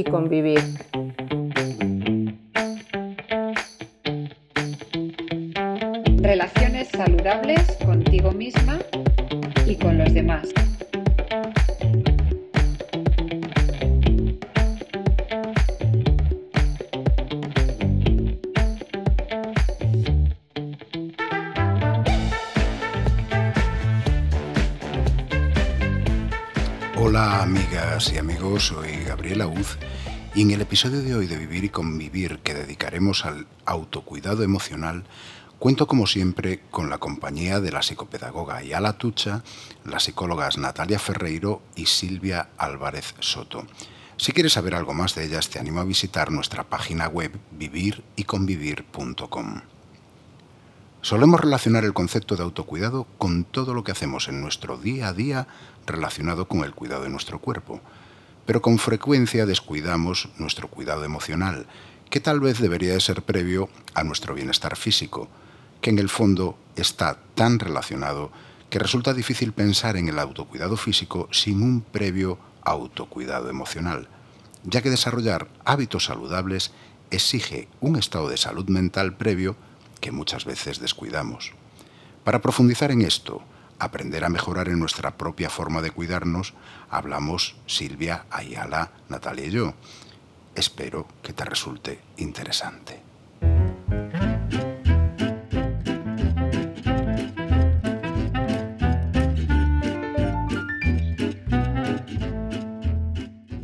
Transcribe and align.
y 0.00 0.04
convivir. 0.04 0.89
En 30.42 30.50
el 30.52 30.60
episodio 30.62 31.02
de 31.02 31.14
hoy 31.14 31.26
de 31.26 31.36
Vivir 31.36 31.64
y 31.64 31.68
Convivir 31.68 32.38
que 32.38 32.54
dedicaremos 32.54 33.26
al 33.26 33.46
autocuidado 33.66 34.42
emocional, 34.42 35.04
cuento 35.58 35.86
como 35.86 36.06
siempre 36.06 36.62
con 36.70 36.88
la 36.88 36.96
compañía 36.96 37.60
de 37.60 37.70
la 37.70 37.82
psicopedagoga 37.82 38.56
Ayala 38.56 38.94
Tucha, 38.94 39.44
las 39.84 40.04
psicólogas 40.04 40.56
Natalia 40.56 40.98
Ferreiro 40.98 41.60
y 41.76 41.84
Silvia 41.86 42.48
Álvarez 42.56 43.14
Soto. 43.18 43.66
Si 44.16 44.32
quieres 44.32 44.54
saber 44.54 44.74
algo 44.74 44.94
más 44.94 45.14
de 45.14 45.26
ellas, 45.26 45.50
te 45.50 45.58
animo 45.58 45.80
a 45.80 45.84
visitar 45.84 46.30
nuestra 46.30 46.64
página 46.64 47.06
web 47.06 47.38
viviryconvivir.com. 47.50 49.60
Solemos 51.02 51.40
relacionar 51.40 51.84
el 51.84 51.92
concepto 51.92 52.36
de 52.36 52.44
autocuidado 52.44 53.06
con 53.18 53.44
todo 53.44 53.74
lo 53.74 53.84
que 53.84 53.92
hacemos 53.92 54.28
en 54.28 54.40
nuestro 54.40 54.78
día 54.78 55.08
a 55.08 55.12
día 55.12 55.48
relacionado 55.86 56.48
con 56.48 56.64
el 56.64 56.74
cuidado 56.74 57.02
de 57.02 57.10
nuestro 57.10 57.40
cuerpo, 57.40 57.82
pero 58.50 58.62
con 58.62 58.80
frecuencia 58.80 59.46
descuidamos 59.46 60.28
nuestro 60.36 60.66
cuidado 60.66 61.04
emocional, 61.04 61.68
que 62.10 62.18
tal 62.18 62.40
vez 62.40 62.58
debería 62.58 62.94
de 62.94 63.00
ser 63.00 63.22
previo 63.22 63.68
a 63.94 64.02
nuestro 64.02 64.34
bienestar 64.34 64.76
físico, 64.76 65.28
que 65.80 65.90
en 65.90 66.00
el 66.00 66.08
fondo 66.08 66.58
está 66.74 67.20
tan 67.36 67.60
relacionado 67.60 68.32
que 68.68 68.80
resulta 68.80 69.14
difícil 69.14 69.52
pensar 69.52 69.96
en 69.96 70.08
el 70.08 70.18
autocuidado 70.18 70.76
físico 70.76 71.28
sin 71.30 71.62
un 71.62 71.80
previo 71.80 72.40
autocuidado 72.64 73.50
emocional, 73.50 74.08
ya 74.64 74.82
que 74.82 74.90
desarrollar 74.90 75.46
hábitos 75.64 76.06
saludables 76.06 76.72
exige 77.12 77.68
un 77.78 77.94
estado 77.94 78.28
de 78.28 78.36
salud 78.36 78.68
mental 78.68 79.16
previo 79.16 79.54
que 80.00 80.10
muchas 80.10 80.44
veces 80.44 80.80
descuidamos. 80.80 81.52
Para 82.24 82.42
profundizar 82.42 82.90
en 82.90 83.02
esto, 83.02 83.44
aprender 83.80 84.24
a 84.24 84.28
mejorar 84.28 84.68
en 84.68 84.78
nuestra 84.78 85.16
propia 85.16 85.50
forma 85.50 85.80
de 85.80 85.90
cuidarnos, 85.90 86.54
hablamos 86.90 87.56
Silvia, 87.66 88.26
Ayala, 88.30 88.92
Natalia 89.08 89.46
y 89.46 89.50
yo. 89.50 89.74
Espero 90.54 91.08
que 91.22 91.32
te 91.32 91.44
resulte 91.44 91.98
interesante. 92.18 93.02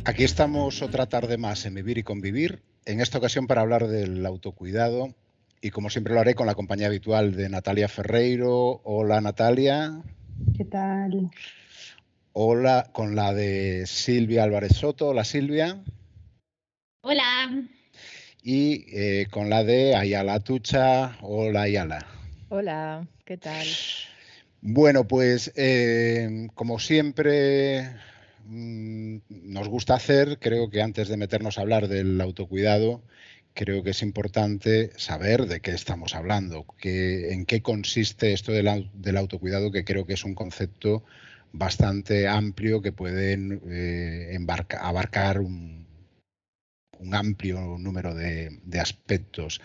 Aquí 0.03 0.23
estamos 0.23 0.81
otra 0.81 1.05
tarde 1.05 1.37
más 1.37 1.65
en 1.65 1.75
Vivir 1.75 1.99
y 1.99 2.03
Convivir, 2.03 2.63
en 2.85 3.01
esta 3.01 3.19
ocasión 3.19 3.45
para 3.45 3.61
hablar 3.61 3.87
del 3.87 4.25
autocuidado 4.25 5.13
y 5.61 5.71
como 5.71 5.89
siempre 5.89 6.13
lo 6.13 6.19
haré 6.19 6.35
con 6.35 6.47
la 6.47 6.55
compañía 6.55 6.87
habitual 6.87 7.35
de 7.35 7.49
Natalia 7.49 7.87
Ferreiro. 7.87 8.81
Hola 8.83 9.21
Natalia. 9.21 10.01
¿Qué 10.55 10.65
tal? 10.65 11.31
Hola, 12.33 12.89
con 12.91 13.15
la 13.15 13.33
de 13.33 13.85
Silvia 13.87 14.43
Álvarez 14.43 14.73
Soto. 14.75 15.07
Hola 15.07 15.23
Silvia. 15.23 15.83
Hola. 17.01 17.65
Y 18.43 18.85
eh, 18.95 19.27
con 19.31 19.49
la 19.49 19.63
de 19.63 19.95
Ayala 19.95 20.39
Tucha. 20.39 21.17
Hola 21.21 21.63
Ayala. 21.63 22.05
Hola, 22.49 23.07
¿qué 23.25 23.37
tal? 23.37 23.65
Bueno, 24.61 25.07
pues 25.07 25.51
eh, 25.55 26.47
como 26.53 26.79
siempre 26.79 27.89
mm, 28.45 29.17
nos 29.29 29.67
gusta 29.67 29.95
hacer, 29.95 30.37
creo 30.39 30.69
que 30.69 30.81
antes 30.81 31.07
de 31.07 31.17
meternos 31.17 31.57
a 31.57 31.61
hablar 31.61 31.87
del 31.87 32.21
autocuidado, 32.21 33.01
creo 33.57 33.81
que 33.81 33.89
es 33.89 34.03
importante 34.03 34.91
saber 34.97 35.47
de 35.47 35.61
qué 35.61 35.71
estamos 35.71 36.13
hablando, 36.13 36.65
en 36.83 37.45
qué 37.45 37.63
consiste 37.63 38.31
esto 38.31 38.51
del, 38.51 39.17
autocuidado, 39.17 39.71
que 39.71 39.83
creo 39.83 40.05
que 40.05 40.13
es 40.13 40.23
un 40.23 40.35
concepto 40.35 41.03
bastante 41.53 42.27
amplio 42.27 42.83
que 42.83 42.91
puede 42.91 43.33
eh, 43.71 44.37
abarcar 44.79 45.39
un, 45.39 45.87
amplio 47.11 47.77
número 47.79 48.13
de, 48.13 48.79
aspectos. 48.79 49.59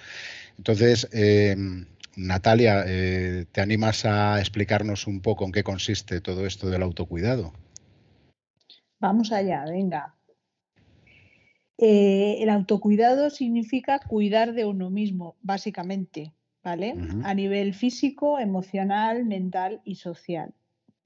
Entonces, 0.56 1.06
eh, 1.12 1.54
Natalia, 2.16 2.84
eh, 2.86 3.44
¿te 3.52 3.60
animas 3.60 4.06
a 4.06 4.40
explicarnos 4.40 5.06
un 5.06 5.20
poco 5.20 5.44
en 5.44 5.52
qué 5.52 5.62
consiste 5.62 6.22
todo 6.22 6.46
esto 6.46 6.70
del 6.70 6.82
autocuidado? 6.82 7.52
Vamos 9.00 9.32
allá, 9.32 9.64
venga. 9.66 10.14
Eh, 11.84 12.40
el 12.40 12.48
autocuidado 12.48 13.28
significa 13.28 13.98
cuidar 13.98 14.52
de 14.52 14.64
uno 14.64 14.88
mismo, 14.88 15.34
básicamente, 15.42 16.32
¿vale? 16.62 16.94
A 17.24 17.34
nivel 17.34 17.74
físico, 17.74 18.38
emocional, 18.38 19.24
mental 19.24 19.80
y 19.84 19.96
social. 19.96 20.54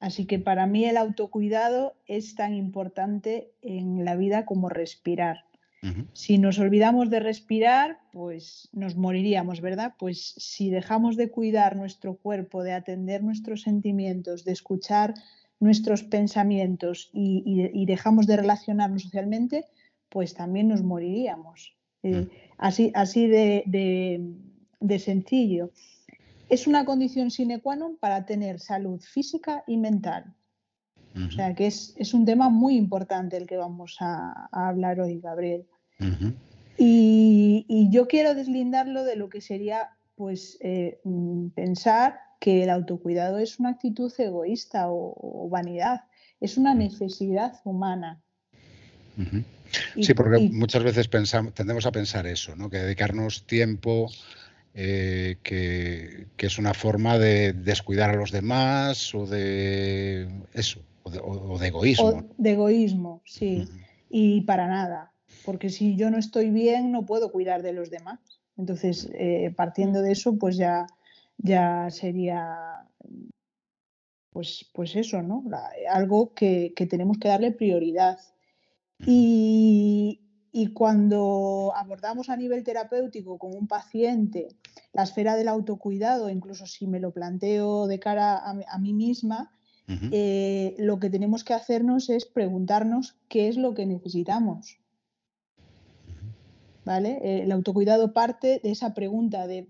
Así 0.00 0.26
que 0.26 0.38
para 0.38 0.66
mí 0.66 0.84
el 0.84 0.98
autocuidado 0.98 1.94
es 2.04 2.34
tan 2.34 2.52
importante 2.52 3.54
en 3.62 4.04
la 4.04 4.16
vida 4.16 4.44
como 4.44 4.68
respirar. 4.68 5.46
Si 6.12 6.36
nos 6.36 6.58
olvidamos 6.58 7.08
de 7.08 7.20
respirar, 7.20 8.00
pues 8.12 8.68
nos 8.72 8.96
moriríamos, 8.96 9.62
¿verdad? 9.62 9.94
Pues 9.98 10.34
si 10.36 10.68
dejamos 10.68 11.16
de 11.16 11.30
cuidar 11.30 11.76
nuestro 11.76 12.16
cuerpo, 12.16 12.62
de 12.62 12.72
atender 12.72 13.22
nuestros 13.22 13.62
sentimientos, 13.62 14.44
de 14.44 14.52
escuchar 14.52 15.14
nuestros 15.58 16.02
pensamientos 16.02 17.08
y 17.14 17.86
dejamos 17.86 18.26
de 18.26 18.36
relacionarnos 18.36 19.04
socialmente, 19.04 19.64
pues 20.08 20.34
también 20.34 20.68
nos 20.68 20.82
moriríamos. 20.82 21.76
Eh, 22.02 22.22
mm. 22.22 22.30
así 22.58 22.92
así 22.94 23.26
de, 23.26 24.98
sencillo. 24.98 25.70
Es 26.48 26.66
una 26.66 26.84
condición 26.84 27.30
sine 27.30 27.60
qua 27.60 27.74
non 27.74 27.98
para 27.98 28.24
tener 28.24 28.60
salud 28.60 29.00
física 29.02 29.64
y 29.66 29.76
mental. 29.76 30.34
O 31.16 31.30
sea 31.30 31.54
que 31.54 31.66
es, 31.66 32.12
un 32.12 32.26
tema 32.26 32.50
muy 32.50 32.76
importante 32.76 33.38
el 33.38 33.46
que 33.46 33.56
vamos 33.56 33.96
a, 34.00 34.48
hablar 34.52 35.00
hoy, 35.00 35.18
Gabriel. 35.18 35.66
y, 36.76 37.88
yo 37.90 38.06
quiero 38.06 38.34
deslindarlo 38.34 39.02
de 39.02 39.16
lo 39.16 39.30
que 39.30 39.40
sería 39.40 39.96
pues 40.14 40.58
eh, 40.60 41.00
mm, 41.04 41.48
pensar 41.48 42.20
que 42.40 42.62
el 42.62 42.70
autocuidado 42.70 43.38
es 43.38 43.58
una 43.58 43.70
actitud 43.70 44.12
egoísta 44.18 44.86
o, 44.88 45.48
vanidad, 45.50 46.04
es 46.40 46.58
una 46.58 46.74
necesidad 46.74 47.60
humana. 47.64 48.22
Sí, 50.00 50.14
porque 50.14 50.48
muchas 50.50 50.82
veces 50.82 51.08
pensamos, 51.08 51.54
tendemos 51.54 51.86
a 51.86 51.92
pensar 51.92 52.26
eso, 52.26 52.54
¿no? 52.56 52.70
que 52.70 52.78
dedicarnos 52.78 53.46
tiempo, 53.46 54.10
eh, 54.74 55.38
que, 55.42 56.26
es 56.38 56.58
una 56.58 56.74
forma 56.74 57.18
de 57.18 57.52
descuidar 57.52 58.10
a 58.10 58.16
los 58.16 58.30
demás 58.30 59.14
o 59.14 59.26
de 59.26 60.28
eso, 60.52 60.80
o 61.02 61.58
de, 61.58 61.68
egoísmo. 61.68 62.24
de 62.36 62.50
egoísmo, 62.50 63.22
sí. 63.24 63.66
Y 64.10 64.42
para 64.42 64.66
nada, 64.66 65.12
porque 65.44 65.70
si 65.70 65.96
yo 65.96 66.10
no 66.10 66.18
estoy 66.18 66.50
bien 66.50 66.92
no 66.92 67.06
puedo 67.06 67.32
cuidar 67.32 67.62
de 67.62 67.72
los 67.72 67.90
demás. 67.90 68.18
Entonces, 68.56 69.10
eh, 69.12 69.52
partiendo 69.54 70.02
de 70.02 70.12
eso, 70.12 70.38
pues 70.38 70.56
ya, 70.56 70.86
ya 71.38 71.88
sería 71.90 72.86
pues, 74.30 74.68
pues 74.74 74.96
eso, 74.96 75.22
¿no? 75.22 75.44
Algo 75.90 76.34
que, 76.34 76.74
que 76.76 76.86
tenemos 76.86 77.18
que 77.18 77.28
darle 77.28 77.52
prioridad. 77.52 78.18
Y, 79.04 80.22
cuando 80.74 81.72
abordamos 81.74 82.28
a 82.28 82.36
nivel 82.36 82.64
terapéutico 82.64 83.38
con 83.38 83.54
un 83.54 83.66
paciente 83.66 84.48
la 84.92 85.04
esfera 85.04 85.36
del 85.36 85.48
autocuidado, 85.48 86.28
incluso 86.28 86.66
si 86.66 86.86
me 86.86 87.00
lo 87.00 87.12
planteo 87.12 87.86
de 87.86 87.98
cara 87.98 88.38
a, 88.38 88.78
mí 88.78 88.92
misma, 88.92 89.52
eh, 90.12 90.74
lo 90.78 90.98
que 90.98 91.10
tenemos 91.10 91.44
que 91.44 91.54
hacernos 91.54 92.10
es 92.10 92.26
preguntarnos 92.26 93.16
qué 93.28 93.48
es 93.48 93.56
lo 93.56 93.74
que 93.74 93.86
necesitamos. 93.86 94.78
¿Vale? 96.84 97.42
El 97.42 97.52
autocuidado 97.52 98.12
parte 98.12 98.60
de 98.62 98.70
esa 98.70 98.94
pregunta 98.94 99.46
de, 99.46 99.66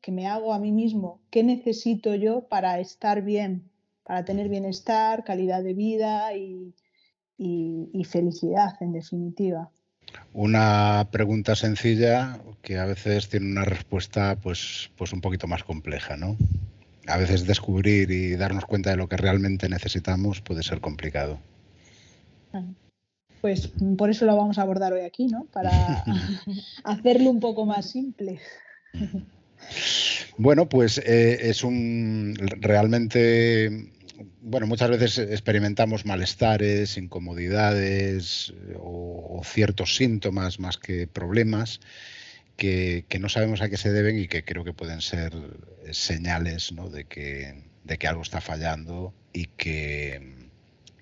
que 0.00 0.12
me 0.12 0.26
hago 0.26 0.52
a 0.52 0.58
mí 0.58 0.72
mismo, 0.72 1.20
¿qué 1.30 1.42
necesito 1.42 2.14
yo 2.14 2.48
para 2.48 2.80
estar 2.80 3.22
bien, 3.22 3.70
para 4.04 4.24
tener 4.24 4.48
bienestar, 4.48 5.24
calidad 5.24 5.62
de 5.62 5.74
vida 5.74 6.34
y, 6.34 6.74
y, 7.36 8.04
felicidad, 8.04 8.74
en 8.80 8.92
definitiva. 8.92 9.70
Una 10.32 11.08
pregunta 11.10 11.56
sencilla 11.56 12.40
que 12.62 12.78
a 12.78 12.84
veces 12.84 13.28
tiene 13.28 13.50
una 13.50 13.64
respuesta 13.64 14.36
pues, 14.40 14.90
pues 14.96 15.12
un 15.12 15.20
poquito 15.20 15.46
más 15.46 15.64
compleja, 15.64 16.16
¿no? 16.16 16.36
A 17.06 17.18
veces 17.18 17.46
descubrir 17.46 18.10
y 18.10 18.36
darnos 18.36 18.64
cuenta 18.64 18.90
de 18.90 18.96
lo 18.96 19.08
que 19.08 19.16
realmente 19.16 19.68
necesitamos 19.68 20.40
puede 20.40 20.62
ser 20.62 20.80
complicado. 20.80 21.38
pues 23.40 23.72
por 23.98 24.10
eso 24.10 24.24
lo 24.24 24.36
vamos 24.36 24.58
a 24.58 24.62
abordar 24.62 24.92
hoy 24.92 25.02
aquí, 25.02 25.26
¿no? 25.26 25.46
Para 25.52 25.70
hacerlo 26.84 27.30
un 27.30 27.40
poco 27.40 27.66
más 27.66 27.90
simple. 27.90 28.40
Bueno, 30.36 30.68
pues 30.68 30.98
eh, 30.98 31.50
es 31.50 31.64
un 31.64 32.36
realmente 32.60 33.92
bueno, 34.40 34.66
muchas 34.66 34.90
veces 34.90 35.18
experimentamos 35.18 36.06
malestares, 36.06 36.96
incomodidades 36.96 38.54
o, 38.76 39.42
ciertos 39.44 39.96
síntomas 39.96 40.58
más 40.58 40.78
que 40.78 41.06
problemas 41.06 41.80
que, 42.56 43.04
no 43.20 43.28
sabemos 43.28 43.60
a 43.60 43.68
qué 43.68 43.76
se 43.76 43.92
deben 43.92 44.18
y 44.18 44.28
que 44.28 44.44
creo 44.44 44.64
que 44.64 44.72
pueden 44.72 45.00
ser 45.00 45.32
señales 45.90 46.72
de, 46.92 47.04
que, 47.04 47.62
de 47.84 47.98
que 47.98 48.06
algo 48.08 48.22
está 48.22 48.40
fallando 48.40 49.12
y, 49.32 49.46
que, 49.46 50.48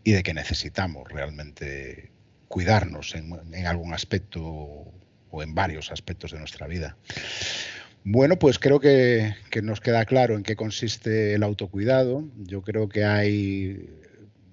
y 0.04 0.12
de 0.12 0.22
que 0.22 0.34
necesitamos 0.34 1.08
realmente 1.10 2.10
cuidarnos 2.48 3.14
en 3.14 3.66
algún 3.66 3.94
aspecto 3.94 4.42
o 5.32 5.42
en 5.42 5.54
varios 5.54 5.90
aspectos 5.90 6.32
de 6.32 6.38
nuestra 6.38 6.66
vida. 6.66 6.96
Bueno, 8.04 8.36
pues 8.38 8.58
creo 8.58 8.80
que, 8.80 9.34
nos 9.62 9.80
queda 9.80 10.04
claro 10.04 10.36
en 10.36 10.42
qué 10.42 10.56
consiste 10.56 11.34
el 11.34 11.42
autocuidado. 11.42 12.24
Yo 12.36 12.62
creo 12.62 12.88
que 12.88 13.04
hay 13.04 13.88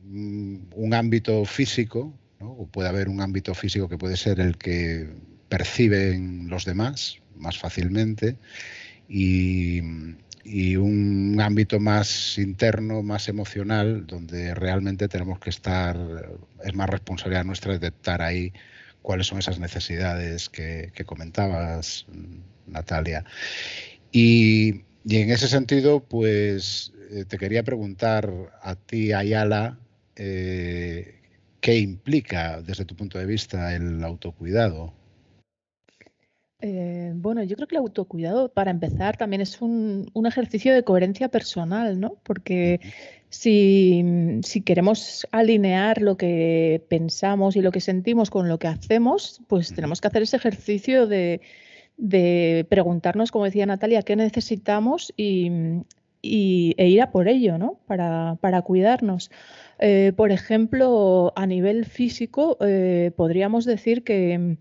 mm, 0.04 0.58
un 0.76 0.94
ámbito 0.94 1.46
físico, 1.46 2.14
o 2.40 2.68
puede 2.68 2.90
haber 2.90 3.10
un 3.10 3.22
ámbito 3.22 3.54
físico 3.56 3.90
que 3.90 3.98
puede 3.98 4.18
ser 4.18 4.40
el 4.40 4.58
que 4.58 5.10
perciben 5.50 6.48
los 6.48 6.64
demás 6.66 7.18
más 7.36 7.58
fácilmente 7.58 8.38
y, 9.08 9.82
un 10.78 11.40
ámbito 11.42 11.80
más 11.80 12.38
interno, 12.38 13.04
más 13.04 13.30
emocional, 13.30 14.08
donde 14.08 14.56
realmente 14.56 15.08
tenemos 15.08 15.40
que 15.40 15.50
estar, 15.50 15.98
es 16.64 16.74
más 16.74 16.90
responsabilidad 16.90 17.44
nuestra 17.44 17.74
detectar 17.74 18.22
ahí 18.22 18.54
cuáles 19.02 19.28
son 19.28 19.40
esas 19.40 19.60
necesidades 19.60 20.50
que 20.50 20.92
comentabas, 21.06 22.08
Natalia. 22.72 23.26
Y, 24.12 24.82
en 25.10 25.32
ese 25.32 25.48
sentido, 25.48 26.02
pues 26.02 26.94
eh, 27.12 27.26
te 27.26 27.38
quería 27.38 27.64
preguntar 27.64 28.32
a 28.62 28.76
ti, 28.76 29.14
Ayala, 29.14 29.80
eh, 30.16 31.22
¿qué 31.62 31.78
implica 31.80 32.62
desde 32.62 32.86
tu 32.86 32.96
punto 32.96 33.18
de 33.18 33.26
vista 33.26 33.76
el 33.76 34.04
autocuidado? 34.04 34.94
Eh, 36.62 37.14
bueno, 37.16 37.42
yo 37.44 37.56
creo 37.56 37.68
que 37.68 37.76
el 37.76 37.82
autocuidado, 37.82 38.50
para 38.52 38.70
empezar, 38.72 39.16
también 39.16 39.42
es 39.42 39.62
un, 39.62 40.12
ejercicio 40.28 40.74
de 40.74 40.84
coherencia 40.84 41.30
personal, 41.30 42.00
¿no? 42.00 42.18
Porque 42.24 42.82
si, 43.30 44.04
queremos 44.66 45.26
alinear 45.32 46.02
lo 46.02 46.18
que 46.18 46.84
pensamos 46.90 47.56
y 47.56 47.62
lo 47.62 47.72
que 47.72 47.80
sentimos 47.80 48.30
con 48.30 48.50
lo 48.50 48.60
que 48.60 48.68
hacemos, 48.68 49.42
pues 49.48 49.74
tenemos 49.74 50.02
que 50.02 50.10
hacer 50.10 50.24
ese 50.24 50.36
ejercicio 50.36 51.08
de, 51.08 51.40
de 52.00 52.66
preguntarnos, 52.70 53.30
como 53.32 53.46
decía 53.46 53.66
Natalia, 53.66 54.02
qué 54.02 54.16
necesitamos 54.16 55.14
y, 55.18 55.84
e 56.22 56.88
ir 56.88 57.02
a 57.02 57.12
por 57.12 57.28
ello, 57.28 57.58
¿no? 57.58 57.80
Para, 57.86 58.62
cuidarnos. 58.64 59.30
Eh, 59.80 60.14
por 60.16 60.32
ejemplo, 60.32 61.34
a 61.36 61.46
nivel 61.46 61.86
físico, 61.86 62.58
eh, 62.62 63.12
podríamos 63.16 63.66
decir 63.66 64.04
que, 64.04 64.58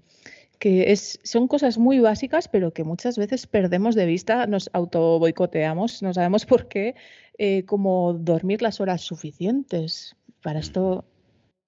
es, 0.61 1.20
son 1.23 1.46
cosas 1.46 1.79
muy 1.79 2.00
básicas, 2.00 2.49
pero 2.49 2.73
que 2.73 2.85
muchas 2.85 3.17
veces 3.17 3.46
perdemos 3.46 3.94
de 3.94 4.06
vista, 4.06 4.46
nos 4.46 4.69
auto 4.73 5.19
boicoteamos, 5.20 6.02
no 6.02 6.12
sabemos 6.12 6.44
por 6.44 6.67
qué, 6.69 6.96
eh, 7.38 7.64
como 7.64 8.14
dormir 8.14 8.62
las 8.62 8.81
horas 8.81 9.02
suficientes. 9.02 10.17
Para 10.43 10.58
esto 10.58 11.05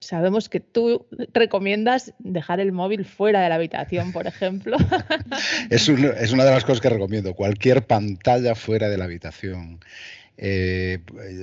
Sabemos 0.01 0.49
que 0.49 0.59
tú 0.59 1.05
recomiendas 1.31 2.15
dejar 2.17 2.59
el 2.59 2.71
móvil 2.71 3.05
fuera 3.05 3.39
de 3.41 3.49
la 3.49 3.55
habitación, 3.55 4.11
por 4.11 4.25
ejemplo. 4.25 4.75
Es, 5.69 5.87
una 5.87 6.43
de 6.43 6.51
las 6.51 6.65
cosas 6.65 6.81
que 6.81 6.89
recomiendo, 6.89 7.35
cualquier 7.35 7.85
pantalla 7.85 8.55
fuera 8.55 8.89
de 8.89 8.97
la 8.97 9.05
habitación. 9.05 9.79
Eh, 10.37 10.97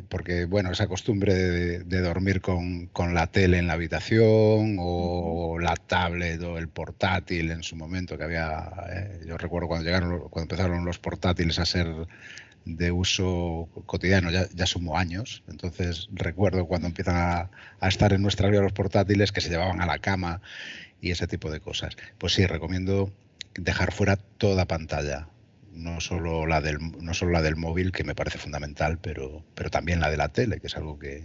porque, 0.08 0.46
bueno, 0.46 0.72
esa 0.72 0.88
costumbre 0.88 1.34
de, 1.34 2.00
dormir 2.00 2.40
con, 2.40 2.90
la 3.14 3.28
tele 3.28 3.58
en 3.58 3.68
la 3.68 3.74
habitación 3.74 4.76
o 4.80 5.58
la 5.60 5.76
tablet 5.76 6.42
o 6.42 6.58
el 6.58 6.68
portátil 6.68 7.52
en 7.52 7.62
su 7.62 7.76
momento 7.76 8.18
que 8.18 8.24
había, 8.24 8.72
eh, 8.90 9.20
yo 9.24 9.38
recuerdo 9.38 9.68
cuando 9.68 9.84
llegaron, 9.84 10.28
cuando 10.30 10.52
empezaron 10.52 10.84
los 10.84 10.98
portátiles 10.98 11.60
a 11.60 11.64
ser 11.64 11.86
de 12.76 12.92
uso 12.92 13.68
cotidiano, 13.86 14.30
ya, 14.30 14.46
ya 14.54 14.66
sumo 14.66 14.98
años, 14.98 15.42
entonces 15.48 16.08
recuerdo 16.12 16.66
cuando 16.66 16.86
empiezan 16.86 17.16
a, 17.16 17.88
estar 17.88 18.12
en 18.12 18.20
nuestra 18.20 18.50
vida 18.50 18.60
los 18.60 18.72
portátiles 18.72 19.32
que 19.32 19.40
se 19.40 19.48
llevaban 19.48 19.80
a 19.80 19.86
la 19.86 19.98
cama 20.00 20.42
y 21.00 21.10
ese 21.10 21.26
tipo 21.26 21.50
de 21.50 21.60
cosas. 21.60 21.96
Pues 22.18 22.34
sí, 22.34 22.44
recomiendo 22.44 23.10
dejar 23.54 23.92
fuera 23.92 24.16
toda 24.16 24.66
pantalla, 24.66 25.28
no 25.72 26.00
solo 26.00 26.46
la 26.46 26.60
del, 26.60 26.78
no 27.00 27.14
solo 27.14 27.32
la 27.32 27.42
del 27.42 27.56
móvil, 27.56 27.90
que 27.90 28.04
me 28.04 28.14
parece 28.14 28.36
fundamental, 28.36 28.98
pero, 28.98 29.44
pero 29.54 29.70
también 29.70 30.00
la 30.00 30.10
de 30.10 30.18
la 30.18 30.28
tele, 30.28 30.60
que 30.60 30.66
es 30.66 30.76
algo 30.76 30.98
que, 30.98 31.24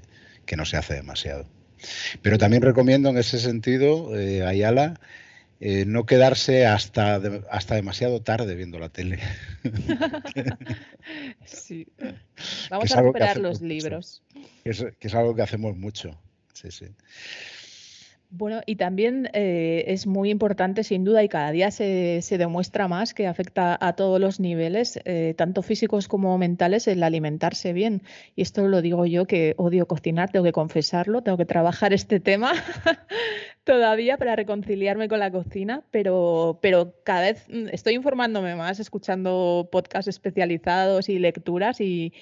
no 0.55 0.65
se 0.65 0.77
hace 0.77 0.93
demasiado. 0.93 1.45
Pero 2.21 2.37
también 2.37 2.61
recomiendo 2.61 3.09
en 3.09 3.17
ese 3.17 3.39
sentido, 3.39 4.17
eh, 4.17 4.45
Ayala, 4.45 4.99
eh, 5.65 5.85
no 5.85 6.05
quedarse 6.05 6.65
hasta, 6.65 7.21
hasta 7.49 7.75
demasiado 7.75 8.21
tarde 8.21 8.53
viendo 8.53 8.79
la 8.79 8.89
tele. 8.89 9.19
sí. 11.45 11.87
Vamos 12.69 12.91
a 12.91 13.01
recuperar 13.01 13.37
los 13.37 13.61
libros. 13.61 14.21
Que 14.65 14.71
es, 14.71 14.85
que 14.99 15.07
es, 15.07 15.15
algo 15.15 15.33
que 15.33 15.41
hacemos 15.41 15.77
mucho. 15.77 16.19
Sí, 16.51 16.69
sí. 16.69 16.87
Bueno, 18.35 18.61
y 18.65 18.77
también 18.77 19.29
eh, 19.33 19.83
es 19.87 20.07
muy 20.07 20.31
importante, 20.31 20.83
sin 20.83 21.03
duda, 21.03 21.23
y 21.23 21.29
cada 21.29 21.51
día 21.51 21.69
se, 21.69 22.19
demuestra 22.31 22.87
más 22.87 23.13
que 23.13 23.27
afecta 23.27 23.77
a 23.79 23.93
todos 23.93 24.19
los 24.19 24.39
niveles, 24.39 24.99
eh, 25.05 25.35
tanto 25.37 25.61
físicos 25.61 26.07
como 26.07 26.35
mentales, 26.39 26.87
el 26.87 27.03
alimentarse 27.03 27.73
bien. 27.73 28.01
Y 28.35 28.41
esto 28.41 28.67
lo 28.67 28.81
digo 28.81 29.05
yo 29.05 29.27
que 29.27 29.53
odio 29.57 29.87
cocinar, 29.87 30.31
tengo 30.31 30.43
que 30.43 30.51
confesarlo, 30.51 31.21
tengo 31.21 31.37
que 31.37 31.45
trabajar 31.45 31.93
este 31.93 32.19
tema 32.19 32.53
todavía 33.63 34.17
para 34.17 34.35
reconciliarme 34.35 35.07
con 35.07 35.19
la 35.19 35.31
cocina, 35.31 35.83
pero, 35.91 36.59
pero 36.61 36.93
cada 37.03 37.21
vez 37.21 37.45
estoy 37.71 37.95
informándome 37.95 38.55
más, 38.55 38.79
escuchando 38.79 39.69
podcasts 39.71 40.07
especializados 40.07 41.09
y 41.09 41.19
lecturas 41.19 41.79
y 41.81 42.13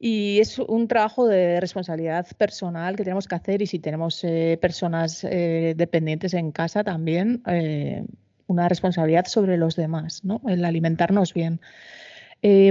y 0.00 0.38
es 0.38 0.58
un 0.58 0.86
trabajo 0.86 1.26
de 1.26 1.60
responsabilidad 1.60 2.26
personal 2.36 2.96
que 2.96 3.04
tenemos 3.04 3.26
que 3.26 3.34
hacer 3.34 3.62
y 3.62 3.66
si 3.66 3.78
tenemos 3.78 4.22
eh, 4.22 4.58
personas 4.60 5.24
eh, 5.24 5.74
dependientes 5.76 6.34
en 6.34 6.52
casa 6.52 6.84
también, 6.84 7.42
eh, 7.46 8.04
una 8.46 8.68
responsabilidad 8.68 9.26
sobre 9.26 9.56
los 9.56 9.74
demás, 9.76 10.24
¿no? 10.24 10.40
el 10.46 10.64
alimentarnos 10.64 11.34
bien. 11.34 11.60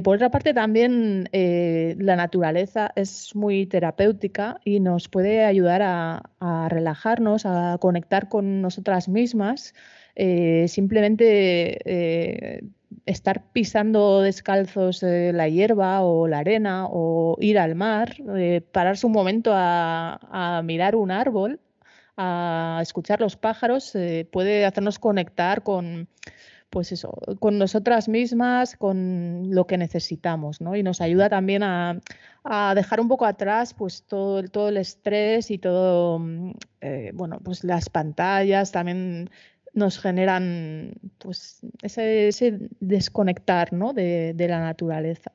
Por 0.04 0.16
otra 0.16 0.32
parte, 0.32 0.54
también 0.54 1.30
la 1.32 2.16
naturaleza 2.16 2.92
es 2.96 3.36
muy 3.36 3.66
terapéutica 3.66 4.60
y 4.64 4.80
nos 4.80 5.10
puede 5.10 5.44
ayudar 5.46 5.82
a 5.84 6.68
relajarnos, 6.70 7.46
a 7.46 7.78
conectar 7.80 8.30
con 8.30 8.62
nosotras 8.62 9.10
mismas. 9.10 9.74
Eh, 10.20 10.68
simplemente 10.68 11.78
eh, 11.86 12.64
estar 13.06 13.52
pisando 13.52 14.22
descalzos 14.22 15.04
la 15.04 15.48
hierba 15.48 16.02
o 16.02 16.28
la 16.28 16.40
arena 16.40 16.88
o 16.90 17.38
ir 17.40 17.60
al 17.60 17.76
mar, 17.76 18.16
eh, 18.36 18.62
pararse 18.72 19.06
un 19.06 19.12
momento 19.12 19.52
a, 19.54 20.62
mirar 20.64 20.96
un 20.96 21.12
árbol, 21.12 21.60
a 22.18 22.80
escuchar 22.82 23.22
los 23.22 23.38
pájaros, 23.38 23.96
puede 24.32 24.66
hacernos 24.66 24.98
conectar 24.98 25.62
con, 25.62 26.08
pues 26.70 26.92
eso, 26.92 27.14
con 27.40 27.58
nosotras 27.58 28.10
mismas, 28.10 28.76
con 28.76 29.50
lo 29.54 29.66
que 29.68 29.78
necesitamos, 29.78 30.62
¿no? 30.62 30.76
Y 30.76 30.84
nos 30.84 31.02
ayuda 31.02 31.30
también 31.30 31.64
a, 31.64 32.00
dejar 32.76 33.02
un 33.02 33.10
poco 33.10 33.26
atrás 33.26 33.74
pues 33.74 34.04
todo, 34.04 34.42
todo 34.44 34.70
el 34.70 34.78
estrés 34.78 35.52
y 35.52 35.58
todo, 35.58 36.20
mm, 36.20 36.52
bueno, 37.14 37.40
pues 37.44 37.64
las 37.66 37.90
pantallas, 37.90 38.72
también 38.72 39.30
nos 39.78 40.00
generan 40.00 40.94
pues, 41.20 41.62
ese, 41.84 42.58
desconectar 42.80 43.72
¿no? 43.74 43.94
de, 43.94 44.34
la 44.38 44.60
naturaleza. 44.60 45.32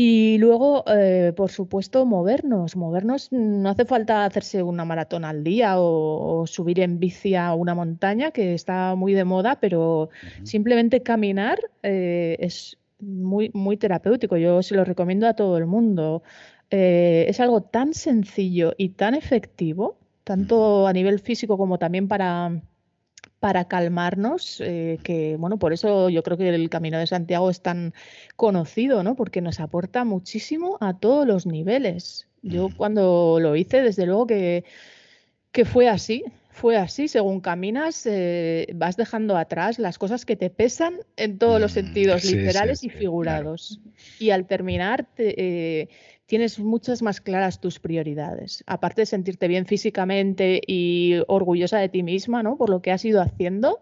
Y 0.00 0.38
luego, 0.38 0.84
eh, 0.86 1.32
por 1.36 1.50
supuesto, 1.50 2.06
movernos. 2.06 2.76
Movernos 2.76 3.32
no 3.32 3.68
hace 3.68 3.84
falta 3.84 4.24
hacerse 4.24 4.62
una 4.62 4.84
maratón 4.84 5.24
al 5.24 5.42
día 5.42 5.74
o, 5.80 6.46
subir 6.46 6.78
en 6.78 7.00
bici 7.00 7.34
a 7.34 7.52
una 7.54 7.74
montaña, 7.74 8.30
que 8.30 8.54
está 8.54 8.94
muy 8.94 9.12
de 9.12 9.24
moda, 9.24 9.58
pero 9.58 10.10
simplemente 10.44 11.02
caminar 11.02 11.58
eh, 11.82 12.36
es 12.38 12.78
muy, 13.00 13.50
muy 13.54 13.76
terapéutico. 13.76 14.36
Yo 14.36 14.62
se 14.62 14.76
lo 14.76 14.84
recomiendo 14.84 15.26
a 15.26 15.34
todo 15.34 15.58
el 15.58 15.66
mundo. 15.66 16.22
Eh, 16.70 17.24
es 17.28 17.40
algo 17.40 17.62
tan 17.62 17.92
sencillo 17.92 18.74
y 18.78 18.90
tan 18.90 19.16
efectivo, 19.16 19.98
tanto 20.22 20.86
a 20.86 20.92
nivel 20.92 21.18
físico 21.18 21.58
como 21.58 21.76
también 21.76 22.06
para 22.06 22.62
para 23.40 23.66
calmarnos, 23.66 24.60
eh, 24.60 24.98
que 25.02 25.36
bueno, 25.36 25.58
por 25.58 25.72
eso 25.72 26.08
yo 26.08 26.22
creo 26.22 26.36
que 26.36 26.48
el 26.48 26.70
Camino 26.70 26.98
de 26.98 27.06
Santiago 27.06 27.50
es 27.50 27.60
tan 27.60 27.94
conocido, 28.36 29.02
¿no? 29.02 29.14
Porque 29.14 29.40
nos 29.40 29.60
aporta 29.60 30.04
muchísimo 30.04 30.76
a 30.80 30.94
todos 30.94 31.26
los 31.26 31.46
niveles. 31.46 32.26
Yo 32.42 32.68
cuando 32.76 33.38
lo 33.40 33.56
hice, 33.56 33.82
desde 33.82 34.06
luego 34.06 34.26
que, 34.26 34.64
que 35.52 35.64
fue 35.64 35.88
así. 35.88 36.24
fue 36.50 36.76
así. 36.76 37.06
Según 37.06 37.40
caminas, 37.40 38.04
eh, 38.06 38.66
vas 38.74 38.96
dejando 38.96 39.36
atrás 39.36 39.78
las 39.78 39.98
cosas 39.98 40.24
que 40.24 40.36
te 40.36 40.50
pesan 40.50 40.96
en 41.16 41.38
todos 41.38 41.60
los 41.60 41.72
mm, 41.72 41.74
sentidos, 41.74 42.24
literales 42.24 42.82
y 42.82 42.88
figurados. 42.88 43.80
Y 44.18 44.30
al 44.30 44.46
terminar, 44.46 45.06
eh, 45.16 45.88
tienes 46.28 46.58
muchas 46.58 47.00
más 47.00 47.22
claras 47.22 47.58
tus 47.58 47.80
prioridades. 47.80 48.62
Aparte 48.66 49.02
de 49.02 49.06
sentirte 49.06 49.48
bien 49.48 49.64
físicamente 49.64 50.60
y 50.66 51.14
orgullosa 51.26 51.78
de 51.78 51.88
ti 51.88 52.02
misma, 52.02 52.42
¿no? 52.42 52.58
Por 52.58 52.68
lo 52.68 52.82
que 52.82 52.92
has 52.92 53.04
ido 53.04 53.22
haciendo. 53.22 53.80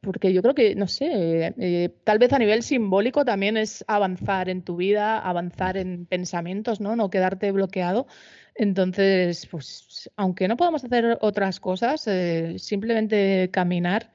Porque 0.00 0.32
yo 0.34 0.42
creo 0.42 0.56
que, 0.56 0.74
no 0.74 0.88
sé, 0.88 1.54
eh, 1.56 1.90
tal 2.02 2.18
vez 2.18 2.32
a 2.32 2.38
nivel 2.38 2.64
simbólico 2.64 3.24
también 3.24 3.56
es 3.56 3.84
avanzar 3.86 4.48
en 4.48 4.62
tu 4.62 4.76
vida, 4.76 5.18
avanzar 5.20 5.76
en 5.76 6.04
pensamientos, 6.04 6.80
¿no? 6.80 6.96
No 6.96 7.10
quedarte 7.10 7.52
bloqueado. 7.52 8.08
Entonces, 8.56 9.46
pues, 9.46 10.10
aunque 10.16 10.48
no 10.48 10.56
podamos 10.56 10.84
hacer 10.84 11.16
otras 11.20 11.60
cosas, 11.60 12.06
eh, 12.08 12.56
simplemente 12.58 13.50
caminar 13.52 14.12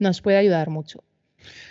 nos 0.00 0.20
puede 0.20 0.38
ayudar 0.38 0.70
mucho. 0.70 1.04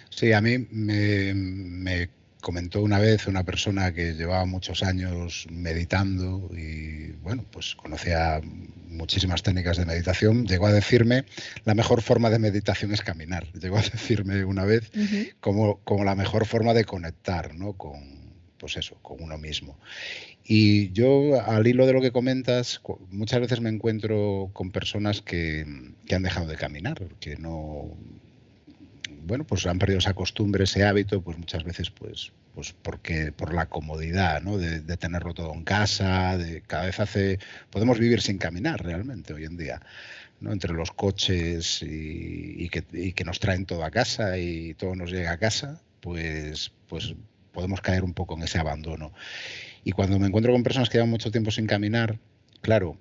Sí, 0.10 0.32
a 0.32 0.40
mí 0.40 0.58
me, 0.72 2.10
comentó 2.42 2.82
una 2.82 3.00
vez 3.00 3.28
una 3.28 3.44
persona 3.44 3.94
que 3.94 4.14
llevaba 4.14 4.46
muchos 4.46 4.84
años 4.84 5.48
meditando 5.50 6.50
y, 6.56 7.12
bueno, 7.24 7.46
pues 7.52 7.76
conocía 7.76 8.42
muchísimas 8.92 9.42
técnicas 9.44 9.78
de 9.78 9.86
meditación, 9.86 10.46
llegó 10.46 10.68
a 10.68 10.74
decirme, 10.74 11.24
la 11.64 11.74
mejor 11.74 12.02
forma 12.02 12.30
de 12.30 12.40
meditación 12.40 12.92
es 12.94 13.02
caminar. 13.02 13.48
Llegó 13.62 13.78
a 13.78 13.82
decirme 13.82 14.44
una 14.44 14.66
vez 14.66 14.92
como, 15.40 15.78
como 15.84 16.04
la 16.04 16.16
mejor 16.16 16.46
forma 16.46 16.74
de 16.74 16.84
conectar, 16.84 17.56
¿no? 17.56 17.74
Con, 17.74 18.22
pues 18.58 18.78
eso, 18.78 18.96
con 19.02 19.22
uno 19.24 19.38
mismo. 19.38 19.78
Y 20.44 20.92
yo, 20.92 21.42
al 21.42 21.66
hilo 21.66 21.86
de 21.86 21.94
lo 21.94 22.02
que 22.02 22.12
comentas, 22.12 22.82
muchas 23.10 23.40
veces 23.40 23.62
me 23.62 23.70
encuentro 23.70 24.50
con 24.54 24.72
personas 24.72 25.22
que, 25.22 25.66
han 26.12 26.24
dejado 26.24 26.48
de 26.48 26.58
caminar, 26.58 27.08
que 27.20 27.38
no, 27.38 27.96
bueno, 29.26 29.46
pues 29.46 29.66
han 29.68 29.80
perdido 29.80 30.00
esa 30.00 30.14
costumbre, 30.14 30.64
ese 30.64 30.84
hábito, 30.84 31.22
pues 31.22 31.38
muchas 31.38 31.64
veces, 31.64 31.90
pues, 31.90 32.32
pues 32.54 32.74
porque 32.82 33.32
por 33.32 33.54
la 33.54 33.68
comodidad, 33.68 34.42
¿no? 34.42 34.58
De, 34.58 34.82
tenerlo 34.98 35.34
todo 35.34 35.54
en 35.54 35.64
casa, 35.64 36.38
de 36.38 36.62
cada 36.62 36.86
vez 36.86 37.00
hace, 37.00 37.40
podemos 37.70 38.00
vivir 38.00 38.22
sin 38.22 38.38
caminar 38.38 38.84
realmente 38.84 39.34
hoy 39.34 39.46
en 39.46 39.58
día. 39.58 39.82
¿no? 40.40 40.52
entre 40.52 40.74
los 40.74 40.92
coches 40.92 41.84
y, 41.84 42.68
que, 42.70 42.84
y, 42.94 43.14
que, 43.14 43.24
nos 43.24 43.40
traen 43.40 43.68
todo 43.68 43.86
a 43.86 43.92
casa 43.92 44.40
y 44.40 44.74
todo 44.74 44.96
nos 44.96 45.12
llega 45.12 45.34
a 45.34 45.38
casa, 45.38 45.84
pues, 46.00 46.72
pues 46.88 47.14
podemos 47.52 47.80
caer 47.82 48.04
un 48.04 48.14
poco 48.14 48.36
en 48.36 48.44
ese 48.44 48.58
abandono. 48.58 49.14
Y 49.84 49.92
cuando 49.92 50.18
me 50.20 50.28
encuentro 50.28 50.52
con 50.52 50.64
personas 50.64 50.90
que 50.90 50.98
llevan 50.98 51.12
mucho 51.12 51.32
tiempo 51.32 51.52
sin 51.52 51.68
caminar, 51.68 52.20
claro, 52.62 52.98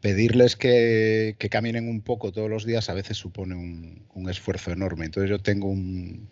pedirles 0.00 0.56
que, 0.56 1.36
caminen 1.50 1.88
un 1.88 2.02
poco 2.02 2.32
todos 2.32 2.50
los 2.50 2.64
días 2.64 2.90
a 2.90 2.94
veces 2.94 3.16
supone 3.16 3.54
un, 3.54 4.28
esfuerzo 4.28 4.72
enorme. 4.72 5.06
Entonces 5.06 5.30
yo 5.30 5.38
tengo 5.38 5.68
un, 5.68 6.28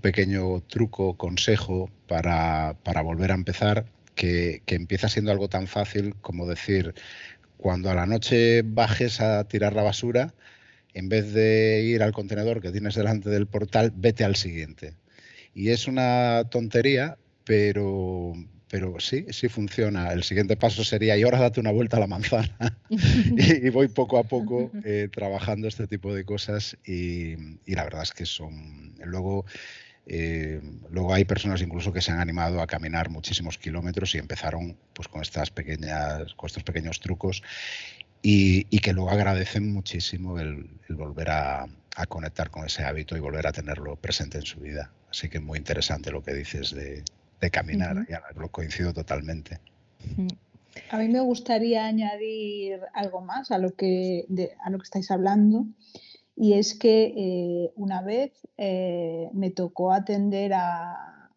pequeño 0.00 0.60
truco, 0.62 1.16
consejo 1.16 1.90
para, 2.06 2.76
volver 3.02 3.32
a 3.32 3.34
empezar, 3.34 3.86
que, 4.14 4.62
que, 4.66 4.76
empieza 4.76 5.08
siendo 5.08 5.32
algo 5.32 5.48
tan 5.48 5.66
fácil 5.66 6.14
como 6.20 6.46
decir, 6.46 6.94
cuando 7.56 7.90
a 7.90 7.94
la 7.94 8.06
noche 8.06 8.62
bajes 8.62 9.20
a 9.20 9.44
tirar 9.44 9.74
la 9.74 9.82
basura, 9.82 10.34
en 10.94 11.08
vez 11.08 11.32
de 11.32 11.82
ir 11.82 12.02
al 12.02 12.12
contenedor 12.12 12.60
que 12.60 12.70
tienes 12.70 12.94
delante 12.94 13.28
del 13.30 13.46
portal, 13.46 13.92
vete 13.94 14.24
al 14.24 14.36
siguiente. 14.36 14.94
Y 15.54 15.70
es 15.70 15.88
una 15.88 16.44
tontería, 16.50 17.18
pero, 17.44 18.34
pero 18.70 18.98
sí, 18.98 19.26
sí 19.30 19.48
funciona. 19.48 20.12
El 20.12 20.22
siguiente 20.22 20.56
paso 20.56 20.84
sería, 20.84 21.16
y 21.16 21.22
ahora 21.22 21.38
date 21.38 21.60
una 21.60 21.70
vuelta 21.70 21.96
a 21.96 22.00
la 22.00 22.06
manzana. 22.06 22.56
y, 22.90 23.68
voy 23.70 23.88
poco 23.88 24.18
a 24.18 24.24
poco 24.24 24.70
eh, 24.84 25.08
trabajando 25.12 25.68
este 25.68 25.86
tipo 25.86 26.14
de 26.14 26.24
cosas 26.24 26.76
y, 26.84 27.36
la 27.66 27.84
verdad 27.84 28.02
es 28.02 28.12
que 28.12 28.26
son... 28.26 28.94
Luego, 29.04 29.44
eh, 30.06 30.60
luego 30.90 31.14
hay 31.14 31.24
personas 31.24 31.62
incluso 31.62 31.92
que 31.92 32.00
se 32.00 32.12
han 32.12 32.20
animado 32.20 32.60
a 32.60 32.66
caminar 32.66 33.10
muchísimos 33.10 33.58
kilómetros 33.58 34.14
y 34.14 34.18
empezaron 34.18 34.76
pues, 34.92 35.08
con, 35.08 35.22
estas 35.22 35.50
pequeñas, 35.50 36.34
con 36.34 36.46
estos 36.46 36.62
pequeños 36.62 37.00
trucos 37.00 37.42
y, 38.26 38.78
que 38.80 38.94
luego 38.94 39.10
agradecen 39.10 39.70
muchísimo 39.70 40.40
el, 40.40 40.70
volver 40.88 41.30
a, 41.30 41.66
conectar 42.08 42.50
con 42.50 42.64
ese 42.64 42.82
hábito 42.82 43.16
y 43.16 43.20
volver 43.20 43.46
a 43.46 43.52
tenerlo 43.52 43.96
presente 43.96 44.38
en 44.38 44.46
su 44.46 44.60
vida. 44.60 44.90
Así 45.10 45.28
que 45.28 45.40
muy 45.40 45.58
interesante 45.58 46.10
lo 46.10 46.24
que 46.24 46.32
dices 46.32 46.74
de, 46.74 47.04
caminar, 47.50 48.06
ya 48.08 48.22
lo 48.36 48.48
coincido 48.48 48.92
totalmente. 48.92 49.60
A 50.90 50.98
mí 50.98 51.08
me 51.08 51.20
gustaría 51.20 51.86
añadir 51.86 52.80
algo 52.94 53.20
más 53.20 53.50
a 53.50 53.58
lo 53.58 53.74
que, 53.74 54.26
a 54.64 54.70
lo 54.70 54.78
que 54.78 54.84
estáis 54.84 55.10
hablando 55.10 55.66
y 56.36 56.54
es 56.54 56.74
que 56.74 57.14
eh, 57.16 57.72
una 57.76 58.02
vez 58.02 58.32
eh, 58.56 59.30
me 59.32 59.50
tocó 59.50 59.92
atender 59.92 60.52
a, 60.54 61.30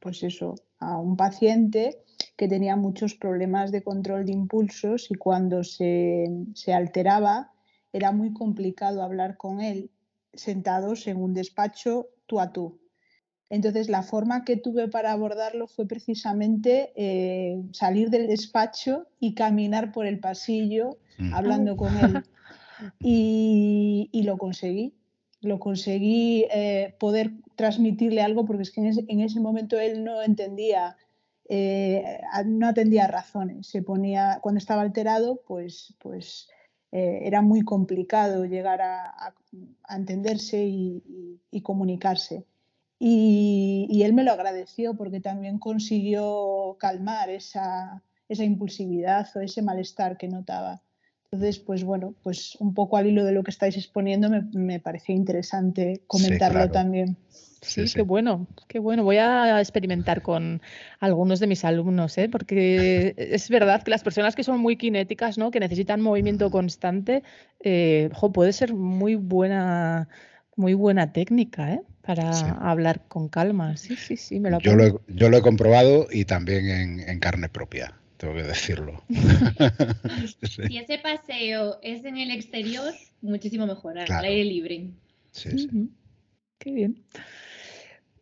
pues 0.00 0.22
eso, 0.22 0.54
a 0.78 0.98
un 0.98 1.16
paciente 1.16 2.02
que 2.36 2.48
tenía 2.48 2.76
muchos 2.76 3.14
problemas 3.14 3.72
de 3.72 3.82
control 3.82 4.26
de 4.26 4.32
impulsos 4.32 5.10
y 5.10 5.14
cuando 5.14 5.64
se, 5.64 6.26
se 6.54 6.74
alteraba 6.74 7.52
era 7.92 8.12
muy 8.12 8.32
complicado 8.32 9.02
hablar 9.02 9.36
con 9.36 9.60
él 9.60 9.90
sentados 10.34 11.06
en 11.06 11.22
un 11.22 11.34
despacho 11.34 12.08
tú 12.26 12.40
a 12.40 12.52
tú. 12.52 12.81
Entonces, 13.52 13.90
la 13.90 14.02
forma 14.02 14.46
que 14.46 14.56
tuve 14.56 14.88
para 14.88 15.12
abordarlo 15.12 15.66
fue 15.66 15.86
precisamente 15.86 16.90
eh, 16.96 17.62
salir 17.72 18.08
del 18.08 18.26
despacho 18.26 19.06
y 19.20 19.34
caminar 19.34 19.92
por 19.92 20.06
el 20.06 20.20
pasillo 20.20 20.96
mm. 21.18 21.34
hablando 21.34 21.76
con 21.76 21.94
él. 21.98 22.24
Y, 22.98 24.22
lo 24.24 24.38
conseguí. 24.38 24.92
Lo 25.40 25.60
conseguí 25.60 26.46
eh, 26.52 26.96
poder 26.98 27.30
transmitirle 27.54 28.22
algo 28.22 28.44
porque 28.44 28.62
es 28.62 28.72
que 28.72 28.80
en 28.80 29.20
ese, 29.20 29.38
momento 29.38 29.78
él 29.78 30.02
no 30.02 30.20
entendía, 30.20 30.96
eh, 31.48 32.22
no 32.44 32.66
atendía 32.66 33.06
razones. 33.06 33.68
Se 33.68 33.82
ponía, 33.82 34.40
cuando 34.42 34.58
estaba 34.58 34.82
alterado, 34.82 35.42
pues, 35.46 35.94
pues 36.00 36.48
era 36.90 37.40
muy 37.40 37.62
complicado 37.62 38.46
llegar 38.46 38.80
a, 38.82 39.34
entenderse 39.88 40.64
y 40.64 41.60
comunicarse. 41.62 42.46
Y, 43.04 44.00
él 44.04 44.12
me 44.12 44.22
lo 44.22 44.30
agradeció 44.30 44.94
porque 44.94 45.18
también 45.18 45.58
consiguió 45.58 46.76
calmar 46.78 47.30
esa, 47.30 48.00
impulsividad 48.28 49.26
o 49.34 49.40
ese 49.40 49.60
malestar 49.60 50.16
que 50.16 50.28
notaba. 50.28 50.82
Entonces, 51.24 51.58
pues 51.58 51.82
bueno, 51.82 52.14
pues 52.22 52.54
un 52.60 52.74
poco 52.74 52.96
al 52.96 53.08
hilo 53.08 53.24
de 53.24 53.32
lo 53.32 53.42
que 53.42 53.50
estáis 53.50 53.76
exponiendo 53.76 54.30
me, 54.30 54.42
me 54.52 54.78
pareció 54.78 55.16
interesante 55.16 56.02
comentarlo 56.06 56.70
también. 56.70 57.16
Sí, 57.62 57.84
qué 57.92 58.02
bueno, 58.02 58.46
qué 58.68 58.78
bueno. 58.78 59.02
Voy 59.02 59.16
a 59.16 59.58
experimentar 59.58 60.22
con 60.22 60.62
algunos 61.00 61.40
de 61.40 61.48
mis 61.48 61.64
alumnos, 61.64 62.18
¿eh? 62.18 62.28
porque 62.28 63.14
es 63.16 63.48
verdad 63.48 63.82
que 63.82 63.90
las 63.90 64.04
personas 64.04 64.36
que 64.36 64.44
son 64.44 64.60
muy 64.60 64.76
cinéticas, 64.76 65.38
¿no? 65.38 65.50
que 65.50 65.58
necesitan 65.58 66.00
movimiento 66.00 66.50
constante, 66.50 67.24
eh, 67.60 68.10
puede 68.32 68.52
ser 68.52 68.74
muy 68.74 69.14
buena, 69.14 70.08
muy 70.56 70.74
buena 70.74 71.12
técnica, 71.12 71.72
¿eh? 71.74 71.82
para 72.02 72.30
hablar 72.68 73.06
con 73.08 73.28
calma. 73.28 73.76
Sí, 73.76 73.96
sí, 73.96 74.16
sí, 74.16 74.40
me 74.40 74.50
lo 74.50 74.58
yo 74.58 74.74
lo, 74.74 74.84
he, 74.84 74.94
yo 75.08 75.30
lo 75.30 75.36
he 75.36 75.42
comprobado 75.42 76.08
y 76.10 76.24
también 76.24 77.00
en, 77.00 77.20
carne 77.20 77.48
propia, 77.48 77.94
tengo 78.16 78.34
que 78.34 78.42
decirlo. 78.42 79.02
Si 80.42 80.76
ese 80.76 80.98
paseo 80.98 81.78
es 81.82 82.04
en 82.04 82.18
el 82.18 82.30
exterior, 82.30 82.92
muchísimo 83.20 83.66
mejor, 83.66 83.98
al 83.98 84.24
aire 84.24 84.44
libre. 84.44 84.90
Sí, 85.30 85.50
sí. 85.58 85.90
Qué 86.58 86.72
bien. 86.72 87.02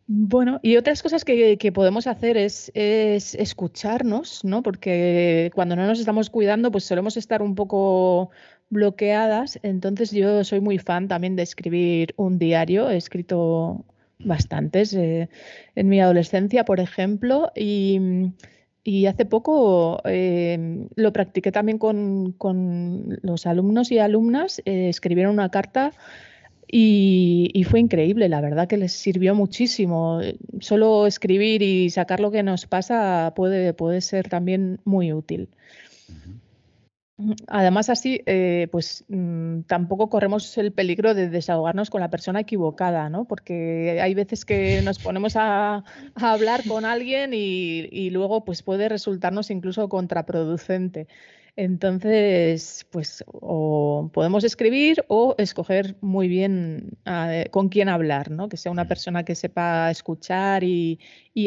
Bueno, 0.07 0.59
y 0.61 0.77
otras 0.77 1.01
cosas 1.01 1.23
que, 1.23 1.71
podemos 1.73 2.05
hacer 2.05 2.37
es, 2.37 2.71
es, 2.73 3.33
escucharnos, 3.35 4.43
¿no? 4.43 4.61
Porque 4.61 5.51
cuando 5.55 5.75
no 5.75 5.87
nos 5.87 5.99
estamos 5.99 6.29
cuidando, 6.29 6.71
pues 6.71 6.83
solemos 6.83 7.17
estar 7.17 7.41
un 7.41 7.55
poco 7.55 8.29
bloqueadas. 8.71 9.59
Entonces 9.61 10.09
yo 10.09 10.43
soy 10.43 10.61
muy 10.61 10.79
fan 10.79 11.07
también 11.07 11.35
de 11.35 11.43
escribir 11.43 12.15
un 12.17 12.39
diario. 12.39 12.89
He 12.89 12.97
escrito 12.97 13.85
bastantes 14.17 14.93
eh, 14.93 15.29
en 15.75 15.89
mi 15.89 16.01
adolescencia, 16.01 16.65
por 16.65 16.79
ejemplo, 16.79 17.51
y, 17.55 18.25
hace 19.07 19.25
poco 19.25 20.01
eh, 20.05 20.87
lo 20.95 21.13
practiqué 21.13 21.51
también 21.51 21.77
con, 21.77 23.19
los 23.21 23.45
alumnos 23.45 23.91
y 23.91 23.99
alumnas. 23.99 24.61
Eh, 24.65 24.89
escribieron 24.89 25.33
una 25.33 25.49
carta 25.49 25.91
y, 26.67 27.63
fue 27.69 27.81
increíble, 27.81 28.29
la 28.29 28.41
verdad 28.41 28.67
que 28.67 28.77
les 28.77 28.93
sirvió 28.93 29.35
muchísimo. 29.35 30.21
Solo 30.59 31.05
escribir 31.05 31.61
y 31.61 31.89
sacar 31.89 32.21
lo 32.21 32.31
que 32.31 32.43
nos 32.43 32.65
pasa 32.65 33.33
puede, 33.35 33.73
puede 33.73 34.01
ser 34.01 34.29
también 34.29 34.79
muy 34.85 35.11
útil. 35.11 35.49
Además, 37.47 37.89
así, 37.89 38.21
eh, 38.25 38.67
pues 38.71 39.05
mm, 39.07 39.61
tampoco 39.61 40.09
corremos 40.09 40.57
el 40.57 40.71
peligro 40.71 41.13
de 41.13 41.29
desahogarnos 41.29 41.89
con 41.89 42.01
la 42.01 42.09
persona 42.09 42.41
equivocada, 42.41 43.09
¿no? 43.09 43.25
Porque 43.25 43.99
hay 44.01 44.13
veces 44.13 44.45
que 44.45 44.81
nos 44.81 44.99
ponemos 44.99 45.35
a, 45.35 45.83
hablar 46.15 46.63
con 46.67 46.85
alguien 46.85 47.31
y, 47.33 48.09
luego 48.11 48.43
pues 48.45 48.63
puede 48.63 48.89
resultarnos 48.89 49.51
incluso 49.51 49.89
contraproducente. 49.89 51.07
Entonces, 51.57 52.87
pues 52.91 53.23
o 53.27 54.09
podemos 54.13 54.43
escribir 54.43 55.03
o 55.09 55.35
escoger 55.37 55.97
muy 55.99 56.27
bien 56.29 56.97
ah, 57.05 57.43
con 57.51 57.69
quién 57.69 57.89
hablar, 57.89 58.31
¿no? 58.31 58.47
Que 58.47 58.57
sea 58.57 58.71
una 58.71 58.87
persona 58.87 59.23
que 59.23 59.35
sepa 59.35 59.91
escuchar 59.91 60.63
y, 60.63 60.99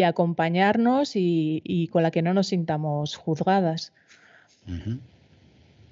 acompañarnos 0.04 1.12
y, 1.14 1.88
con 1.90 2.02
la 2.02 2.10
que 2.10 2.22
no 2.22 2.34
nos 2.34 2.48
sintamos 2.48 3.16
juzgadas 3.16 3.92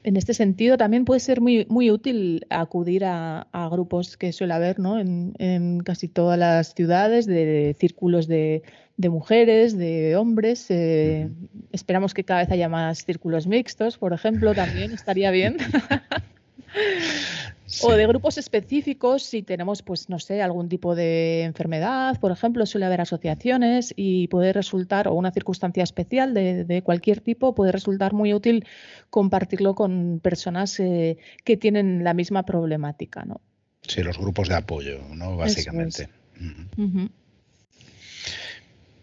en 0.05 0.17
este 0.17 0.35
sentido 0.35 0.77
también 0.77 1.05
puede 1.05 1.21
ser 1.21 1.41
muy, 1.41 1.67
muy 1.69 1.91
útil 1.91 2.47
acudir 2.51 3.05
a, 3.05 3.47
grupos 3.71 4.17
que 4.17 4.33
suele 4.33 4.55
haber 4.55 4.79
¿no? 4.79 4.99
en, 4.99 5.81
casi 5.81 6.09
todas 6.09 6.39
las 6.39 6.75
ciudades, 6.75 7.27
de, 7.27 7.77
círculos 7.79 8.27
de, 8.27 8.63
mujeres, 8.99 9.77
de 9.77 10.17
hombres. 10.17 10.67
Eh, 10.71 11.29
esperamos 11.71 12.15
que 12.15 12.25
cada 12.25 12.41
vez 12.41 12.51
haya 12.51 12.69
más 12.69 13.05
círculos 13.05 13.47
mixtos, 13.47 13.99
por 13.99 14.13
ejemplo, 14.13 14.55
también 14.55 14.93
estaría 14.93 15.31
bien. 15.31 15.57
O 17.81 17.93
de 17.93 18.07
grupos 18.07 18.37
específicos, 18.39 19.23
si 19.23 19.43
tenemos, 19.43 19.83
pues, 19.83 20.09
no 20.09 20.19
sé, 20.19 20.43
algún 20.43 20.69
tipo 20.69 20.95
de 20.95 21.43
enfermedad, 21.43 22.21
por 22.21 22.31
ejemplo, 22.31 22.67
suele 22.67 22.87
haber 22.87 23.01
asociaciones 23.01 23.95
y 23.97 24.29
puede 24.29 24.53
resultar, 24.53 25.09
o 25.09 25.15
una 25.15 25.33
circunstancia 25.33 25.83
especial 25.83 26.35
de, 26.35 26.83
cualquier 26.85 27.21
tipo, 27.21 27.55
puede 27.55 27.73
resultar 27.73 28.13
muy 28.13 28.35
útil 28.35 28.67
compartirlo 29.11 29.75
con 29.75 30.21
personas 30.23 30.79
eh, 30.81 31.17
que 31.45 31.57
tienen 31.57 32.05
la 32.05 32.15
misma 32.15 32.45
problemática, 32.45 33.25
¿no? 33.25 33.41
Sí, 33.83 34.03
los 34.03 34.19
grupos 34.19 34.49
de 34.49 34.57
apoyo, 34.57 35.01
¿no? 35.15 35.37
Básicamente. 35.37 36.09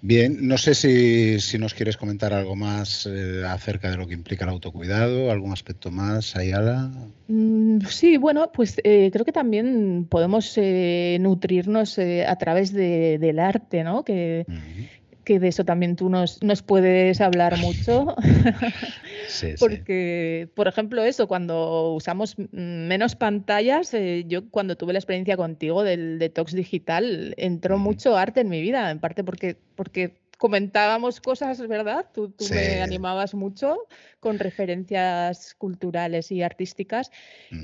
Bien, 0.02 0.48
no 0.48 0.58
sé 0.58 0.76
si, 0.76 1.58
nos 1.58 1.74
quieres 1.74 1.98
comentar 1.98 2.34
algo 2.34 2.56
más 2.56 3.06
eh, 3.06 3.44
acerca 3.46 3.92
de 3.92 3.98
lo 3.98 4.08
que 4.08 4.14
implica 4.14 4.46
el 4.46 4.52
autocuidado, 4.52 5.30
algún 5.30 5.52
aspecto 5.52 5.92
más, 5.92 6.38
Ayala. 6.38 6.90
Mm, 7.28 7.82
sí, 7.82 8.16
bueno, 8.16 8.50
pues 8.54 8.80
eh, 8.84 9.10
creo 9.12 9.26
que 9.26 9.34
también 9.34 10.08
podemos 10.10 10.54
eh, 10.56 11.18
nutrirnos 11.20 12.00
a 12.00 12.36
través 12.38 12.72
del 12.72 13.40
arte, 13.40 13.84
¿no? 13.84 14.06
Que, 14.06 14.46
que 15.30 15.40
de 15.40 15.50
eso 15.50 15.64
también 15.64 15.96
tú 15.96 16.10
nos, 16.10 16.42
nos 16.42 16.64
puedes 16.64 17.22
hablar 17.22 17.56
mucho. 17.60 18.16
sí, 19.28 19.54
Porque, 19.60 20.50
por 20.56 20.68
ejemplo, 20.68 21.04
eso, 21.04 21.28
cuando 21.28 21.94
usamos 21.94 22.36
menos 22.50 23.16
pantallas, 23.16 23.94
eh, 23.94 24.24
yo 24.28 24.50
cuando 24.50 24.76
tuve 24.76 24.94
la 24.94 24.98
experiencia 24.98 25.38
contigo 25.38 25.84
del 25.84 26.18
detox 26.18 26.54
digital, 26.54 27.36
entró 27.38 27.78
mucho 27.78 28.18
arte 28.18 28.42
en 28.42 28.50
mi 28.50 28.60
vida, 28.60 28.90
en 28.90 28.98
parte 28.98 29.24
porque, 29.24 29.56
porque 29.76 30.18
comentábamos 30.40 31.22
cosas, 31.22 31.60
¿verdad? 31.68 32.08
Tú, 32.12 32.34
me 32.50 32.82
animabas 32.82 33.36
mucho 33.36 33.78
con 34.20 34.40
referencias 34.40 35.54
culturales 35.54 36.32
y 36.32 36.42
artísticas. 36.42 37.12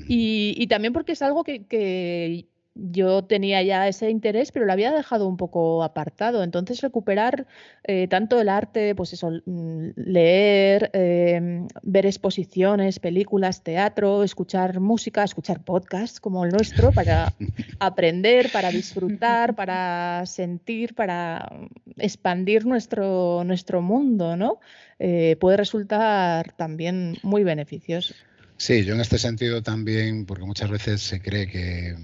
y, 0.06 0.64
también 0.68 0.92
porque 0.92 1.12
es 1.12 1.22
algo 1.22 1.42
que, 1.42 1.66
que 1.66 2.46
yo 2.76 3.24
tenía 3.24 3.62
ya 3.62 3.88
ese 3.88 4.10
interés, 4.10 4.52
pero 4.52 4.66
lo 4.66 4.72
había 4.72 4.92
dejado 4.92 5.26
un 5.26 5.36
poco 5.36 5.82
apartado. 5.82 6.42
Entonces, 6.42 6.80
recuperar 6.82 7.46
eh, 7.84 8.06
tanto 8.08 8.40
el 8.40 8.48
arte, 8.48 8.94
pues 8.94 9.12
eso, 9.12 9.30
mm, 9.44 9.88
leer, 9.96 10.90
em, 10.92 11.66
ver 11.82 12.06
exposiciones, 12.06 12.98
películas, 12.98 13.62
teatro, 13.62 14.22
escuchar 14.22 14.80
música, 14.80 15.24
escuchar 15.24 15.64
podcasts 15.64 16.20
como 16.20 16.44
el 16.44 16.50
nuestro 16.50 16.92
para 16.92 17.32
aprender, 17.80 18.50
para 18.52 18.70
disfrutar, 18.70 19.54
para 19.54 20.24
sentir, 20.26 20.94
para 20.94 21.50
expandir 21.96 22.66
nuestro, 22.66 23.42
nuestro 23.44 23.80
mundo, 23.80 24.36
¿no? 24.36 24.60
Eh, 24.98 25.36
puede 25.40 25.56
resultar 25.56 26.52
también 26.52 27.16
muy 27.22 27.42
beneficioso. 27.42 28.14
Sí, 28.58 28.84
yo 28.84 28.94
en 28.94 29.00
este 29.00 29.18
sentido 29.18 29.62
también, 29.62 30.24
porque 30.24 30.44
muchas 30.44 30.70
veces 30.70 31.02
se 31.02 31.20
cree 31.20 31.46
que 31.46 31.94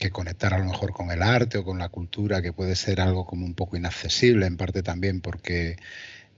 que 0.00 0.10
conectar 0.10 0.54
a 0.54 0.58
lo 0.58 0.64
mejor 0.64 0.92
con 0.92 1.10
el 1.10 1.22
arte 1.22 1.58
o 1.58 1.64
con 1.64 1.78
la 1.78 1.90
cultura, 1.90 2.40
que 2.40 2.54
puede 2.54 2.74
ser 2.74 3.02
algo 3.02 3.26
como 3.26 3.44
un 3.44 3.54
poco 3.54 3.76
inaccesible, 3.76 4.46
en 4.46 4.56
parte 4.56 4.82
también 4.82 5.20
porque, 5.20 5.76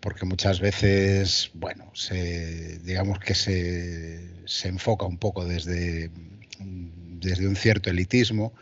porque 0.00 0.26
muchas 0.26 0.58
veces, 0.58 1.52
bueno, 1.54 1.90
se, 1.94 2.80
digamos 2.80 3.20
que 3.20 3.36
se, 3.36 4.20
se 4.46 4.68
enfoca 4.68 5.06
un 5.06 5.16
poco 5.16 5.44
desde, 5.44 6.10
desde 6.58 7.46
un 7.46 7.54
cierto 7.54 7.88
elitismo, 7.88 8.52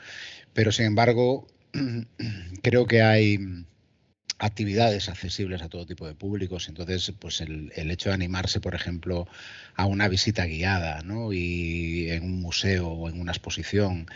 pero 0.53 0.71
sin 0.71 0.85
embargo 0.85 1.47
creo 2.63 2.87
que 2.87 3.01
hay 3.01 3.39
actividades 4.39 5.09
accesibles 5.09 5.63
a 5.63 5.71
todo 5.71 5.87
tipo 5.87 6.07
de 6.07 6.15
públicos. 6.15 6.69
Entonces, 6.69 7.13
pues 7.19 7.41
el, 7.41 7.73
el, 7.75 7.91
hecho 7.91 8.11
de 8.11 8.15
animarse, 8.15 8.61
por 8.61 8.75
ejemplo, 8.75 9.27
a 9.77 9.87
una 9.87 10.09
visita 10.09 10.45
guiada, 10.47 11.03
¿no? 11.03 11.33
Y 11.33 12.11
en 12.11 12.25
un 12.25 12.41
museo 12.41 12.89
o 12.89 13.09
en 13.09 13.21
una 13.21 13.33
exposición, 13.33 14.07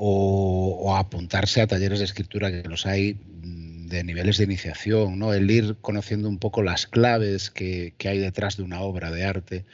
o, 0.00 0.94
apuntarse 0.96 1.60
a 1.60 1.66
talleres 1.66 1.98
de 1.98 2.04
escritura 2.04 2.52
que 2.52 2.68
los 2.68 2.86
hay 2.86 3.14
mm, 3.14 3.88
de 3.88 4.04
niveles 4.04 4.38
de 4.38 4.44
iniciación, 4.44 5.18
¿no? 5.18 5.34
El 5.34 5.50
ir 5.50 5.76
conociendo 5.80 6.28
un 6.28 6.38
poco 6.38 6.62
las 6.62 6.86
claves 6.86 7.50
que, 7.50 7.94
hay 8.04 8.18
detrás 8.18 8.56
de 8.56 8.62
una 8.62 8.80
obra 8.80 9.10
de 9.10 9.24
arte 9.24 9.64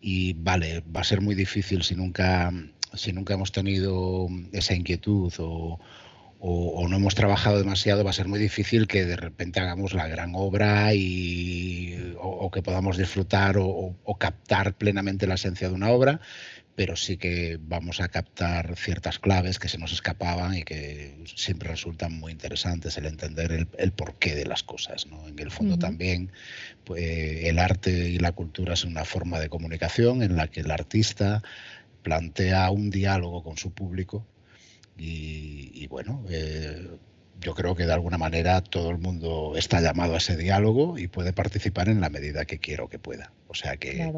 y 0.00 0.32
vale, 0.32 0.82
va 0.94 1.02
a 1.02 1.04
ser 1.04 1.20
muy 1.20 1.34
difícil 1.34 1.82
si 1.82 1.94
nunca, 1.94 2.52
si 2.94 3.12
nunca 3.12 3.34
hemos 3.34 3.52
tenido 3.52 4.28
esa 4.52 4.74
inquietud 4.74 5.32
o, 5.38 5.78
no 6.88 6.96
hemos 6.96 7.14
trabajado 7.14 7.58
demasiado, 7.58 8.04
va 8.04 8.10
a 8.10 8.14
ser 8.14 8.28
muy 8.28 8.38
difícil 8.38 8.86
que 8.86 9.04
de 9.04 9.16
repente 9.16 9.60
hagamos 9.60 9.92
la 9.92 10.06
gran 10.06 10.32
obra 10.36 10.94
y, 10.94 12.14
o, 12.18 12.50
que 12.50 12.62
podamos 12.62 12.96
disfrutar 12.96 13.56
o, 13.58 13.94
captar 14.18 14.74
plenamente 14.74 15.26
la 15.26 15.34
esencia 15.34 15.68
de 15.68 15.74
una 15.74 15.90
obra 15.90 16.20
pero 16.76 16.94
sí 16.94 17.16
que 17.16 17.58
vamos 17.58 18.00
a 18.02 18.08
captar 18.08 18.76
ciertas 18.76 19.18
claves 19.18 19.58
que 19.58 19.68
se 19.68 19.78
nos 19.78 19.92
escapaban 19.92 20.54
y 20.54 20.62
que 20.62 21.16
siempre 21.24 21.70
resultan 21.70 22.12
muy 22.12 22.32
interesantes 22.32 22.98
el 22.98 23.06
entender 23.06 23.66
el, 23.78 23.92
porqué 23.92 24.34
de 24.34 24.44
las 24.44 24.62
cosas. 24.62 25.06
¿no? 25.06 25.26
En 25.26 25.38
el 25.38 25.50
fondo 25.50 25.78
también 25.78 26.30
pues, 26.84 27.02
el 27.02 27.58
arte 27.58 28.10
y 28.10 28.18
la 28.18 28.32
cultura 28.32 28.74
es 28.74 28.84
una 28.84 29.06
forma 29.06 29.40
de 29.40 29.48
comunicación 29.48 30.22
en 30.22 30.36
la 30.36 30.48
que 30.48 30.60
el 30.60 30.70
artista 30.70 31.42
plantea 32.02 32.70
un 32.70 32.90
diálogo 32.90 33.42
con 33.42 33.56
su 33.56 33.72
público 33.72 34.26
y, 34.98 35.86
bueno, 35.88 36.24
eh, 36.30 36.88
yo 37.40 37.54
creo 37.54 37.74
que 37.74 37.86
de 37.86 37.92
alguna 37.92 38.18
manera 38.18 38.60
todo 38.62 38.90
el 38.90 38.98
mundo 38.98 39.54
está 39.56 39.80
llamado 39.80 40.14
a 40.14 40.18
ese 40.18 40.36
diálogo 40.36 40.98
y 40.98 41.08
puede 41.08 41.32
participar 41.32 41.88
en 41.88 42.00
la 42.00 42.08
medida 42.08 42.44
que 42.44 42.58
quiera 42.58 42.84
o 42.84 42.88
que 42.88 42.98
pueda. 42.98 43.32
O 43.48 43.54
sea 43.54 43.76
que 43.76 44.10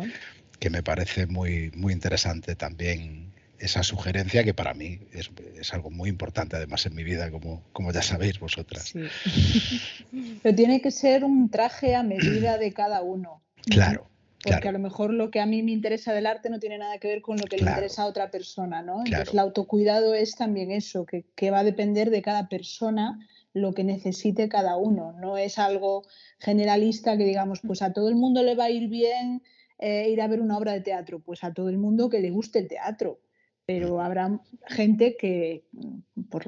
que 0.58 0.70
me 0.70 0.82
parece 0.82 1.26
muy, 1.26 1.70
muy 1.74 1.92
interesante 1.92 2.54
también 2.54 3.32
esa 3.58 3.82
sugerencia 3.82 4.44
que 4.44 4.54
para 4.54 4.74
mí 4.74 5.00
es, 5.12 5.72
algo 5.72 5.90
muy 5.90 6.08
importante 6.08 6.56
además 6.56 6.86
en 6.86 6.94
mi 6.94 7.02
vida, 7.02 7.30
como, 7.30 7.62
como 7.72 7.92
ya 7.92 8.02
sabéis 8.02 8.38
vosotras. 8.38 8.92
Pero 10.42 10.54
tiene 10.54 10.80
que 10.80 10.90
ser 10.90 11.24
un 11.24 11.50
traje 11.50 11.94
a 11.94 12.02
medida 12.02 12.58
de 12.58 12.72
cada 12.72 13.02
uno. 13.02 13.42
Claro. 13.68 14.08
Porque 14.44 14.68
a 14.68 14.72
lo 14.72 14.78
mejor 14.78 15.12
lo 15.12 15.32
que 15.32 15.40
a 15.40 15.46
mí 15.46 15.64
me 15.64 15.72
interesa 15.72 16.12
del 16.12 16.26
arte 16.26 16.48
no 16.48 16.60
tiene 16.60 16.78
nada 16.78 16.98
que 16.98 17.08
ver 17.08 17.22
con 17.22 17.38
lo 17.38 17.44
que 17.44 17.56
le 17.56 17.68
interesa 17.68 18.02
a 18.02 18.06
otra 18.06 18.30
persona, 18.30 18.82
¿no? 18.82 19.00
Entonces 19.04 19.32
el 19.32 19.40
autocuidado 19.40 20.14
es 20.14 20.36
también 20.36 20.70
eso, 20.70 21.04
que, 21.04 21.24
que 21.34 21.50
va 21.50 21.58
a 21.58 21.64
depender 21.64 22.10
de 22.10 22.22
cada 22.22 22.48
persona 22.48 23.18
lo 23.52 23.74
que 23.74 23.82
necesite 23.82 24.48
cada 24.48 24.76
uno. 24.76 25.12
No 25.20 25.36
es 25.36 25.58
algo 25.58 26.04
generalista 26.38 27.16
que 27.16 27.24
digamos, 27.24 27.60
pues 27.66 27.82
a 27.82 27.92
todo 27.92 28.08
el 28.08 28.14
mundo 28.14 28.44
le 28.44 28.54
va 28.54 28.64
a 28.64 28.70
ir 28.70 28.88
bien 28.88 29.42
eh, 29.78 30.08
ir 30.10 30.20
a 30.20 30.28
ver 30.28 30.40
una 30.40 30.58
obra 30.58 30.72
de 30.72 30.80
teatro? 30.80 31.20
Pues 31.20 31.44
a 31.44 31.52
todo 31.52 31.68
el 31.68 31.78
mundo 31.78 32.08
que 32.08 32.20
le 32.20 32.30
guste 32.30 32.58
el 32.58 32.68
teatro, 32.68 33.20
pero 33.66 34.00
habrá 34.00 34.40
gente 34.66 35.16
que 35.16 35.64
mm, 35.72 36.22
por 36.30 36.46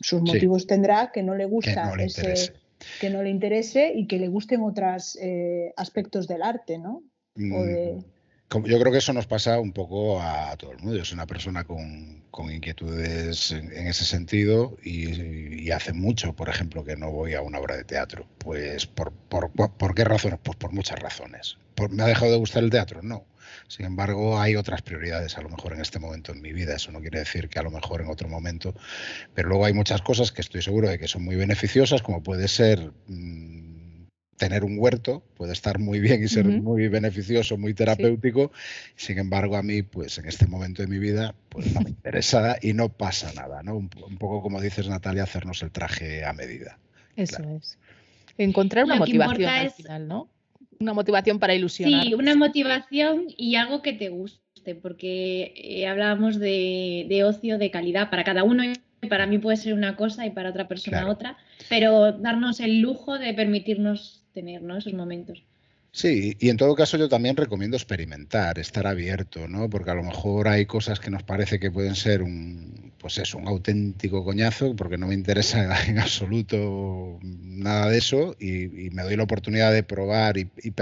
sus 0.00 0.22
motivos 0.22 0.66
tendrá 0.66 1.10
que 1.12 1.22
no 1.22 1.34
le 1.34 1.46
gusta 1.46 1.92
que 1.96 2.04
ese, 2.04 2.52
que 3.00 3.10
no 3.10 3.22
le 3.22 3.30
interese 3.30 3.92
y 3.94 4.06
que 4.06 4.18
le 4.18 4.28
gusten 4.28 4.62
otros 4.62 5.18
eh, 5.20 5.72
aspectos 5.76 6.28
del 6.28 6.42
arte, 6.42 6.78
¿no? 6.78 7.02
Mm, 7.34 8.00
yo 8.64 8.80
creo 8.80 8.92
que 8.92 8.98
eso 8.98 9.12
nos 9.12 9.26
pasa 9.26 9.60
un 9.60 9.72
poco 9.72 10.20
a 10.22 10.56
todo 10.56 10.72
el 10.72 10.78
mundo. 10.78 10.96
Yo 10.96 11.04
soy 11.04 11.16
una 11.16 11.26
persona 11.26 11.64
con, 11.64 12.22
inquietudes 12.50 13.52
en, 13.52 13.86
ese 13.86 14.04
sentido 14.04 14.76
y, 14.82 15.70
hace 15.70 15.92
mucho, 15.92 16.34
por 16.34 16.48
ejemplo, 16.48 16.84
que 16.84 16.96
no 16.96 17.10
voy 17.10 17.34
a 17.34 17.42
una 17.42 17.58
obra 17.58 17.76
de 17.76 17.84
teatro. 17.84 18.26
Pues, 18.38 18.86
¿por, 18.86 19.12
por, 19.12 19.50
por 19.50 19.94
qué 19.94 20.04
razones? 20.04 20.38
Pues 20.42 20.56
por 20.56 20.72
muchas 20.72 20.98
razones. 20.98 21.58
¿Me 21.90 22.02
ha 22.02 22.06
dejado 22.06 22.32
de 22.32 22.38
gustar 22.38 22.64
el 22.64 22.70
teatro? 22.70 23.02
No. 23.02 23.26
Sin 23.68 23.86
embargo, 23.86 24.40
hay 24.40 24.56
otras 24.56 24.82
prioridades 24.82 25.36
a 25.36 25.42
lo 25.42 25.48
mejor 25.48 25.74
en 25.74 25.80
este 25.80 25.98
momento 25.98 26.32
en 26.32 26.40
mi 26.40 26.52
vida. 26.52 26.74
Eso 26.74 26.90
no 26.90 27.00
quiere 27.00 27.20
decir 27.20 27.48
que 27.48 27.58
a 27.58 27.62
lo 27.62 27.70
mejor 27.70 28.00
en 28.00 28.08
otro 28.08 28.28
momento. 28.28 28.74
Pero 29.34 29.48
luego 29.48 29.66
hay 29.66 29.74
muchas 29.74 30.02
cosas 30.02 30.32
que 30.32 30.40
estoy 30.40 30.62
seguro 30.62 30.88
de 30.88 30.98
que 30.98 31.08
son 31.08 31.24
muy 31.24 31.36
beneficiosas, 31.36 32.02
como 32.02 32.22
puede 32.22 32.48
ser... 32.48 32.92
Mm, 33.06 33.68
tener 34.38 34.64
un 34.64 34.78
huerto 34.78 35.22
puede 35.36 35.52
estar 35.52 35.78
muy 35.78 36.00
bien 36.00 36.22
y 36.22 36.28
ser 36.28 36.46
muy 36.46 36.88
beneficioso, 36.88 37.58
muy 37.58 37.74
terapéutico. 37.74 38.50
Sin 38.96 39.18
embargo, 39.18 39.56
a 39.56 39.62
mí, 39.62 39.82
pues 39.82 40.16
en 40.18 40.26
este 40.26 40.46
momento 40.46 40.80
de 40.80 40.88
mi 40.88 40.98
vida, 40.98 41.34
pues 41.50 41.74
no 41.74 41.80
me 41.82 41.90
interesa 41.90 42.56
y 42.62 42.72
no 42.72 42.88
pasa 42.88 43.32
nada, 43.34 43.62
¿no? 43.62 43.76
Un, 43.76 43.88
poco 43.88 44.40
como 44.40 44.60
dices, 44.60 44.88
Natalia, 44.88 45.24
hacernos 45.24 45.62
el 45.62 45.70
traje 45.70 46.24
a 46.24 46.32
medida. 46.32 46.78
Eso 47.16 47.42
es. 47.50 47.78
Encontrar 48.38 48.84
una 48.84 48.96
motivación 48.96 49.50
al 49.50 49.70
final, 49.72 50.08
¿no? 50.08 50.30
Una 50.80 50.94
motivación 50.94 51.38
para 51.38 51.54
ilusionar. 51.54 52.04
Sí, 52.04 52.14
una 52.14 52.34
motivación 52.36 53.24
y 53.36 53.56
algo 53.56 53.82
que 53.82 53.92
te 53.92 54.08
guste, 54.08 54.74
porque 54.74 55.52
eh, 55.56 55.86
hablábamos 55.86 56.38
de, 56.38 57.22
ocio 57.24 57.58
de 57.58 57.70
calidad 57.70 58.10
para 58.10 58.24
cada 58.24 58.44
uno. 58.44 58.62
Para 59.08 59.26
mí 59.26 59.38
puede 59.38 59.56
ser 59.56 59.74
una 59.74 59.96
cosa 59.96 60.26
y 60.26 60.30
para 60.30 60.50
otra 60.50 60.68
persona 60.68 61.08
otra, 61.08 61.36
pero 61.68 62.12
darnos 62.12 62.60
el 62.60 62.80
lujo 62.80 63.18
de 63.18 63.32
permitirnos 63.32 64.24
tener 64.32 64.62
esos 64.76 64.92
momentos. 64.92 65.44
Sí, 65.90 66.36
y 66.38 66.50
en 66.50 66.56
todo 66.56 66.74
caso 66.74 66.96
yo 66.96 67.08
también 67.08 67.36
recomiendo 67.36 67.76
experimentar, 67.76 68.58
estar 68.58 68.86
abierto, 68.86 69.48
¿no? 69.48 69.68
Porque 69.70 69.90
a 69.90 69.94
lo 69.94 70.02
mejor 70.02 70.46
hay 70.48 70.66
cosas 70.66 71.00
que 71.00 71.10
nos 71.10 71.22
parece 71.22 71.58
que 71.58 71.70
pueden 71.70 71.96
ser 71.96 72.22
un, 72.22 72.92
pues 72.98 73.18
eso, 73.18 73.38
un 73.38 73.48
auténtico 73.48 74.24
coñazo, 74.24 74.76
porque 74.76 74.98
no 74.98 75.08
me 75.08 75.14
interesa 75.14 75.84
en 75.88 75.98
absoluto 75.98 77.18
nada 77.22 77.88
de 77.88 77.98
eso, 77.98 78.36
y, 78.38 78.90
me 78.90 79.02
doy 79.02 79.16
la 79.16 79.24
oportunidad 79.24 79.72
de 79.72 79.82
probar 79.82 80.38
y, 80.38 80.50
y 80.62 80.72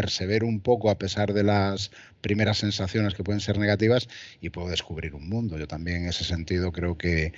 un 0.44 0.60
poco 0.60 0.90
a 0.90 0.98
pesar 0.98 1.32
de 1.32 1.44
las 1.44 1.90
primeras 2.26 2.58
sensaciones 2.58 3.14
que 3.14 3.22
pueden 3.22 3.40
ser 3.40 3.56
negativas 3.56 4.08
y 4.40 4.50
puedo 4.50 4.68
descubrir 4.68 5.14
un 5.14 5.28
mundo. 5.28 5.58
Yo 5.58 5.68
también 5.68 6.02
en 6.02 6.08
ese 6.08 6.24
sentido 6.24 6.72
creo 6.72 6.98
que 6.98 7.32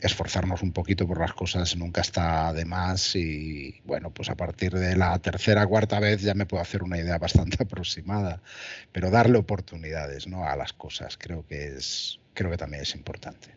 esforzarnos 0.00 0.60
un 0.64 0.72
poquito 0.72 1.06
por 1.06 1.20
las 1.20 1.32
cosas 1.32 1.76
nunca 1.76 2.00
está 2.00 2.52
de 2.52 2.64
más 2.64 3.14
y 3.14 3.80
bueno, 3.84 4.10
pues 4.10 4.30
a 4.30 4.34
partir 4.34 4.72
de 4.72 4.96
la 4.96 5.16
tercera, 5.20 5.64
cuarta 5.68 6.00
vez 6.00 6.20
ya 6.20 6.34
me 6.34 6.46
puedo 6.46 6.60
hacer 6.60 6.82
una 6.82 6.98
idea 6.98 7.16
bastante 7.16 7.58
aproximada, 7.62 8.42
pero 8.90 9.08
darle 9.08 9.38
oportunidades 9.38 10.26
¿no? 10.26 10.44
a 10.44 10.56
las 10.56 10.72
cosas 10.72 11.16
creo 11.16 11.46
que 11.46 11.76
es 11.76 12.18
creo 12.34 12.50
que 12.50 12.56
también 12.56 12.82
es 12.82 12.92
importante. 12.96 13.54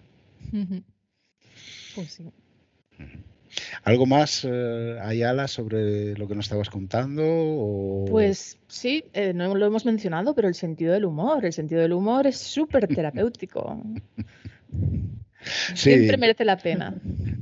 Pues 1.96 2.12
sí. 2.12 2.32
¿Algo 3.84 4.06
más, 4.06 4.46
eh, 4.48 4.98
Ayala, 5.02 5.48
sobre 5.48 6.18
lo 6.18 6.28
que 6.28 6.36
nos 6.36 6.46
estabas 6.46 6.70
contando? 6.70 8.06
Pues 8.10 8.58
sí, 8.68 9.06
eh, 9.14 9.34
no 9.34 9.56
lo 9.56 9.66
hemos 9.66 9.86
mencionado, 9.86 10.36
pero 10.36 10.48
el 10.48 10.56
sentido 10.56 10.94
del 10.94 11.06
humor. 11.06 11.46
El 11.46 11.54
sentido 11.54 11.82
del 11.82 11.94
humor 11.94 12.28
es 12.28 12.38
súper 12.38 12.88
terapéutico. 12.88 13.82
Siempre 15.76 16.18
merece 16.18 16.46
la 16.46 16.58
pena. 16.58 16.96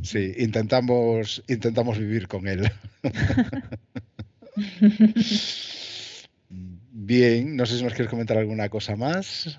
Sí, 0.03 0.33
intentamos, 0.37 1.43
intentamos 1.47 1.97
vivir 1.97 2.27
con 2.27 2.47
él. 2.47 2.69
Bien, 6.49 7.55
no 7.55 7.65
sé 7.65 7.77
si 7.77 7.83
nos 7.83 7.93
quieres 7.93 8.09
comentar 8.09 8.37
alguna 8.37 8.69
cosa 8.69 8.95
más. 8.95 9.57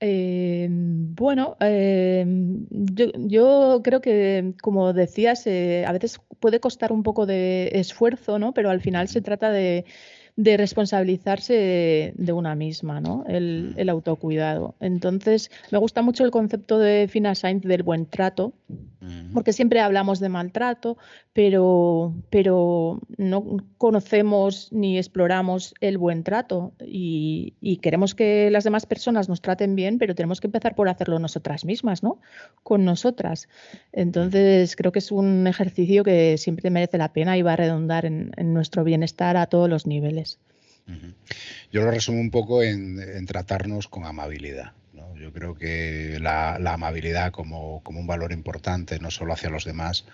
Eh, 0.00 0.68
bueno, 0.70 1.56
eh, 1.60 2.26
yo, 2.70 3.80
creo 3.82 4.00
que, 4.00 4.54
como 4.60 4.92
decías, 4.92 5.46
eh, 5.46 5.84
a 5.86 5.92
veces 5.92 6.20
puede 6.40 6.60
costar 6.60 6.92
un 6.92 7.02
poco 7.02 7.26
de 7.26 7.70
esfuerzo, 7.74 8.38
¿no? 8.38 8.52
Pero 8.52 8.70
al 8.70 8.80
final 8.80 9.08
se 9.08 9.22
trata 9.22 9.50
de, 9.50 9.84
de 10.36 10.56
responsabilizarse 10.56 12.12
de, 12.16 12.32
una 12.32 12.54
misma, 12.54 13.00
¿no? 13.00 13.24
El, 13.28 13.74
el, 13.76 13.88
autocuidado. 13.88 14.74
Entonces, 14.80 15.50
me 15.70 15.78
gusta 15.78 16.02
mucho 16.02 16.24
el 16.24 16.30
concepto 16.30 16.78
de 16.78 17.08
Fina 17.08 17.34
Sainz 17.34 17.62
del 17.62 17.82
buen 17.82 18.06
trato, 18.06 18.52
porque 19.34 19.52
siempre 19.52 19.80
hablamos 19.80 20.20
de 20.20 20.28
maltrato, 20.28 20.96
pero, 21.32 22.14
pero 22.30 23.00
no 23.18 23.58
conocemos 23.76 24.68
ni 24.72 24.96
exploramos 24.96 25.74
el 25.80 25.98
buen 25.98 26.22
trato 26.24 26.72
y, 26.80 27.54
queremos 27.82 28.14
que 28.14 28.50
las 28.50 28.64
demás 28.64 28.86
personas 28.86 29.28
nos 29.28 29.42
traten 29.42 29.74
bien, 29.76 29.98
pero 29.98 30.14
tenemos 30.14 30.40
que 30.40 30.46
empezar 30.46 30.74
por 30.74 30.88
hacerlo 30.88 31.18
nosotras 31.18 31.64
mismas, 31.64 32.02
¿no? 32.02 32.20
Con 32.62 32.84
nosotras. 32.84 33.48
Entonces, 33.92 34.76
creo 34.76 34.92
que 34.92 35.00
es 35.00 35.10
un 35.12 35.46
ejercicio 35.46 36.04
que 36.04 36.38
siempre 36.38 36.70
merece 36.70 36.96
la 36.96 37.12
pena 37.12 37.36
y 37.36 37.42
va 37.42 37.54
a 37.54 37.56
redundar 37.56 38.06
en 38.06 38.32
nuestro 38.54 38.84
bienestar 38.84 39.36
a 39.36 39.46
todos 39.46 39.68
los 39.68 39.86
niveles. 39.86 40.38
Yo 41.72 41.82
lo 41.82 41.90
resumo 41.90 42.20
un 42.20 42.30
poco 42.30 42.62
en, 42.62 43.26
tratarnos 43.26 43.88
con 43.88 44.04
amabilidad. 44.04 44.72
Yo 45.20 45.32
creo 45.32 45.54
que 45.54 46.18
la, 46.20 46.54
amabilidad 46.54 47.32
como, 47.32 47.82
un 47.84 48.06
valor 48.06 48.32
importante, 48.32 48.98
no 48.98 49.10
solo 49.10 49.32
hacia 49.32 49.50
los 49.50 49.64
demás, 49.64 50.04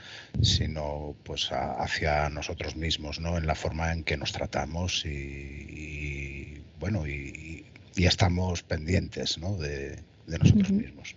sino 0.43 1.17
pues 1.25 1.51
hacia 1.53 2.29
nosotros 2.29 2.77
mismos, 2.77 3.21
¿no? 3.21 3.39
en 3.39 3.47
la 3.47 3.55
forma 3.55 3.93
en 3.93 4.05
que 4.05 4.17
nos 4.17 4.33
tratamos 4.33 5.05
y, 5.05 6.63
bueno, 6.79 7.07
y, 7.07 7.65
estamos 7.97 8.63
pendientes 8.63 9.39
de, 9.59 9.99
nosotros 10.27 10.71
mismos. 10.71 11.17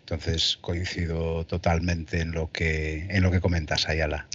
Entonces 0.00 0.58
coincido 0.60 1.46
totalmente 1.46 2.20
en 2.20 2.32
lo 2.32 2.50
que, 2.50 3.06
en 3.08 3.22
lo 3.22 3.30
que 3.30 3.40
comentas, 3.40 3.88
Ayala. 3.88 4.26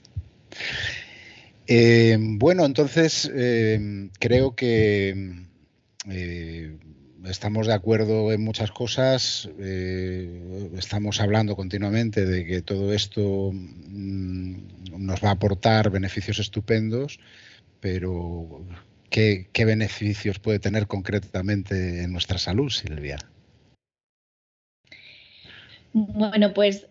Eh, 1.68 2.18
bueno, 2.20 2.66
entonces 2.66 3.30
eh, 3.34 4.10
creo 4.20 4.56
que 4.56 5.46
eh, 6.10 6.78
estamos 7.26 7.68
de 7.68 7.74
acuerdo 7.74 8.32
en 8.32 8.44
muchas 8.44 8.72
cosas. 8.72 9.50
estamos 10.78 11.22
hablando 11.22 11.56
continuamente 11.56 12.26
de 12.26 12.46
que 12.46 12.62
todo 12.62 12.94
esto 12.94 13.52
mm, 13.54 14.56
nos 14.98 15.24
va 15.24 15.30
a 15.30 15.34
aportar 15.34 15.90
beneficios 15.90 16.40
estupendos, 16.40 17.20
pero 17.80 18.66
¿qué, 19.10 19.48
¿qué, 19.52 19.66
beneficios 19.66 20.40
puede 20.40 20.60
tener 20.60 20.88
concretamente 20.88 22.04
en 22.04 22.12
nuestra 22.12 22.38
salud, 22.38 22.70
Silvia? 22.70 23.18
Bueno, 25.94 26.54
pues 26.54 26.88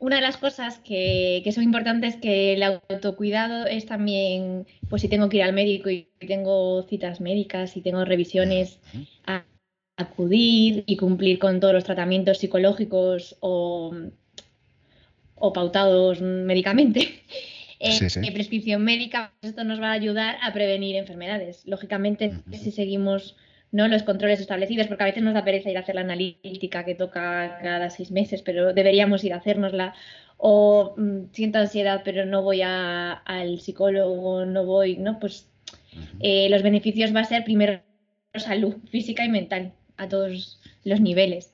una 0.00 0.16
de 0.16 0.22
las 0.22 0.36
cosas 0.36 0.78
que, 0.78 1.48
son 1.52 1.64
importantes 1.64 2.14
es 2.14 2.20
que 2.20 2.54
el 2.54 2.62
autocuidado 2.62 3.66
es 3.66 3.86
también, 3.86 4.66
pues 4.88 5.02
si 5.02 5.08
tengo 5.08 5.28
que 5.28 5.38
ir 5.38 5.42
al 5.42 5.52
médico 5.52 5.90
y 5.90 6.08
tengo 6.20 6.82
citas 6.84 7.20
médicas 7.20 7.76
y 7.76 7.80
tengo 7.80 8.04
revisiones, 8.04 8.78
a 9.26 9.44
acudir 9.96 10.84
y 10.86 10.96
cumplir 10.96 11.38
con 11.38 11.58
todos 11.58 11.74
los 11.74 11.84
tratamientos 11.84 12.38
psicológicos 12.38 13.36
o, 13.40 13.92
pautados 15.52 16.20
médicamente. 16.20 17.22
En 17.80 18.34
prescripción 18.34 18.82
médica, 18.82 19.32
esto 19.40 19.62
nos 19.62 19.80
va 19.80 19.90
a 19.90 19.92
ayudar 19.92 20.36
a 20.42 20.52
prevenir 20.52 20.96
enfermedades. 20.96 21.62
Lógicamente, 21.64 22.32
si 22.50 22.72
seguimos 22.72 23.36
¿no? 23.70 23.88
los 23.88 24.02
controles 24.02 24.40
establecidos, 24.40 24.86
porque 24.86 25.02
a 25.02 25.06
veces 25.06 25.22
nos 25.22 25.34
da 25.34 25.44
pereza 25.44 25.70
ir 25.70 25.76
a 25.76 25.80
hacer 25.80 25.94
la 25.94 26.02
analítica 26.02 26.84
que 26.84 26.94
toca 26.94 27.58
cada 27.62 27.90
seis 27.90 28.10
meses, 28.10 28.42
pero 28.42 28.72
deberíamos 28.72 29.24
ir 29.24 29.32
a 29.32 29.36
hacérnosla. 29.36 29.94
O 30.36 30.94
mm, 30.96 31.32
siento 31.32 31.58
ansiedad, 31.58 32.02
pero 32.04 32.24
no 32.24 32.42
voy 32.42 32.62
al 32.62 33.60
psicólogo, 33.60 34.44
no 34.46 34.64
voy, 34.64 34.96
¿no? 34.96 35.18
Pues 35.18 35.48
eh, 36.20 36.48
los 36.48 36.62
beneficios 36.62 37.14
va 37.14 37.20
a 37.20 37.24
ser 37.24 37.44
primero 37.44 37.82
salud 38.34 38.76
física 38.90 39.24
y 39.24 39.28
mental 39.28 39.72
a 39.96 40.08
todos 40.08 40.60
los 40.84 41.00
niveles. 41.00 41.52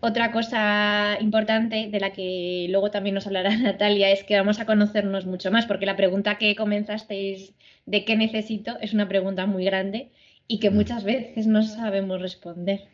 Otra 0.00 0.30
cosa 0.30 1.18
importante 1.20 1.88
de 1.90 2.00
la 2.00 2.12
que 2.12 2.66
luego 2.70 2.90
también 2.90 3.14
nos 3.14 3.26
hablará 3.26 3.56
Natalia 3.56 4.10
es 4.10 4.22
que 4.22 4.36
vamos 4.36 4.60
a 4.60 4.66
conocernos 4.66 5.26
mucho 5.26 5.50
más, 5.50 5.66
porque 5.66 5.86
la 5.86 5.96
pregunta 5.96 6.38
que 6.38 6.54
comenzasteis 6.54 7.54
de 7.86 8.04
qué 8.04 8.16
necesito 8.16 8.78
es 8.80 8.94
una 8.94 9.08
pregunta 9.08 9.46
muy 9.46 9.64
grande 9.64 10.10
y 10.48 10.58
que 10.58 10.70
muchas 10.70 11.04
veces 11.04 11.46
no 11.46 11.62
sabemos 11.62 12.20
responder. 12.20 12.88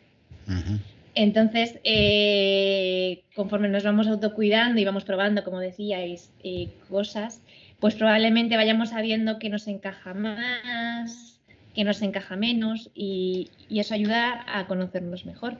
Entonces, 1.15 1.79
eh, 1.85 3.23
conforme 3.37 3.69
nos 3.69 3.85
vamos 3.85 4.09
autocuidando 4.09 4.81
y 4.81 4.85
vamos 4.85 5.05
probando, 5.05 5.45
como 5.45 5.61
decíais, 5.61 6.33
eh, 6.43 6.69
cosas, 6.89 7.41
pues 7.79 7.95
probablemente 7.95 8.57
vayamos 8.57 8.91
sabiendo 8.91 9.39
que 9.39 9.49
nos 9.49 9.69
encaja 9.69 10.13
más, 10.13 11.41
que 11.75 11.85
nos 11.85 12.03
encaja 12.03 12.35
menos 12.37 12.91
y, 12.95 13.51
eso 13.71 13.95
ayuda 13.95 14.45
a 14.49 14.67
conocernos 14.67 15.25
mejor. 15.25 15.59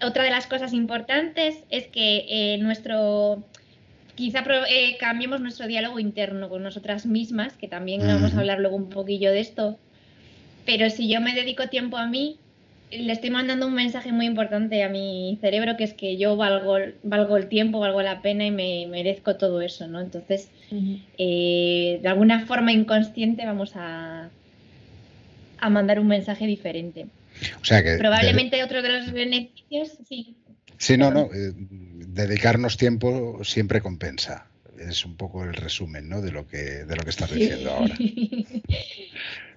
Otra 0.00 0.22
de 0.22 0.30
las 0.30 0.46
cosas 0.46 0.72
importantes 0.72 1.64
es 1.70 1.88
que 1.88 2.24
eh, 2.28 2.58
nuestro, 2.58 3.44
quizá 4.14 4.44
cambiemos 5.00 5.40
nuestro 5.40 5.66
diálogo 5.66 5.98
interno 5.98 6.48
con 6.48 6.62
nosotras 6.62 7.04
mismas, 7.04 7.54
que 7.54 7.66
también 7.66 8.00
vamos 8.06 8.34
a 8.34 8.40
hablar 8.40 8.60
luego 8.60 8.76
un 8.76 8.90
poquillo 8.90 9.32
de 9.32 9.40
esto, 9.40 9.78
pero 10.64 10.90
si 10.90 11.08
yo 11.08 11.20
me 11.20 11.34
dedico 11.34 11.68
tiempo 11.68 11.96
a 11.96 12.06
mí, 12.06 12.38
le 12.90 13.12
estoy 13.12 13.30
mandando 13.30 13.66
un 13.66 13.74
mensaje 13.74 14.12
muy 14.12 14.26
importante 14.26 14.82
a 14.82 14.88
mi 14.88 15.38
cerebro, 15.40 15.76
que 15.76 15.84
es 15.84 15.94
que 15.94 16.18
yo 16.18 16.36
valgo, 16.36 16.76
valgo 17.02 17.36
el 17.36 17.48
tiempo, 17.48 17.80
valgo 17.80 18.02
la 18.02 18.20
pena 18.20 18.44
y 18.46 18.50
me 18.50 18.86
merezco 18.86 19.36
todo 19.36 19.62
eso, 19.62 19.86
¿no? 19.88 20.00
Entonces, 20.00 20.48
eh, 21.18 21.98
de 22.02 22.08
alguna 22.08 22.44
forma 22.46 22.72
inconsciente 22.72 23.46
vamos 23.46 23.72
a, 23.76 24.28
a 25.58 25.70
mandar 25.70 26.00
un 26.00 26.08
mensaje 26.08 26.46
diferente. 26.46 27.06
O 27.60 27.64
sea 27.64 27.82
que 27.82 27.96
Probablemente 27.96 28.62
otro 28.62 28.82
de 28.82 28.88
los 28.90 29.12
beneficios, 29.12 29.98
sí. 30.06 30.36
Sí, 30.76 30.96
no, 30.96 31.10
no. 31.10 31.30
Eh, 31.32 31.52
dedicarnos 31.54 32.76
tiempo 32.76 33.42
siempre 33.42 33.80
compensa. 33.80 34.46
Es 34.88 35.04
un 35.04 35.16
poco 35.16 35.44
el 35.44 35.54
resumen, 35.54 36.08
¿no? 36.08 36.20
De 36.20 36.32
lo 36.32 36.46
que, 36.46 36.84
de 36.84 36.96
lo 36.96 37.02
que 37.02 37.10
estás 37.10 37.32
diciendo 37.32 37.70
ahora. 37.70 37.94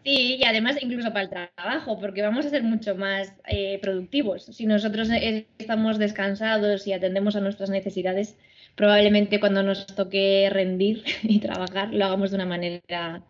Sí, 0.05 0.37
y 0.39 0.43
además 0.45 0.77
incluso 0.79 1.11
para 1.11 1.21
el 1.23 1.29
trabajo, 1.31 1.99
porque 1.99 2.21
vamos 2.21 2.45
a 2.45 2.51
ser 2.51 2.61
mucho 2.61 2.95
más 2.95 3.33
eh, 3.47 3.79
productivos. 3.81 4.45
Si 4.45 4.67
nosotros 4.67 5.09
eh, 5.09 5.47
estamos 5.57 5.97
descansados 5.97 6.85
y 6.85 6.93
atendemos 6.93 7.35
a 7.35 7.41
nuestras 7.41 7.71
necesidades, 7.71 8.37
probablemente 8.75 9.39
cuando 9.39 9.63
nos 9.63 9.87
toque 9.87 10.47
rendir 10.51 11.03
y 11.23 11.39
trabajar 11.39 11.91
lo 11.91 12.05
hagamos 12.05 12.29
de 12.29 12.35
una 12.35 12.45
manera 12.45 13.23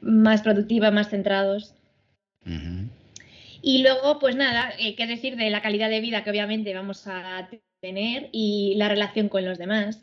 más 0.00 0.42
productiva, 0.42 0.92
más 0.92 1.08
centrados. 1.08 1.74
Y 3.60 3.82
luego, 3.82 4.20
pues 4.20 4.36
nada, 4.36 4.72
eh, 4.78 4.94
qué 4.94 5.08
decir 5.08 5.36
de 5.36 5.50
la 5.50 5.62
calidad 5.62 5.90
de 5.90 6.00
vida 6.00 6.22
que 6.22 6.30
obviamente 6.30 6.74
vamos 6.74 7.08
a 7.08 7.48
tener 7.80 8.28
y 8.30 8.74
la 8.76 8.88
relación 8.88 9.28
con 9.28 9.44
los 9.44 9.58
demás. 9.58 10.00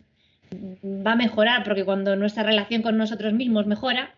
Va 0.51 1.13
a 1.13 1.15
mejorar 1.15 1.63
porque 1.63 1.85
cuando 1.85 2.15
nuestra 2.15 2.43
relación 2.43 2.81
con 2.81 2.97
nosotros 2.97 3.33
mismos 3.33 3.67
mejora, 3.67 4.15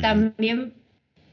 también 0.00 0.74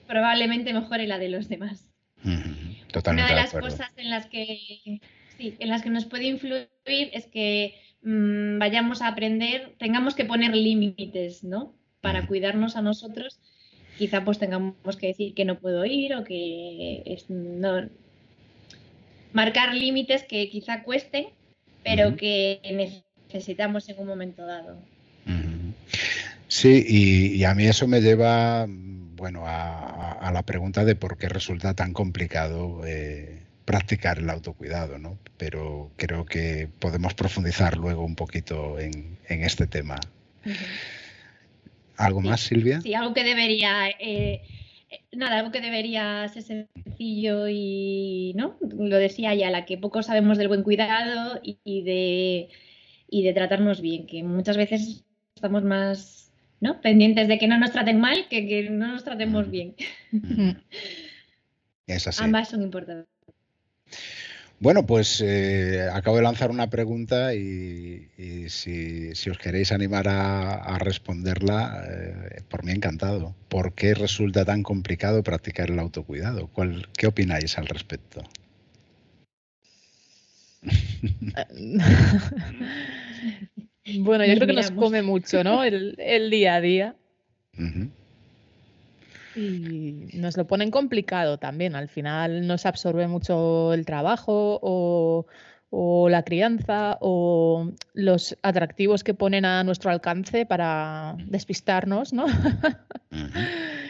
probablemente 0.07 0.73
mejore 0.73 1.07
la 1.07 1.19
de 1.19 1.29
los 1.29 1.47
demás. 1.47 1.87
Una 2.23 3.27
de 3.27 3.35
las 3.35 3.53
cosas 3.53 3.91
en 3.97 4.09
las 4.09 4.25
que 4.27 4.99
sí, 5.37 5.55
en 5.59 5.69
las 5.69 5.81
que 5.81 5.89
nos 5.89 6.05
puede 6.05 6.25
influir 6.25 6.69
es 6.85 7.27
que 7.27 7.75
mm, 8.03 8.59
vayamos 8.59 9.01
a 9.01 9.07
aprender, 9.07 9.73
tengamos 9.77 10.15
que 10.15 10.25
poner 10.25 10.55
límites, 10.55 11.43
¿no? 11.43 11.73
Para 12.01 12.27
cuidarnos 12.27 12.75
a 12.75 12.81
nosotros. 12.81 13.39
Quizá 13.97 14.23
pues 14.23 14.39
tengamos 14.39 14.97
que 14.99 15.07
decir 15.07 15.33
que 15.33 15.45
no 15.45 15.59
puedo 15.59 15.85
ir 15.85 16.15
o 16.15 16.23
que 16.23 17.03
es, 17.05 17.29
no 17.29 17.89
marcar 19.33 19.73
límites 19.73 20.23
que 20.23 20.49
quizá 20.49 20.83
cuesten, 20.83 21.27
pero 21.83 22.15
que 22.15 22.59
necesitamos 23.33 23.87
en 23.89 23.99
un 23.99 24.07
momento 24.07 24.45
dado. 24.45 24.77
Sí, 26.47 26.83
y, 26.85 27.43
a 27.45 27.55
mí 27.55 27.65
eso 27.65 27.87
me 27.87 28.01
lleva 28.01 28.67
bueno, 28.67 29.43
a, 29.45 30.31
la 30.33 30.43
pregunta 30.43 30.83
de 30.83 30.95
por 30.95 31.17
qué 31.17 31.29
resulta 31.29 31.73
tan 31.73 31.93
complicado 31.93 32.81
eh, 32.85 33.41
practicar 33.65 34.17
el 34.19 34.29
autocuidado, 34.29 34.97
¿no? 34.97 35.17
Pero 35.37 35.91
creo 35.95 36.25
que 36.25 36.67
podemos 36.79 37.13
profundizar 37.13 37.77
luego 37.77 38.03
un 38.03 38.15
poquito 38.15 38.79
en, 38.79 39.17
este 39.29 39.67
tema. 39.67 39.95
¿Algo 41.95 42.21
más, 42.21 42.41
Silvia? 42.41 42.81
Sí, 42.81 42.93
algo 42.95 43.13
que 43.13 43.23
debería, 43.23 43.89
eh, 43.99 44.41
nada, 45.11 45.37
algo 45.37 45.51
que 45.51 45.61
debería 45.61 46.27
ser 46.29 46.43
sencillo 46.43 47.47
y, 47.47 48.33
¿no? 48.35 48.57
Lo 48.59 48.97
decía 48.97 49.33
ya, 49.35 49.49
la 49.51 49.65
que 49.65 49.77
poco 49.77 50.03
sabemos 50.03 50.37
del 50.37 50.47
buen 50.47 50.63
cuidado 50.63 51.39
y, 51.43 51.83
de, 51.83 52.49
y 53.11 53.23
de 53.23 53.33
tratarnos 53.33 53.81
bien, 53.81 54.07
que 54.07 54.23
muchas 54.23 54.57
veces 54.57 55.05
estamos 55.35 55.63
más 55.63 56.21
¿no? 56.61 56.79
Pendientes 56.79 57.27
de 57.27 57.37
que 57.37 57.47
no 57.47 57.59
nos 57.59 57.71
traten 57.71 57.99
mal, 57.99 58.27
que, 58.29 58.47
que 58.47 58.69
no 58.69 58.87
nos 58.87 59.03
tratemos 59.03 59.51
bien. 59.51 59.75
Es 61.87 62.07
así. 62.07 62.23
Ambas 62.23 62.49
son 62.49 62.61
importantes. 62.61 63.07
Bueno, 64.59 64.85
pues 64.85 65.19
eh, 65.19 65.89
acabo 65.91 66.15
de 66.15 66.21
lanzar 66.21 66.51
una 66.51 66.69
pregunta 66.69 67.33
y, 67.33 68.07
si, 68.47 69.11
os 69.29 69.37
queréis 69.39 69.73
animar 69.73 70.07
a, 70.07 70.77
responderla, 70.77 71.83
eh, 71.89 72.43
por 72.47 72.63
mí 72.63 72.71
encantado. 72.71 73.35
¿Por 73.49 73.73
qué 73.73 73.93
resulta 73.93 74.45
tan 74.45 74.63
complicado 74.63 75.21
practicar 75.21 75.69
el 75.69 75.79
autocuidado? 75.79 76.47
¿Cuál, 76.47 76.87
¿Qué 76.95 77.07
opináis 77.07 77.57
al 77.57 77.65
respecto? 77.65 78.23
Bueno, 83.99 84.25
yo 84.25 84.35
creo 84.35 84.47
que 84.47 84.53
nos 84.53 84.71
come 84.71 85.01
mucho, 85.01 85.43
¿no? 85.43 85.63
El, 85.63 86.29
día 86.29 86.55
a 86.55 86.61
día. 86.61 86.95
Y 89.35 90.09
nos 90.13 90.37
lo 90.37 90.45
ponen 90.45 90.71
complicado 90.71 91.37
también. 91.37 91.75
Al 91.75 91.89
final 91.89 92.45
nos 92.47 92.65
absorbe 92.65 93.07
mucho 93.07 93.73
el 93.73 93.85
trabajo 93.85 94.59
o, 94.61 95.25
la 96.09 96.23
crianza 96.23 96.97
o 97.01 97.71
los 97.93 98.37
atractivos 98.43 99.03
que 99.03 99.13
ponen 99.13 99.45
a 99.45 99.63
nuestro 99.63 99.89
alcance 99.89 100.45
para 100.45 101.15
despistarnos, 101.27 102.13
¿no? 102.13 102.25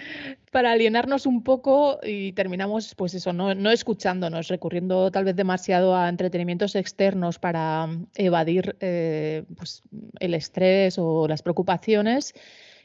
para 0.51 0.73
alienarnos 0.73 1.25
un 1.25 1.43
poco 1.43 1.99
y 2.03 2.33
terminamos, 2.33 2.93
pues 2.95 3.13
eso, 3.13 3.31
no, 3.31 3.71
escuchándonos, 3.71 4.49
recurriendo 4.49 5.09
tal 5.09 5.23
vez 5.23 5.35
demasiado 5.35 5.95
a 5.95 6.09
entretenimientos 6.09 6.75
externos 6.75 7.39
para 7.39 7.87
mm, 7.87 8.07
evadir 8.15 8.75
eh, 8.81 9.43
pues, 9.55 9.81
el 10.19 10.33
estrés 10.33 10.97
o 10.99 11.27
las 11.27 11.41
preocupaciones. 11.41 12.33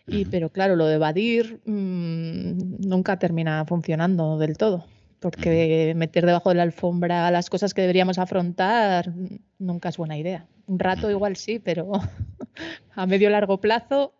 Y, 0.07 0.25
pero 0.27 0.51
claro, 0.51 0.77
lo 0.77 0.87
de 0.87 0.95
evadir 0.95 1.61
mm, 1.65 2.87
nunca 2.87 3.19
termina 3.19 3.65
funcionando 3.65 4.39
del 4.39 4.57
todo, 4.57 4.87
porque 5.19 5.93
meter 5.97 6.25
debajo 6.25 6.51
de 6.51 6.55
la 6.55 6.63
alfombra 6.63 7.29
las 7.33 7.51
cosas 7.51 7.75
que 7.75 7.81
deberíamos 7.81 8.19
afrontar 8.19 9.11
mm, 9.11 9.39
nunca 9.59 9.89
es 9.89 9.97
buena 9.97 10.17
idea. 10.17 10.47
Un 10.69 10.79
rato 10.79 11.11
igual 11.11 11.35
sí, 11.35 11.59
pero 11.59 11.91
a 12.95 13.07
medio 13.07 13.29
largo 13.29 13.61
plazo 13.61 14.13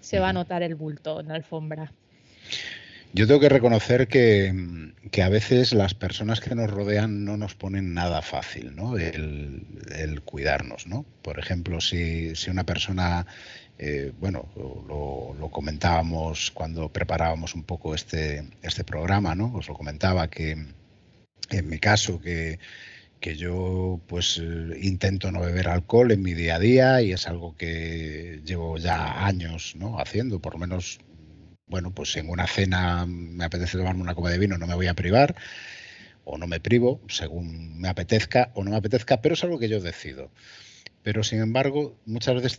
se 0.00 0.18
va 0.18 0.30
a 0.30 0.32
notar 0.32 0.64
el 0.64 0.74
bulto 0.74 1.20
en 1.20 1.28
la 1.28 1.34
alfombra. 1.34 1.92
Yo 3.12 3.26
tengo 3.26 3.40
que 3.40 3.48
reconocer 3.48 4.06
que, 4.06 4.52
a 5.22 5.28
veces 5.28 5.72
las 5.72 5.94
personas 5.94 6.40
que 6.40 6.54
nos 6.54 6.70
rodean 6.70 7.24
no 7.24 7.36
nos 7.36 7.54
ponen 7.54 7.94
nada 7.94 8.22
fácil, 8.22 8.76
¿no? 8.76 8.96
El, 8.96 10.22
cuidarnos, 10.24 10.86
¿no? 10.86 11.04
Por 11.22 11.38
ejemplo, 11.38 11.80
si, 11.80 12.32
una 12.48 12.64
persona, 12.64 13.26
eh, 13.78 14.12
bueno, 14.20 14.48
lo, 14.56 15.48
comentábamos 15.50 16.50
cuando 16.50 16.90
preparábamos 16.90 17.54
un 17.54 17.64
poco 17.64 17.94
este, 17.94 18.44
este 18.62 18.84
programa, 18.84 19.34
¿no? 19.34 19.54
Os 19.54 19.68
lo 19.68 19.74
comentaba 19.74 20.28
que 20.28 20.52
en 21.50 21.68
mi 21.68 21.78
caso 21.78 22.20
que, 22.20 22.58
que 23.20 23.36
yo 23.36 24.00
pues 24.06 24.40
intento 24.80 25.32
no 25.32 25.40
beber 25.40 25.68
alcohol 25.68 26.12
en 26.12 26.22
mi 26.22 26.34
día 26.34 26.56
a 26.56 26.58
día 26.58 27.02
y 27.02 27.12
es 27.12 27.26
algo 27.26 27.56
que 27.56 28.40
llevo 28.44 28.78
ya 28.78 29.26
años 29.26 29.74
¿no? 29.76 29.98
haciendo, 29.98 30.40
por 30.40 30.54
lo 30.54 30.58
menos 30.58 31.00
bueno, 31.68 31.90
pues 31.92 32.16
en 32.16 32.28
una 32.28 32.46
cena 32.46 33.06
me 33.06 33.44
apetece 33.44 33.78
tomarme 33.78 34.02
una 34.02 34.14
copa 34.14 34.30
de 34.30 34.38
vino, 34.38 34.58
no 34.58 34.66
me 34.66 34.74
voy 34.74 34.86
a 34.86 34.94
privar, 34.94 35.36
o 36.24 36.38
no 36.38 36.46
me 36.46 36.60
privo, 36.60 37.00
según 37.08 37.78
me 37.78 37.88
apetezca 37.88 38.50
o 38.54 38.64
no 38.64 38.70
me 38.70 38.76
apetezca, 38.76 39.20
pero 39.22 39.34
es 39.34 39.44
algo 39.44 39.58
que 39.58 39.68
yo 39.68 39.80
decido. 39.80 40.30
Pero 41.02 41.22
sin 41.22 41.40
embargo, 41.40 41.96
muchas 42.06 42.34
veces 42.34 42.58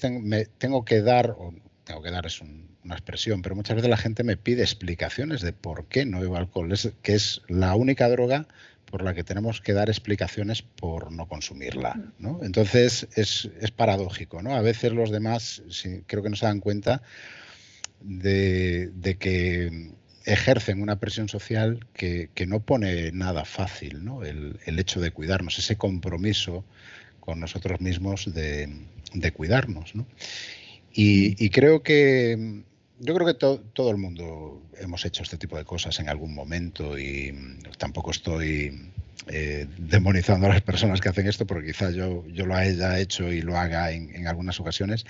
tengo 0.57 0.85
que 0.85 1.01
dar, 1.01 1.31
o 1.31 1.53
tengo 1.83 2.01
que 2.01 2.11
dar 2.11 2.25
es 2.25 2.41
una 2.41 2.95
expresión, 2.95 3.41
pero 3.41 3.55
muchas 3.55 3.75
veces 3.75 3.89
la 3.89 3.97
gente 3.97 4.23
me 4.23 4.37
pide 4.37 4.63
explicaciones 4.63 5.41
de 5.41 5.53
por 5.53 5.87
qué 5.87 6.05
no 6.05 6.19
bebo 6.19 6.37
alcohol, 6.37 6.73
que 7.01 7.13
es 7.13 7.41
la 7.47 7.75
única 7.75 8.09
droga 8.09 8.47
por 8.85 9.03
la 9.03 9.13
que 9.13 9.23
tenemos 9.23 9.61
que 9.61 9.73
dar 9.73 9.89
explicaciones 9.89 10.63
por 10.63 11.11
no 11.11 11.27
consumirla. 11.27 12.11
Entonces 12.41 13.07
es, 13.15 13.49
es, 13.61 13.71
paradójico. 13.71 14.41
¿no? 14.41 14.55
A 14.55 14.61
veces 14.61 14.93
los 14.93 15.11
demás 15.11 15.61
creo 16.07 16.23
que 16.23 16.29
no 16.29 16.35
se 16.35 16.47
dan 16.47 16.59
cuenta 16.59 17.03
de, 18.01 19.17
que 19.19 19.91
ejercen 20.25 20.81
una 20.81 20.99
presión 20.99 21.27
social 21.29 21.85
que, 21.93 22.29
no 22.47 22.59
pone 22.61 23.11
nada 23.11 23.45
fácil, 23.45 24.03
¿no? 24.03 24.23
El, 24.23 24.59
hecho 24.65 24.99
de 24.99 25.11
cuidarnos, 25.11 25.59
ese 25.59 25.77
compromiso 25.77 26.63
con 27.19 27.39
nosotros 27.39 27.81
mismos 27.81 28.33
de, 28.33 28.71
cuidarnos. 29.33 29.95
¿no? 29.95 30.05
Y, 30.91 31.49
creo 31.49 31.83
que 31.83 32.63
yo 32.99 33.13
creo 33.15 33.27
que 33.27 33.33
todo 33.33 33.91
el 33.91 33.97
mundo 33.97 34.61
hemos 34.77 35.05
hecho 35.05 35.23
este 35.23 35.37
tipo 35.37 35.57
de 35.57 35.65
cosas 35.65 35.99
en 35.99 36.09
algún 36.09 36.33
momento 36.33 36.99
y 36.99 37.33
tampoco 37.77 38.11
estoy 38.11 38.91
eh, 39.27 39.67
demonizando 39.77 40.47
a 40.47 40.49
las 40.49 40.61
personas 40.61 40.99
que 40.99 41.09
hacen 41.09 41.27
esto, 41.27 41.45
porque 41.45 41.67
quizá 41.67 41.91
yo, 41.91 42.25
yo 42.27 42.45
lo 42.45 42.55
haya 42.55 42.99
hecho 42.99 43.31
y 43.31 43.41
lo 43.41 43.57
haga 43.57 43.91
en, 43.91 44.27
algunas 44.27 44.59
ocasiones, 44.59 45.05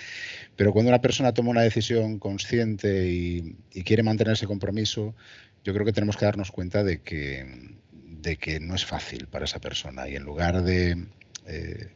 pero 0.56 0.72
cuando 0.74 0.90
una 0.90 1.02
persona 1.02 1.34
toma 1.34 1.50
una 1.52 1.62
decisión 1.62 2.20
consciente 2.20 3.08
y, 3.08 3.56
quiere 3.84 4.04
mantener 4.04 4.34
ese 4.34 4.46
compromiso, 4.46 5.16
yo 5.64 5.74
creo 5.74 5.86
que 5.86 5.94
tenemos 5.94 6.18
que 6.18 6.26
darnos 6.26 6.52
cuenta 6.52 6.84
de 6.84 7.02
que, 7.02 7.76
de 8.22 8.38
que 8.38 8.60
no 8.60 8.76
es 8.76 8.86
fácil 8.86 9.28
para 9.28 9.46
esa 9.46 9.60
persona. 9.60 10.08
Y 10.08 10.16
en 10.16 10.24
lugar 10.24 10.64
de 10.64 11.06
eh, 11.48 11.88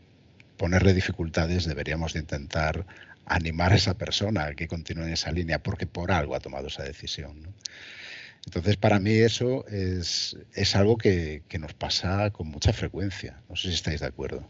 ponerle 0.58 0.94
dificultades 0.94 1.66
deberíamos 1.66 2.14
de 2.14 2.20
intentar 2.20 2.86
animar 3.26 3.74
a 3.74 3.76
esa 3.76 3.98
persona 3.98 4.46
a 4.46 4.56
que 4.56 4.68
continúe 4.68 5.04
en 5.04 5.14
esa 5.14 5.32
línea 5.32 5.62
porque 5.62 5.88
por 5.88 6.12
algo 6.12 6.36
ha 6.36 6.40
tomado 6.40 6.68
esa 6.68 6.84
decisión. 6.84 7.42
¿no? 7.42 7.54
Entonces, 8.46 8.78
para 8.78 9.00
mí 9.00 9.12
eso 9.12 9.66
es, 9.68 10.36
algo 10.76 10.98
que, 10.98 11.44
nos 11.60 11.74
pasa 11.74 12.30
con 12.32 12.48
mucha 12.48 12.74
frecuencia. 12.74 13.42
No 13.50 13.56
sé 13.56 13.70
si 13.70 13.76
estáis 13.76 14.02
de 14.02 14.08
acuerdo. 14.08 14.48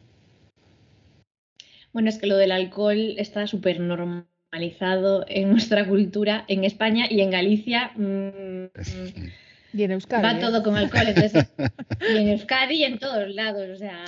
Bueno, 1.91 2.09
es 2.09 2.17
que 2.17 2.27
lo 2.27 2.37
del 2.37 2.51
alcohol 2.51 3.15
está 3.17 3.45
súper 3.45 3.79
normalizado 3.79 5.25
en 5.27 5.51
nuestra 5.51 5.87
cultura, 5.87 6.43
en 6.47 6.63
España 6.63 7.05
y 7.09 7.21
en 7.21 7.29
Galicia. 7.29 7.91
Mm, 7.95 8.65
y 9.73 9.83
en 9.83 9.91
Euskadi. 9.91 10.23
Va 10.23 10.37
¿eh? 10.37 10.41
todo 10.41 10.63
con 10.63 10.75
alcohol. 10.75 11.03
y 12.13 12.17
en 12.17 12.29
Euskadi 12.29 12.77
y 12.77 12.83
en 12.85 12.97
todos 12.97 13.29
lados. 13.35 13.69
O 13.69 13.75
sea, 13.75 14.05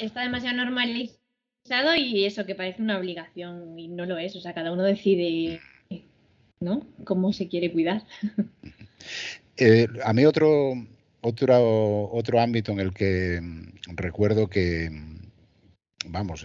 está 0.00 0.22
demasiado 0.22 0.56
normalizado 0.56 1.23
y 1.96 2.24
eso 2.24 2.44
que 2.44 2.54
parece 2.54 2.82
una 2.82 2.98
obligación 2.98 3.78
y 3.78 3.88
no 3.88 4.04
lo 4.06 4.18
es. 4.18 4.36
O 4.36 4.40
sea, 4.40 4.54
cada 4.54 4.72
uno 4.72 4.82
decide 4.82 5.60
¿no? 6.60 6.86
Cómo 7.04 7.32
se 7.32 7.48
quiere 7.48 7.72
cuidar. 7.72 8.04
Eh, 9.56 9.86
a 10.02 10.12
mí 10.12 10.24
otro, 10.24 10.72
otro, 11.20 12.10
otro 12.10 12.40
ámbito 12.40 12.72
en 12.72 12.80
el 12.80 12.92
que 12.92 13.38
mm, 13.40 13.94
recuerdo 13.94 14.48
que, 14.48 14.90
mm, 14.90 15.18
vamos, 16.06 16.44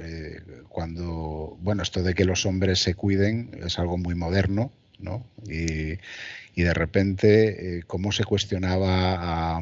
cuando, 0.67 1.57
bueno, 1.59 1.81
esto 1.81 2.03
de 2.03 2.13
que 2.13 2.23
los 2.23 2.45
hombres 2.45 2.77
se 2.77 2.93
cuiden 2.93 3.49
es 3.65 3.79
algo 3.79 3.97
muy 3.97 4.13
moderno, 4.13 4.71
¿no? 4.99 5.25
Y, 5.47 5.97
de 6.61 6.73
repente, 6.75 7.81
cómo 7.87 8.11
se 8.11 8.25
cuestionaba 8.25 9.57
a, 9.57 9.61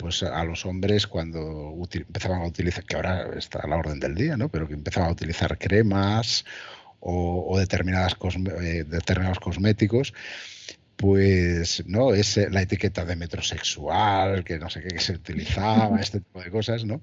pues, 0.00 0.22
a 0.22 0.42
los 0.44 0.64
hombres 0.66 1.06
cuando 1.06 1.74
empezaban 1.92 2.42
a 2.42 2.46
utilizar, 2.46 2.84
que 2.84 2.96
ahora 2.96 3.30
está 3.36 3.60
a 3.60 3.68
la 3.68 3.76
orden 3.76 4.00
del 4.00 4.14
día, 4.14 4.36
¿no? 4.36 4.48
Pero 4.48 4.66
que 4.66 4.74
empezaban 4.74 5.10
a 5.10 5.12
utilizar 5.12 5.58
cremas 5.58 6.44
o, 7.00 7.58
determinadas 7.58 8.16
determinados 8.86 9.40
cosméticos 9.40 10.12
pues 10.96 11.82
no 11.86 12.12
es 12.12 12.36
la 12.36 12.60
etiqueta 12.60 13.06
de 13.06 13.16
metrosexual, 13.16 14.44
que 14.44 14.58
no 14.58 14.68
sé 14.68 14.82
qué 14.82 14.98
se 15.00 15.14
utilizaba, 15.14 15.98
este 16.00 16.20
tipo 16.20 16.42
de 16.42 16.50
cosas, 16.50 16.84
¿no? 16.84 17.00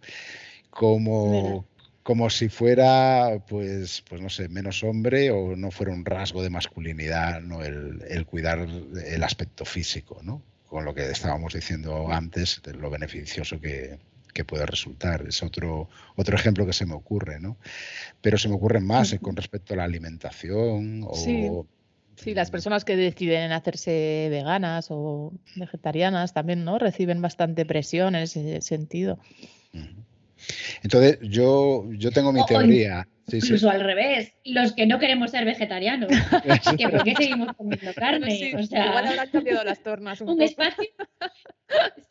Como, 0.69 1.65
como 2.03 2.29
si 2.29 2.47
fuera, 2.47 3.43
pues, 3.49 4.03
pues 4.07 4.21
no 4.21 4.29
sé, 4.29 4.49
menos 4.49 4.83
hombre 4.83 5.31
o 5.31 5.55
no 5.55 5.71
fuera 5.71 5.91
un 5.91 6.05
rasgo 6.05 6.43
de 6.43 6.51
masculinidad, 6.51 7.41
¿no? 7.41 7.63
El, 7.63 8.25
cuidar 8.27 8.59
el 8.59 9.23
aspecto 9.23 9.65
físico, 9.65 10.21
¿no? 10.21 10.43
Con 10.67 10.85
lo 10.85 10.93
que 10.93 11.09
estábamos 11.09 11.53
diciendo 11.53 12.11
antes, 12.11 12.61
de 12.63 12.73
lo 12.73 12.89
beneficioso 12.89 13.59
que, 13.59 13.99
puede 14.45 14.67
resultar. 14.67 15.25
Es 15.27 15.41
otro, 15.41 15.89
otro 16.15 16.35
ejemplo 16.35 16.63
que 16.67 16.73
se 16.73 16.85
me 16.85 16.93
ocurre, 16.93 17.39
¿no? 17.39 17.57
Pero 18.21 18.37
se 18.37 18.47
me 18.47 18.53
ocurren 18.53 18.85
más 18.85 19.15
con 19.19 19.35
respecto 19.35 19.73
a 19.73 19.77
la 19.77 19.83
alimentación 19.83 21.01
o, 21.07 21.65
Sí, 22.17 22.33
las 22.33 22.49
personas 22.49 22.83
que 22.83 22.95
deciden 22.95 23.51
hacerse 23.51 24.27
veganas 24.31 24.87
o 24.89 25.33
vegetarianas 25.55 26.33
también, 26.33 26.65
¿no? 26.65 26.79
Reciben 26.79 27.21
bastante 27.21 27.63
presión 27.65 28.15
en 28.15 28.23
ese 28.23 28.61
sentido. 28.61 29.19
Entonces, 30.83 31.19
yo, 31.21 31.85
yo 31.91 32.11
tengo 32.11 32.31
mi 32.31 32.45
teoría. 32.45 33.07
incluso 33.31 33.69
al 33.69 33.81
revés, 33.81 34.33
los 34.45 34.73
que 34.73 34.85
no 34.85 34.99
queremos 34.99 35.31
ser 35.31 35.45
vegetarianos, 35.45 36.09
que 36.77 36.89
por 36.89 37.03
qué 37.03 37.15
seguimos 37.15 37.53
comiendo 37.55 37.93
carne. 37.93 38.53
o 38.55 38.63
sea, 38.63 38.87
igual 38.87 39.07
habrán 39.07 39.29
cambiado 39.29 39.63
las 39.63 39.81
tornas 39.83 40.21
un, 40.21 40.41
espacio. 40.41 40.89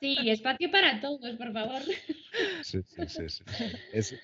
Sí, 0.00 0.28
espacio 0.28 0.70
para 0.70 1.00
todos, 1.00 1.36
por 1.36 1.52
favor. 1.52 1.80
Sí, 2.62 2.80
sí, 3.08 3.28
sí. 3.28 4.16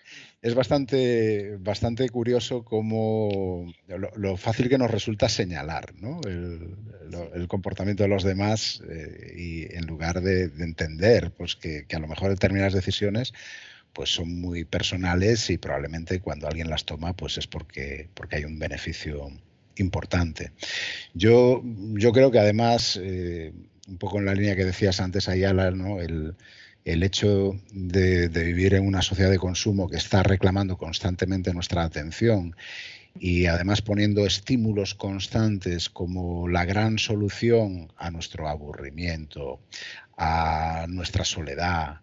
Es, 0.42 0.54
bastante, 0.54 1.56
bastante 1.58 2.08
curioso 2.10 2.64
cómo 2.64 3.72
lo, 3.86 4.36
fácil 4.36 4.68
que 4.68 4.76
nos 4.76 4.90
resulta 4.90 5.30
señalar 5.30 5.94
¿no? 5.94 6.20
el, 6.26 7.48
comportamiento 7.48 8.02
de 8.02 8.10
los 8.10 8.24
demás 8.24 8.82
eh, 8.88 9.32
y 9.36 9.74
en 9.74 9.86
lugar 9.86 10.20
de, 10.20 10.44
entender 10.62 11.30
pues, 11.30 11.56
que, 11.56 11.86
que 11.86 11.96
a 11.96 12.00
lo 12.00 12.08
mejor 12.08 12.28
determinadas 12.28 12.74
decisiones 12.74 13.32
pues 13.92 14.10
son 14.10 14.40
muy 14.40 14.64
personales 14.64 15.50
y 15.50 15.58
probablemente 15.58 16.20
cuando 16.20 16.46
alguien 16.46 16.70
las 16.70 16.84
toma 16.84 17.14
pues 17.14 17.38
es 17.38 17.46
porque, 17.46 18.08
porque 18.14 18.36
hay 18.36 18.44
un 18.44 18.58
beneficio 18.58 19.30
importante. 19.76 20.52
Yo, 21.14 21.62
yo 21.64 22.12
creo 22.12 22.30
que 22.30 22.38
además, 22.38 22.98
eh, 23.02 23.52
un 23.88 23.98
poco 23.98 24.18
en 24.18 24.26
la 24.26 24.34
línea 24.34 24.56
que 24.56 24.64
decías 24.64 25.00
antes, 25.00 25.28
Ayala, 25.28 25.70
¿no? 25.70 26.00
el, 26.00 26.34
el 26.84 27.02
hecho 27.02 27.56
de, 27.72 28.28
vivir 28.28 28.74
en 28.74 28.86
una 28.86 29.02
sociedad 29.02 29.30
de 29.30 29.38
consumo 29.38 29.88
que 29.88 29.96
está 29.96 30.22
reclamando 30.22 30.76
constantemente 30.76 31.52
nuestra 31.54 31.84
atención 31.84 32.56
y 33.18 33.46
además 33.46 33.82
poniendo 33.82 34.26
estímulos 34.26 34.94
constantes 34.94 35.90
como 35.90 36.48
la 36.48 36.64
gran 36.64 36.98
solución 36.98 37.92
a 37.98 38.10
nuestro 38.10 38.48
aburrimiento, 38.48 39.60
a 40.16 40.86
nuestra 40.88 41.24
soledad, 41.24 42.00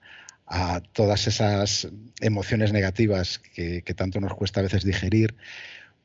a 0.49 0.81
todas 0.93 1.27
esas 1.27 1.87
emociones 2.21 2.73
negativas 2.73 3.37
que, 3.37 3.81
tanto 3.95 4.19
nos 4.19 4.33
cuesta 4.33 4.59
a 4.59 4.63
veces 4.63 4.83
digerir, 4.83 5.35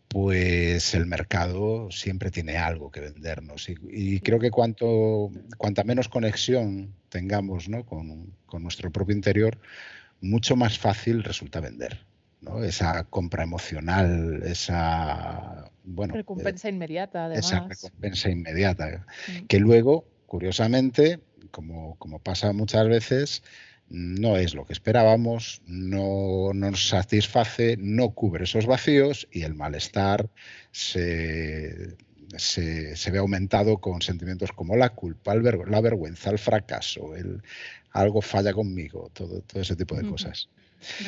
pues 0.08 0.94
el 0.94 1.06
mercado 1.06 1.90
siempre 1.90 2.30
tiene 2.30 2.58
algo 2.58 2.90
que 2.90 3.00
vendernos. 3.00 3.68
Y, 3.68 4.20
creo 4.20 4.38
que 4.38 4.50
cuanto, 4.50 5.30
cuanta 5.56 5.82
menos 5.82 6.10
conexión 6.10 6.94
tengamos 7.08 7.68
con, 7.86 8.34
nuestro 8.62 8.92
propio 8.92 9.16
interior, 9.16 9.58
mucho 10.20 10.56
más 10.56 10.78
fácil 10.78 11.24
resulta 11.24 11.60
vender. 11.60 12.04
Esa 12.62 13.04
compra 13.04 13.42
emocional, 13.42 14.42
esa 14.44 15.70
bueno, 15.82 16.12
recompensa 16.12 16.68
inmediata, 16.68 17.24
además. 17.24 17.46
Esa 17.46 17.66
recompensa 17.66 18.30
inmediata. 18.30 19.06
Mm. 19.26 19.46
Que 19.46 19.58
luego, 19.58 20.06
curiosamente, 20.26 21.20
como, 21.50 21.96
como 21.96 22.18
pasa 22.18 22.52
muchas 22.52 22.86
veces, 22.86 23.42
no 23.88 24.36
es 24.36 24.54
lo 24.54 24.64
que 24.64 24.72
esperábamos, 24.72 25.62
no, 25.66 26.52
nos 26.54 26.88
satisface, 26.88 27.76
no 27.78 28.10
cubre 28.10 28.44
esos 28.44 28.66
vacíos 28.66 29.28
y 29.30 29.42
el 29.42 29.54
malestar 29.54 30.30
se, 30.72 31.96
ve 33.12 33.18
aumentado 33.18 33.78
con 33.78 34.02
sentimientos 34.02 34.52
como 34.52 34.76
la 34.76 34.90
culpa, 34.90 35.34
la 35.34 35.80
vergüenza, 35.80 36.30
el 36.30 36.38
fracaso, 36.38 37.14
el 37.14 37.42
algo 37.90 38.22
falla 38.22 38.52
conmigo, 38.52 39.10
todo, 39.12 39.40
todo 39.42 39.62
ese 39.62 39.76
tipo 39.76 39.94
de 39.94 40.08
cosas. 40.08 40.48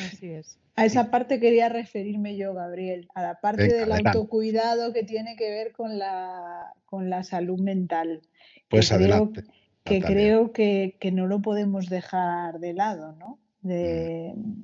Así 0.07 0.31
es. 0.31 0.57
A 0.75 0.85
esa 0.85 1.09
parte 1.09 1.39
quería 1.39 1.69
referirme 1.69 2.37
yo, 2.37 2.53
Gabriel, 2.53 3.09
a 3.15 3.23
la 3.23 3.41
parte 3.41 3.67
del 3.67 3.91
autocuidado 3.91 4.93
que 4.93 5.03
tiene 5.03 5.35
que 5.35 5.49
ver 5.49 5.71
con 5.71 5.97
la, 5.97 6.71
con 6.85 7.09
la 7.09 7.23
salud 7.23 7.59
mental. 7.59 8.21
Pues 8.69 8.91
adelante 8.91 9.43
que 9.87 10.01
creo 10.01 10.51
que, 10.51 10.97
no 11.11 11.27
lo 11.27 11.41
podemos 11.41 11.89
dejar 11.89 12.59
de 12.59 12.73
lado, 12.73 13.13
¿no? 13.13 13.39
Mm. 13.63 14.63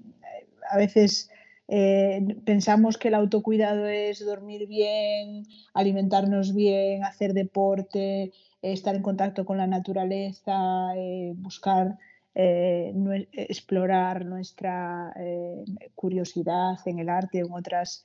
a 0.69 0.77
veces 0.77 1.29
eh, 1.67 2.37
pensamos 2.45 2.97
que 2.97 3.07
el 3.07 3.15
autocuidado 3.15 3.87
es 3.87 4.23
dormir 4.25 4.67
bien, 4.67 5.45
alimentarnos 5.73 6.53
bien, 6.53 7.03
hacer 7.03 7.33
deporte, 7.33 8.31
estar 8.61 8.95
en 8.95 9.01
contacto 9.01 9.45
con 9.45 9.57
la 9.57 9.67
naturaleza, 9.67 10.95
eh, 10.95 11.33
buscar 11.35 11.97
eh, 12.35 12.93
explorar 13.31 14.25
nuestra 14.25 15.13
curiosidad 15.95 16.77
en 16.85 16.99
el 16.99 17.09
arte 17.09 17.43
o 17.43 17.47
en 17.47 17.53
otras 17.53 18.03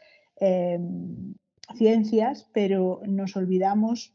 ciencias, 1.76 2.48
pero 2.52 3.00
nos 3.06 3.36
olvidamos 3.36 4.12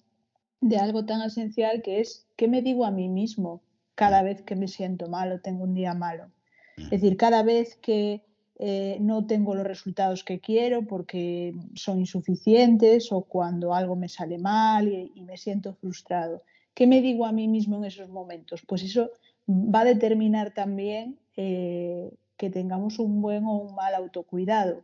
de 0.63 0.78
algo 0.78 1.06
tan 1.06 1.21
esencial 1.21 1.82
que 1.82 1.99
es 1.99 2.26
qué 2.38 2.47
me 2.47 2.62
digo 2.62 2.86
a 2.86 2.91
mí 2.91 3.10
mismo 3.10 3.62
cada 3.95 4.23
vez 4.23 4.41
que 4.41 4.56
me 4.56 4.67
siento 4.67 5.10
mal 5.10 5.32
o 5.32 5.41
tengo 5.41 5.63
un 5.65 5.73
día 5.73 5.93
malo. 5.93 6.32
Es 6.78 6.89
decir, 6.89 7.17
cada 7.17 7.43
vez 7.43 7.76
que 7.76 8.23
eh, 8.60 8.97
no 9.02 9.28
tengo 9.28 9.56
los 9.56 9.67
resultados 9.67 10.23
que 10.23 10.39
quiero 10.39 10.86
porque 10.88 11.54
son 11.76 11.99
insuficientes 11.99 13.12
o 13.12 13.21
cuando 13.21 13.73
algo 13.73 13.95
me 13.95 14.08
sale 14.08 14.38
mal 14.38 14.88
y, 14.88 15.21
me 15.21 15.38
siento 15.38 15.73
frustrado. 15.73 16.43
¿Qué 16.73 16.88
me 16.88 17.02
digo 17.02 17.26
a 17.26 17.34
mí 17.34 17.47
mismo 17.47 17.78
en 17.78 17.86
esos 17.86 18.10
momentos? 18.10 18.63
Pues 18.65 18.84
eso 18.84 19.12
va 19.47 19.82
a 19.82 19.86
determinar 19.86 20.54
también 20.54 21.19
eh, 21.36 22.10
que 22.38 22.49
tengamos 22.49 22.99
un 22.99 23.21
buen 23.21 23.43
o 23.45 23.58
un 23.58 23.76
mal 23.76 23.93
autocuidado. 23.95 24.82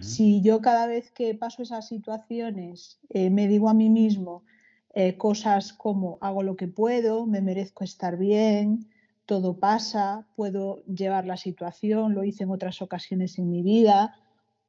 Si 0.00 0.42
yo 0.42 0.60
cada 0.60 0.86
vez 0.86 1.10
que 1.12 1.34
paso 1.34 1.62
esas 1.62 1.88
situaciones 1.88 2.98
eh, 3.08 3.30
me 3.30 3.48
digo 3.48 3.68
a 3.68 3.74
mí 3.74 3.88
mismo, 3.90 4.42
eh, 4.96 5.16
cosas 5.16 5.72
como 5.72 6.18
hago 6.20 6.44
lo 6.44 6.54
que 6.54 6.68
puedo, 6.68 7.26
me 7.26 7.40
merezco 7.40 7.82
estar 7.82 8.16
bien, 8.16 8.86
todo 9.26 9.58
pasa, 9.58 10.28
puedo 10.36 10.84
llevar 10.84 11.26
la 11.26 11.36
situación, 11.36 12.14
lo 12.14 12.22
hice 12.22 12.44
en 12.44 12.50
otras 12.50 12.80
ocasiones 12.80 13.36
en 13.40 13.50
mi 13.50 13.62
vida, 13.62 14.14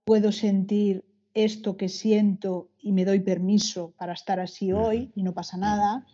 puedo 0.04 0.32
sentir 0.32 1.06
esto 1.36 1.78
que 1.78 1.90
siento 1.90 2.70
y 2.80 2.92
me 2.92 3.06
doy 3.06 3.20
permiso 3.20 3.94
para 3.98 4.14
estar 4.14 4.40
así 4.40 4.72
hoy 4.72 5.12
y 5.14 5.22
no 5.22 5.34
pasa 5.36 5.58
nada, 5.58 6.08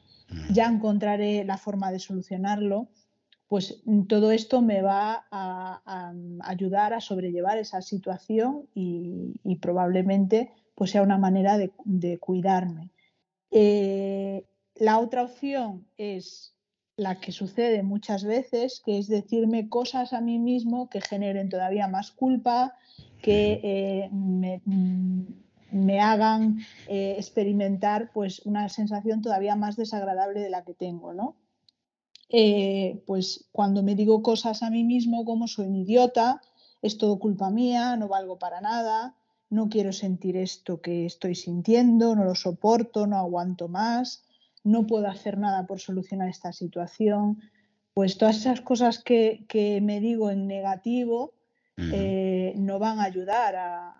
ya 0.52 0.66
encontraré 0.66 1.46
la 1.46 1.58
forma 1.58 1.90
de 1.90 2.00
solucionarlo, 2.00 2.90
pues 3.48 3.82
mm, 3.86 4.08
todo 4.08 4.34
esto 4.34 4.62
me 4.62 4.82
va 4.82 5.26
a, 5.32 6.14
ayudar 6.42 6.94
a 6.94 7.00
sobrellevar 7.00 7.58
esa 7.60 7.82
situación 7.82 8.68
y, 8.76 9.56
probablemente 9.62 10.52
pues 10.76 10.92
sea 10.92 11.04
una 11.04 11.18
manera 11.18 11.58
de 11.58 12.18
cuidarme. 12.20 12.90
Eh, 13.52 14.46
la 14.76 15.00
otra 15.00 15.24
opción 15.24 15.86
es 15.98 16.56
la 16.96 17.20
que 17.20 17.32
sucede 17.32 17.84
muchas 17.84 18.24
veces, 18.24 18.82
que 18.84 18.98
es 18.98 19.08
decirme 19.08 19.70
cosas 19.70 20.14
a 20.14 20.22
mí 20.22 20.40
mismo 20.40 20.90
que 20.90 21.02
generen 21.02 21.50
todavía 21.50 21.88
más 21.88 22.12
culpa, 22.12 22.76
que 23.22 23.60
eh, 23.64 24.10
mm, 24.12 25.24
me, 25.72 26.00
hagan 26.00 26.60
eh, 26.88 27.16
experimentar 27.18 28.12
pues, 28.14 28.40
una 28.46 28.70
sensación 28.70 29.22
todavía 29.22 29.56
más 29.56 29.76
desagradable 29.76 30.40
de 30.40 30.50
la 30.50 30.64
que 30.64 30.74
tengo, 30.74 31.14
¿no? 31.14 31.36
pues 33.06 33.50
cuando 33.52 33.84
me 33.84 33.94
digo 33.94 34.24
cosas 34.24 34.64
a 34.64 34.70
mí 34.70 34.86
mismo 34.86 35.26
como 35.26 35.50
soy 35.50 35.66
un 35.66 35.76
idiota, 35.76 36.40
es 36.82 36.98
todo 36.98 37.20
culpa 37.20 37.50
mía, 37.50 37.98
no 37.98 38.08
valgo 38.08 38.40
para 38.40 38.62
nada, 38.62 39.18
no 39.52 39.68
quiero 39.70 39.92
sentir 39.92 40.38
esto 40.38 40.82
que 40.82 41.06
estoy 41.06 41.36
sintiendo, 41.36 42.16
no 42.16 42.24
lo 42.24 42.36
soporto, 42.36 43.06
no 43.06 43.18
aguanto 43.18 43.68
más, 43.68 44.24
no 44.64 44.88
puedo 44.88 45.08
hacer 45.08 45.38
nada 45.38 45.68
por 45.68 45.80
solucionar 45.80 46.30
esta 46.30 46.54
situación. 46.54 47.42
Pues 47.94 48.18
todas 48.18 48.38
esas 48.38 48.62
cosas 48.62 49.04
que, 49.04 49.46
me 49.84 50.00
digo 50.00 50.32
en 50.32 50.48
negativo, 50.48 51.34
eh, 51.78 52.54
no 52.56 52.80
van 52.80 53.00
a 53.00 53.04
ayudar 53.04 53.56
a, 53.58 53.98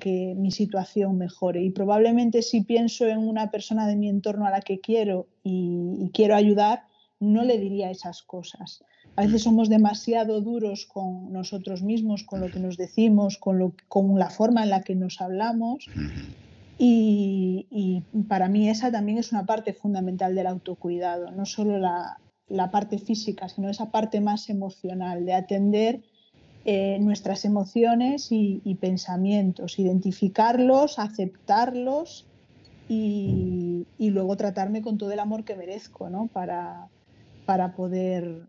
que 0.00 0.34
mi 0.36 0.50
situación 0.50 1.18
mejore. 1.18 1.62
Y 1.62 1.70
probablemente 1.70 2.42
si 2.42 2.62
pienso 2.62 3.06
en 3.06 3.18
una 3.18 3.50
persona 3.50 3.86
de 3.86 3.94
mi 3.94 4.08
entorno 4.08 4.46
a 4.46 4.50
la 4.50 4.60
que 4.60 4.80
quiero 4.80 5.28
y, 5.44 6.10
quiero 6.12 6.34
ayudar, 6.34 6.84
no 7.22 7.44
le 7.44 7.58
diría 7.58 7.90
esas 7.90 8.22
cosas. 8.22 8.84
A 9.16 9.22
veces 9.22 9.42
somos 9.42 9.68
demasiado 9.68 10.40
duros 10.40 10.86
con 10.86 11.32
nosotros 11.32 11.82
mismos, 11.82 12.24
con 12.24 12.40
lo 12.40 12.50
que 12.50 12.60
nos 12.60 12.76
decimos, 12.76 13.38
con, 13.38 13.58
lo, 13.58 13.74
con 13.88 14.18
la 14.18 14.30
forma 14.30 14.62
en 14.62 14.70
la 14.70 14.82
que 14.82 14.94
nos 14.94 15.20
hablamos. 15.20 15.86
Y, 16.78 17.66
y, 17.70 18.02
para 18.24 18.48
mí 18.48 18.68
esa 18.68 18.90
también 18.90 19.18
es 19.18 19.32
una 19.32 19.46
parte 19.46 19.72
fundamental 19.72 20.34
del 20.34 20.46
autocuidado, 20.46 21.30
no 21.30 21.46
solo 21.46 21.78
la, 21.78 22.18
la 22.48 22.70
parte 22.70 22.98
física, 22.98 23.48
sino 23.48 23.68
esa 23.68 23.90
parte 23.90 24.20
más 24.20 24.50
emocional, 24.50 25.24
de 25.24 25.34
atender 25.34 26.02
eh, 26.64 26.98
nuestras 27.00 27.44
emociones 27.44 28.28
y, 28.30 28.76
pensamientos, 28.80 29.80
identificarlos, 29.80 31.00
aceptarlos 31.00 32.26
y, 32.88 33.86
luego 33.98 34.36
tratarme 34.36 34.82
con 34.82 34.98
todo 34.98 35.10
el 35.10 35.18
amor 35.18 35.44
que 35.44 35.56
merezco 35.56 36.10
¿no? 36.10 36.28
para, 36.32 36.88
para 37.52 37.72
poder 37.72 38.48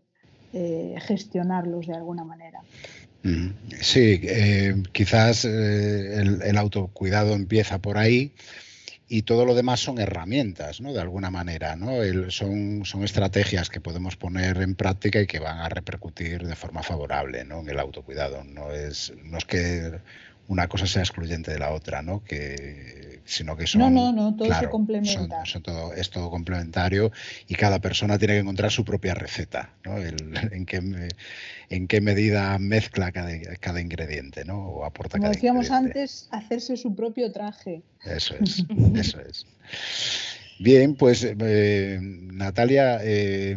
eh, 0.54 0.94
gestionarlos 1.02 1.86
de 1.86 1.94
alguna 1.94 2.24
manera. 2.24 2.60
Sí, 3.82 4.18
eh, 4.22 4.82
quizás 4.92 5.44
el, 5.44 6.56
autocuidado 6.56 7.34
empieza 7.34 7.80
por 7.80 7.98
ahí, 7.98 8.32
y 9.06 9.22
todo 9.22 9.44
lo 9.44 9.54
demás 9.54 9.80
son 9.80 9.98
herramientas, 9.98 10.80
¿no? 10.80 10.94
De 10.94 11.02
alguna 11.02 11.30
manera, 11.30 11.76
¿no? 11.76 11.90
son, 12.30 12.86
son 12.86 13.04
estrategias 13.04 13.68
que 13.68 13.82
podemos 13.82 14.16
poner 14.16 14.56
en 14.62 14.74
práctica 14.74 15.20
y 15.20 15.26
que 15.26 15.38
van 15.38 15.58
a 15.58 15.68
repercutir 15.68 16.46
de 16.46 16.56
forma 16.56 16.82
favorable, 16.82 17.44
¿no? 17.44 17.60
En 17.60 17.68
el 17.68 17.78
autocuidado. 17.78 18.42
No 18.42 18.72
es, 18.72 19.12
no 19.22 19.36
es 19.36 19.44
que 19.44 20.00
una 20.48 20.66
cosa 20.68 20.86
sea 20.86 21.02
excluyente 21.02 21.50
de 21.52 21.58
la 21.58 21.72
otra, 21.72 22.00
¿no? 22.00 22.24
Que, 22.24 23.13
sino 23.24 23.56
que 23.56 23.66
son... 23.66 23.80
No, 23.80 23.90
no, 23.90 24.12
no, 24.12 24.36
todo 24.36 24.52
se 24.54 24.68
complementa. 24.68 25.44
Son, 25.44 25.62
todo, 25.62 25.94
es 25.94 26.10
todo 26.10 26.30
complementario 26.30 27.10
y 27.48 27.54
cada 27.54 27.80
persona 27.80 28.18
tiene 28.18 28.34
que 28.34 28.40
encontrar 28.40 28.70
su 28.70 28.84
propia 28.84 29.14
receta, 29.14 29.70
¿no? 29.84 29.96
en, 30.52 30.66
qué, 30.66 31.08
en 31.70 31.86
qué 31.88 32.00
medida 32.00 32.58
mezcla 32.58 33.12
cada, 33.12 33.30
cada 33.60 33.80
ingrediente, 33.80 34.44
¿no? 34.44 34.68
O 34.68 34.84
aporta 34.84 35.18
Como 35.18 35.30
decíamos 35.30 35.70
antes, 35.70 36.28
hacerse 36.30 36.76
su 36.76 36.94
propio 36.94 37.32
traje. 37.32 37.82
Eso 38.04 38.34
es, 38.40 38.64
eso 38.94 39.20
es. 39.20 39.46
Bien, 40.58 40.94
pues 40.94 41.26
eh, 41.26 41.98
Natalia, 42.00 43.00
eh, 43.02 43.56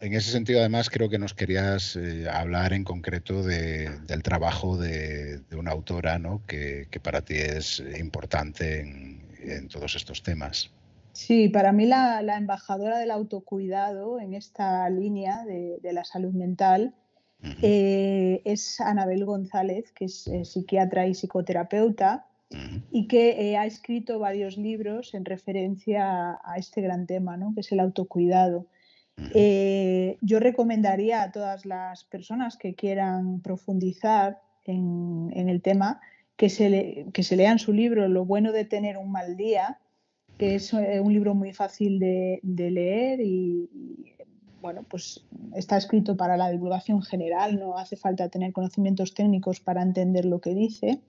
en 0.00 0.14
ese 0.14 0.30
sentido, 0.30 0.60
además, 0.60 0.88
creo 0.88 1.10
que 1.10 1.18
nos 1.18 1.34
querías 1.34 1.94
eh, 1.96 2.26
hablar 2.30 2.72
en 2.72 2.84
concreto 2.84 3.42
del 3.42 4.22
trabajo 4.22 4.78
de, 4.78 5.42
una 5.52 5.72
autora 5.72 6.18
¿no? 6.18 6.42
que, 6.46 6.86
para 7.02 7.22
ti 7.22 7.34
es 7.34 7.82
importante 7.98 8.80
en, 8.80 9.68
todos 9.68 9.94
estos 9.96 10.22
temas. 10.22 10.70
Sí, 11.12 11.48
para 11.48 11.72
mí 11.72 11.86
la, 11.86 12.20
embajadora 12.36 12.98
del 12.98 13.10
autocuidado 13.10 14.20
en 14.20 14.34
esta 14.34 14.88
línea 14.88 15.44
de, 15.44 15.92
la 15.92 16.04
salud 16.04 16.32
mental 16.32 16.94
eh, 17.62 18.42
es 18.44 18.80
Anabel 18.80 19.24
González, 19.24 19.92
que 19.92 20.06
es 20.06 20.26
eh, 20.28 20.44
psiquiatra 20.44 21.06
y 21.06 21.14
psicoterapeuta 21.14 22.26
y 22.90 23.06
que 23.06 23.56
ha 23.56 23.64
escrito 23.64 24.18
varios 24.18 24.56
libros 24.56 25.14
en 25.14 25.24
referencia 25.24 26.38
a, 26.42 26.56
este 26.56 26.80
gran 26.80 27.06
tema, 27.06 27.36
¿no? 27.36 27.54
que 27.54 27.60
es 27.60 27.70
el 27.70 27.80
autocuidado. 27.80 28.66
Eh, 29.34 30.18
yo 30.20 30.40
recomendaría 30.40 31.22
a 31.22 31.32
todas 31.32 31.66
las 31.66 32.04
personas 32.04 32.56
que 32.56 32.74
quieran 32.74 33.40
profundizar 33.40 34.40
en, 34.64 35.30
el 35.34 35.62
tema 35.62 36.00
que 36.36 36.48
se, 36.48 37.06
que 37.12 37.22
se, 37.22 37.36
lean 37.36 37.58
su 37.58 37.72
libro 37.72 38.08
Lo 38.08 38.24
bueno 38.24 38.52
de 38.52 38.64
tener 38.64 38.96
un 38.96 39.10
mal 39.10 39.36
día, 39.36 39.78
que 40.38 40.54
es 40.54 40.72
eh, 40.72 41.00
un 41.00 41.12
libro 41.12 41.34
muy 41.34 41.52
fácil 41.52 41.98
de, 41.98 42.40
leer 42.42 43.20
y, 43.20 43.68
bueno, 44.60 44.84
pues 44.88 45.24
está 45.54 45.76
escrito 45.76 46.16
para 46.16 46.36
la 46.36 46.50
divulgación 46.50 47.02
general, 47.02 47.58
no 47.58 47.76
hace 47.76 47.96
falta 47.96 48.28
tener 48.28 48.52
conocimientos 48.52 49.14
técnicos 49.14 49.60
para 49.60 49.82
entender 49.82 50.24
lo 50.24 50.40
que 50.40 50.54
dice. 50.54 51.00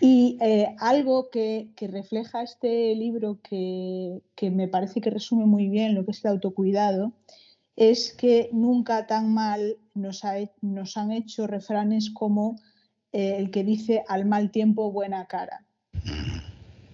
Y 0.00 0.38
eh, 0.40 0.74
algo 0.78 1.30
que, 1.30 1.70
refleja 1.80 2.42
este 2.42 2.94
libro 2.94 3.40
que, 3.42 4.20
me 4.50 4.68
parece 4.68 5.00
que 5.00 5.10
resume 5.10 5.46
muy 5.46 5.68
bien 5.68 5.94
lo 5.94 6.04
que 6.04 6.10
es 6.10 6.24
el 6.24 6.32
autocuidado 6.32 7.12
es 7.76 8.12
que 8.12 8.50
nunca 8.52 9.06
tan 9.06 9.32
mal 9.32 9.78
nos, 9.94 10.24
han 10.24 11.10
hecho 11.12 11.46
refranes 11.46 12.10
como 12.10 12.56
eh, 13.12 13.36
el 13.38 13.50
que 13.50 13.64
dice 13.64 14.04
al 14.06 14.26
mal 14.26 14.50
tiempo 14.50 14.92
buena 14.92 15.26
cara. 15.26 15.66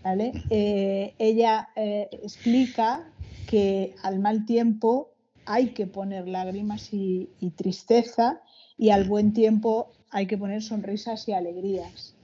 Eh, 0.05 1.15
ella 1.19 1.69
explica 1.75 3.13
que 3.47 3.95
al 4.03 4.19
mal 4.19 4.47
tiempo 4.47 5.11
hay 5.45 5.75
que 5.75 5.87
poner 5.87 6.29
lágrimas 6.29 6.89
y 6.93 7.29
tristeza 7.57 8.41
y 8.79 8.91
al 8.91 9.05
buen 9.05 9.35
tiempo 9.35 9.91
hay 10.11 10.27
que 10.27 10.39
poner 10.39 10.63
sonrisas 10.63 11.29
y 11.29 11.33
alegrías. 11.33 12.17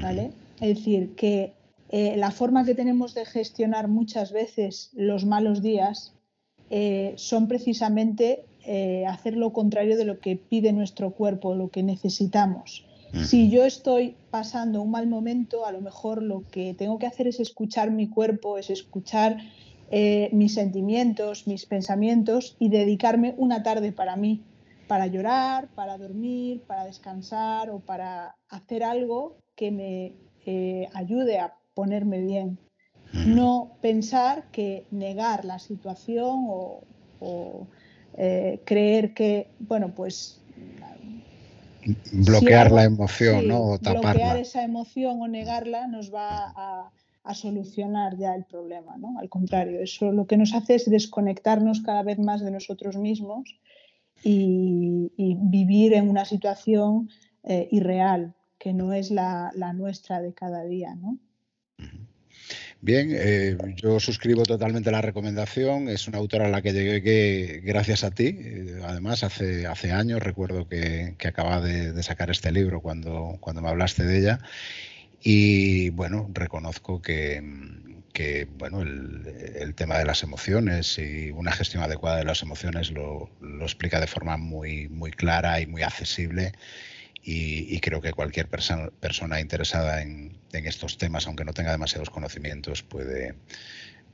¿Vale? 0.00 0.32
Es 0.60 0.76
decir, 0.76 1.14
que 1.14 1.54
eh, 1.88 2.16
la 2.16 2.30
forma 2.30 2.64
que 2.64 2.74
tenemos 2.74 3.14
de 3.14 3.24
gestionar 3.24 3.88
muchas 3.88 4.32
veces 4.32 4.90
los 4.94 5.24
malos 5.24 5.62
días 5.62 6.14
eh, 6.70 7.14
son 7.16 7.46
precisamente 7.46 8.44
eh, 8.64 9.06
hacer 9.06 9.36
lo 9.36 9.52
contrario 9.52 9.96
de 9.96 10.04
lo 10.04 10.18
que 10.18 10.36
pide 10.36 10.72
nuestro 10.72 11.12
cuerpo, 11.12 11.54
lo 11.54 11.68
que 11.68 11.82
necesitamos. 11.82 12.84
Si 13.24 13.48
yo 13.48 13.64
estoy 13.64 14.16
pasando 14.30 14.82
un 14.82 14.90
mal 14.90 15.06
momento, 15.06 15.64
a 15.64 15.72
lo 15.72 15.80
mejor 15.80 16.22
lo 16.22 16.42
que 16.50 16.74
tengo 16.74 16.98
que 16.98 17.06
hacer 17.06 17.28
es 17.28 17.38
escuchar 17.40 17.90
mi 17.90 18.08
cuerpo, 18.08 18.58
es 18.58 18.68
escuchar 18.68 19.38
mis 20.32 20.52
sentimientos, 20.52 21.46
mis 21.46 21.64
pensamientos 21.64 22.56
y 22.58 22.68
dedicarme 22.68 23.34
una 23.38 23.62
tarde 23.62 23.92
para 23.92 24.16
mí, 24.16 24.42
para 24.88 25.06
llorar, 25.06 25.68
para 25.68 25.96
dormir, 25.96 26.62
para 26.66 26.84
descansar 26.84 27.70
o 27.70 27.78
para 27.78 28.36
hacer 28.50 28.82
algo 28.82 29.36
que 29.56 29.70
me 29.70 30.12
eh, 30.44 30.88
ayude 30.94 31.40
a 31.40 31.54
ponerme 31.74 32.20
bien. 32.20 32.58
No 33.12 33.78
pensar 33.80 34.50
que 34.52 34.86
negar 34.90 35.44
la 35.44 35.58
situación 35.58 36.46
o, 36.48 37.66
eh, 38.16 38.60
creer 38.64 39.14
que, 39.14 39.48
bueno, 39.58 39.94
pues... 39.94 40.40
Bloquear 42.12 42.72
la 42.72 42.84
emoción, 42.84 43.46
¿no? 43.46 43.60
O 43.62 43.78
taparla. 43.78 44.12
Bloquear 44.12 44.36
esa 44.38 44.62
emoción 44.64 45.22
o 45.22 45.28
negarla 45.28 45.86
nos 45.86 46.12
va 46.12 46.52
a, 46.56 46.90
solucionar 47.34 48.16
ya 48.16 48.34
el 48.36 48.44
problema, 48.44 48.96
¿no? 48.96 49.18
Al 49.18 49.28
contrario, 49.28 49.80
eso 49.80 50.12
lo 50.12 50.26
que 50.26 50.36
nos 50.36 50.54
hace 50.54 50.76
es 50.76 50.88
desconectarnos 50.88 51.80
cada 51.80 52.04
vez 52.04 52.20
más 52.20 52.40
de 52.40 52.52
nosotros 52.52 52.96
mismos 52.96 53.58
y, 54.22 55.10
vivir 55.16 55.94
en 55.94 56.08
una 56.08 56.24
situación 56.24 57.08
eh, 57.42 57.68
irreal, 57.72 58.35
que 58.66 58.72
no 58.72 58.92
es 58.92 59.12
la, 59.12 59.52
nuestra 59.76 60.20
de 60.20 60.34
cada 60.34 60.64
día, 60.64 60.96
¿no? 60.96 61.20
Bien, 62.80 63.10
eh, 63.12 63.56
yo 63.76 64.00
suscribo 64.00 64.42
totalmente 64.42 64.90
la 64.90 65.00
recomendación. 65.00 65.88
Es 65.88 66.08
una 66.08 66.18
autora 66.18 66.46
a 66.46 66.48
la 66.48 66.62
que 66.62 66.72
llegué 66.72 67.60
gracias 67.62 68.02
a 68.02 68.10
ti. 68.10 68.36
Eh, 68.36 68.80
además, 68.82 69.22
hace, 69.22 69.92
años 69.92 70.20
recuerdo 70.20 70.66
que, 70.66 71.14
que 71.16 71.28
acaba 71.28 71.60
de, 71.60 72.02
sacar 72.02 72.28
este 72.28 72.50
libro 72.50 72.80
cuando, 72.80 73.36
cuando 73.38 73.62
me 73.62 73.68
hablaste 73.68 74.02
de 74.02 74.18
ella. 74.18 74.40
Y 75.22 75.90
bueno, 75.90 76.28
reconozco 76.32 77.00
que, 77.00 77.40
bueno, 78.58 78.82
el, 78.82 79.74
tema 79.76 79.96
de 79.96 80.06
las 80.06 80.24
emociones 80.24 80.98
y 80.98 81.30
una 81.30 81.52
gestión 81.52 81.84
adecuada 81.84 82.16
de 82.16 82.24
las 82.24 82.42
emociones 82.42 82.90
lo, 82.90 83.30
lo 83.40 83.62
explica 83.62 84.00
de 84.00 84.08
forma 84.08 84.36
muy, 84.36 84.88
muy 84.88 85.12
clara 85.12 85.60
y 85.60 85.68
muy 85.68 85.84
accesible 85.84 86.50
y, 87.28 87.80
creo 87.80 88.00
que 88.00 88.12
cualquier 88.12 88.48
persona, 88.48 89.40
interesada 89.40 90.00
en, 90.00 90.38
estos 90.52 90.96
temas, 90.96 91.26
aunque 91.26 91.44
no 91.44 91.52
tenga 91.52 91.72
demasiados 91.72 92.08
conocimientos, 92.08 92.84
puede, 92.84 93.34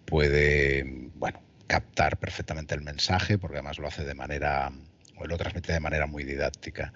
puede 0.07 1.11
bueno, 1.15 1.43
captar 1.67 2.19
perfectamente 2.19 2.75
el 2.75 2.81
mensaje, 2.81 3.37
porque 3.37 3.59
además 3.59 3.79
lo 3.79 3.87
hace 3.87 4.05
de 4.05 4.15
manera, 4.15 4.73
o 5.17 5.27
lo 5.27 5.37
transmite 5.37 5.75
de 5.75 5.81
manera 5.81 6.07
muy 6.07 6.25
didáctica. 6.25 6.95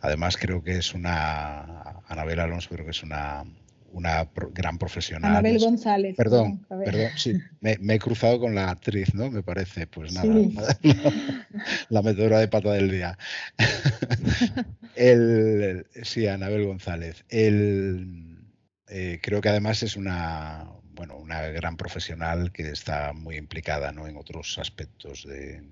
Además, 0.00 0.36
creo 0.36 0.64
que 0.64 0.78
es 0.78 0.94
una, 0.94 2.00
Anabel 2.08 2.40
Alonso, 2.40 2.70
creo 2.70 2.84
que 2.84 2.90
es 2.90 3.04
una, 3.04 3.44
una 3.92 4.28
gran 4.52 4.78
profesional. 4.78 5.30
Anabel 5.32 5.58
González. 5.58 6.16
Perdón, 6.16 6.66
perdón, 6.68 7.10
sí, 7.16 7.34
me, 7.60 7.76
he 7.94 7.98
cruzado 7.98 8.40
con 8.40 8.54
la 8.54 8.70
actriz, 8.70 9.14
¿no? 9.14 9.30
Me 9.30 9.42
parece, 9.42 9.86
pues 9.86 10.12
nada, 10.12 10.34
la, 11.88 12.02
metedora 12.02 12.38
de 12.38 12.48
pata 12.48 12.72
del 12.72 12.90
día. 12.90 13.18
el, 14.96 15.86
sí, 16.02 16.26
Anabel 16.26 16.66
González. 16.66 17.24
El, 17.28 18.46
eh, 18.88 19.20
creo 19.22 19.40
que 19.40 19.50
además 19.50 19.82
es 19.82 19.96
una, 19.96 20.68
bueno, 20.94 21.16
una 21.16 21.42
gran 21.48 21.76
profesional 21.76 22.52
que 22.52 22.70
está 22.70 23.12
muy 23.12 23.36
implicada 23.36 23.92
¿no? 23.92 24.08
en 24.08 24.16
otros 24.16 24.58
aspectos 24.58 25.26
de, 25.26 25.62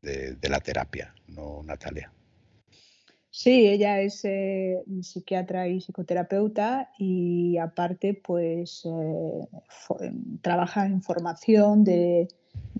de 0.00 0.48
la 0.48 0.60
terapia, 0.60 1.14
¿no, 1.28 1.62
Natalia? 1.62 2.12
Sí, 3.34 3.66
ella 3.66 4.00
es 4.00 4.24
eh, 4.24 4.84
psiquiatra 5.00 5.66
y 5.66 5.80
psicoterapeuta 5.80 6.90
y 6.98 7.56
aparte 7.56 8.14
pues 8.14 8.84
eh, 8.84 9.48
trabaja 10.42 10.86
en 10.86 11.02
formación 11.02 11.82
de, 11.82 12.28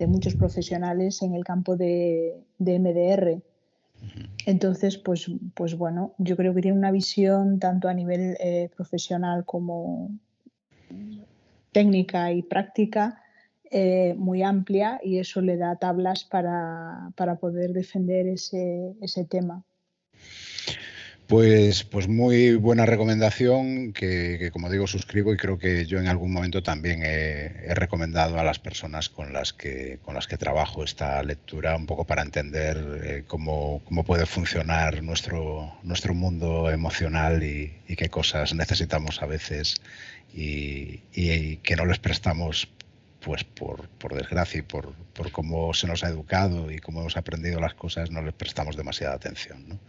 muchos 0.07 0.35
profesionales 0.35 1.21
en 1.23 1.33
el 1.33 1.43
campo 1.43 1.75
de, 1.75 2.45
MDR. 2.59 3.41
Entonces, 4.45 4.97
pues, 4.97 5.31
pues 5.55 5.75
bueno, 5.75 6.13
yo 6.19 6.37
creo 6.37 6.53
que 6.53 6.61
tiene 6.61 6.77
una 6.77 6.91
visión 6.91 7.59
tanto 7.59 7.89
a 7.89 7.93
nivel 7.93 8.37
profesional 8.75 9.45
como 9.45 10.11
técnica 11.71 12.31
y 12.31 12.43
práctica 12.43 13.23
eh, 13.75 14.13
muy 14.19 14.43
amplia 14.43 14.99
y 15.03 15.17
eso 15.17 15.41
le 15.41 15.57
da 15.57 15.77
tablas 15.77 16.25
para, 16.25 17.11
poder 17.41 17.73
defender 17.73 18.27
ese, 18.27 19.25
tema. 19.27 19.65
Pues, 21.33 21.83
pues 21.83 22.07
muy 22.07 22.53
buena 22.57 22.85
recomendación 22.85 23.91
que, 23.91 24.51
como 24.53 24.69
digo, 24.69 24.85
suscribo 24.85 25.33
y 25.33 25.37
creo 25.37 25.57
que 25.57 25.87
yo 25.87 25.97
en 25.97 26.05
algún 26.05 26.31
momento 26.31 26.61
también 26.61 27.01
he, 27.01 27.73
recomendado 27.73 28.39
a 28.39 28.43
las 28.43 28.59
personas 28.59 29.09
con 29.09 29.33
las 29.33 29.51
que, 29.51 29.97
con 30.03 30.13
las 30.13 30.27
que 30.27 30.37
trabajo 30.37 30.83
esta 30.83 31.23
lectura, 31.23 31.75
un 31.75 31.87
poco 31.87 32.05
para 32.05 32.21
entender 32.21 33.01
eh, 33.03 33.23
cómo, 33.25 33.81
puede 34.05 34.27
funcionar 34.27 35.01
nuestro, 35.01 35.73
nuestro 35.81 36.13
mundo 36.13 36.69
emocional 36.69 37.41
y, 37.41 37.81
qué 37.97 38.09
cosas 38.09 38.53
necesitamos 38.53 39.23
a 39.23 39.25
veces 39.25 39.81
y, 40.35 41.01
y, 41.15 41.57
que 41.63 41.75
no 41.75 41.87
les 41.87 41.97
prestamos 41.97 42.69
pues 43.21 43.43
por, 43.43 43.89
desgracia 44.13 44.59
y 44.59 44.61
por, 44.61 44.93
cómo 45.31 45.73
se 45.73 45.87
nos 45.87 46.03
ha 46.03 46.09
educado 46.09 46.69
y 46.69 46.77
cómo 46.77 47.01
hemos 47.01 47.17
aprendido 47.17 47.59
las 47.59 47.73
cosas, 47.73 48.11
no 48.11 48.21
les 48.21 48.35
prestamos 48.35 48.75
demasiada 48.75 49.15
atención. 49.15 49.79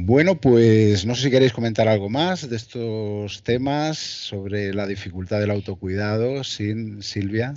Bueno, 0.00 0.40
pues 0.40 1.04
no 1.04 1.16
sé 1.16 1.24
si 1.24 1.30
queréis 1.30 1.52
comentar 1.52 1.88
algo 1.88 2.08
más 2.08 2.48
de 2.48 2.54
estos 2.54 3.42
temas 3.42 3.98
sobre 3.98 4.72
la 4.72 4.86
dificultad 4.86 5.40
del 5.40 5.50
autocuidado, 5.50 6.44
sin 6.44 7.02
Silvia. 7.02 7.52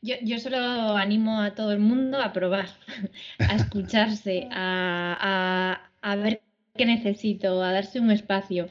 Yo, 0.00 0.38
solo 0.38 0.96
animo 0.96 1.40
a 1.40 1.56
todo 1.56 1.72
el 1.72 1.80
mundo 1.80 2.22
a 2.22 2.32
probar, 2.32 2.68
a 3.40 3.56
escucharse, 3.56 4.46
a, 4.52 5.80
ver 6.22 6.42
qué 6.76 6.86
necesito, 6.86 7.60
a 7.60 7.72
darse 7.72 7.98
un 7.98 8.12
espacio. 8.12 8.68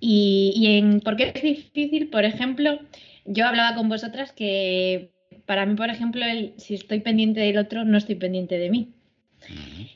Y, 0.00 0.54
y 0.56 0.78
en 0.78 1.00
por 1.00 1.16
qué 1.16 1.32
es 1.34 1.42
difícil, 1.42 2.08
por 2.08 2.24
ejemplo, 2.24 2.80
yo 3.26 3.46
hablaba 3.46 3.76
con 3.76 3.90
vosotras 3.90 4.32
que 4.32 5.10
para 5.44 5.66
mí, 5.66 5.74
por 5.74 5.90
ejemplo, 5.90 6.24
el, 6.24 6.54
si 6.56 6.74
estoy 6.74 7.00
pendiente 7.00 7.40
del 7.40 7.58
otro, 7.58 7.84
no 7.84 7.98
estoy 7.98 8.14
pendiente 8.14 8.56
de 8.56 8.70
mí. 8.70 8.95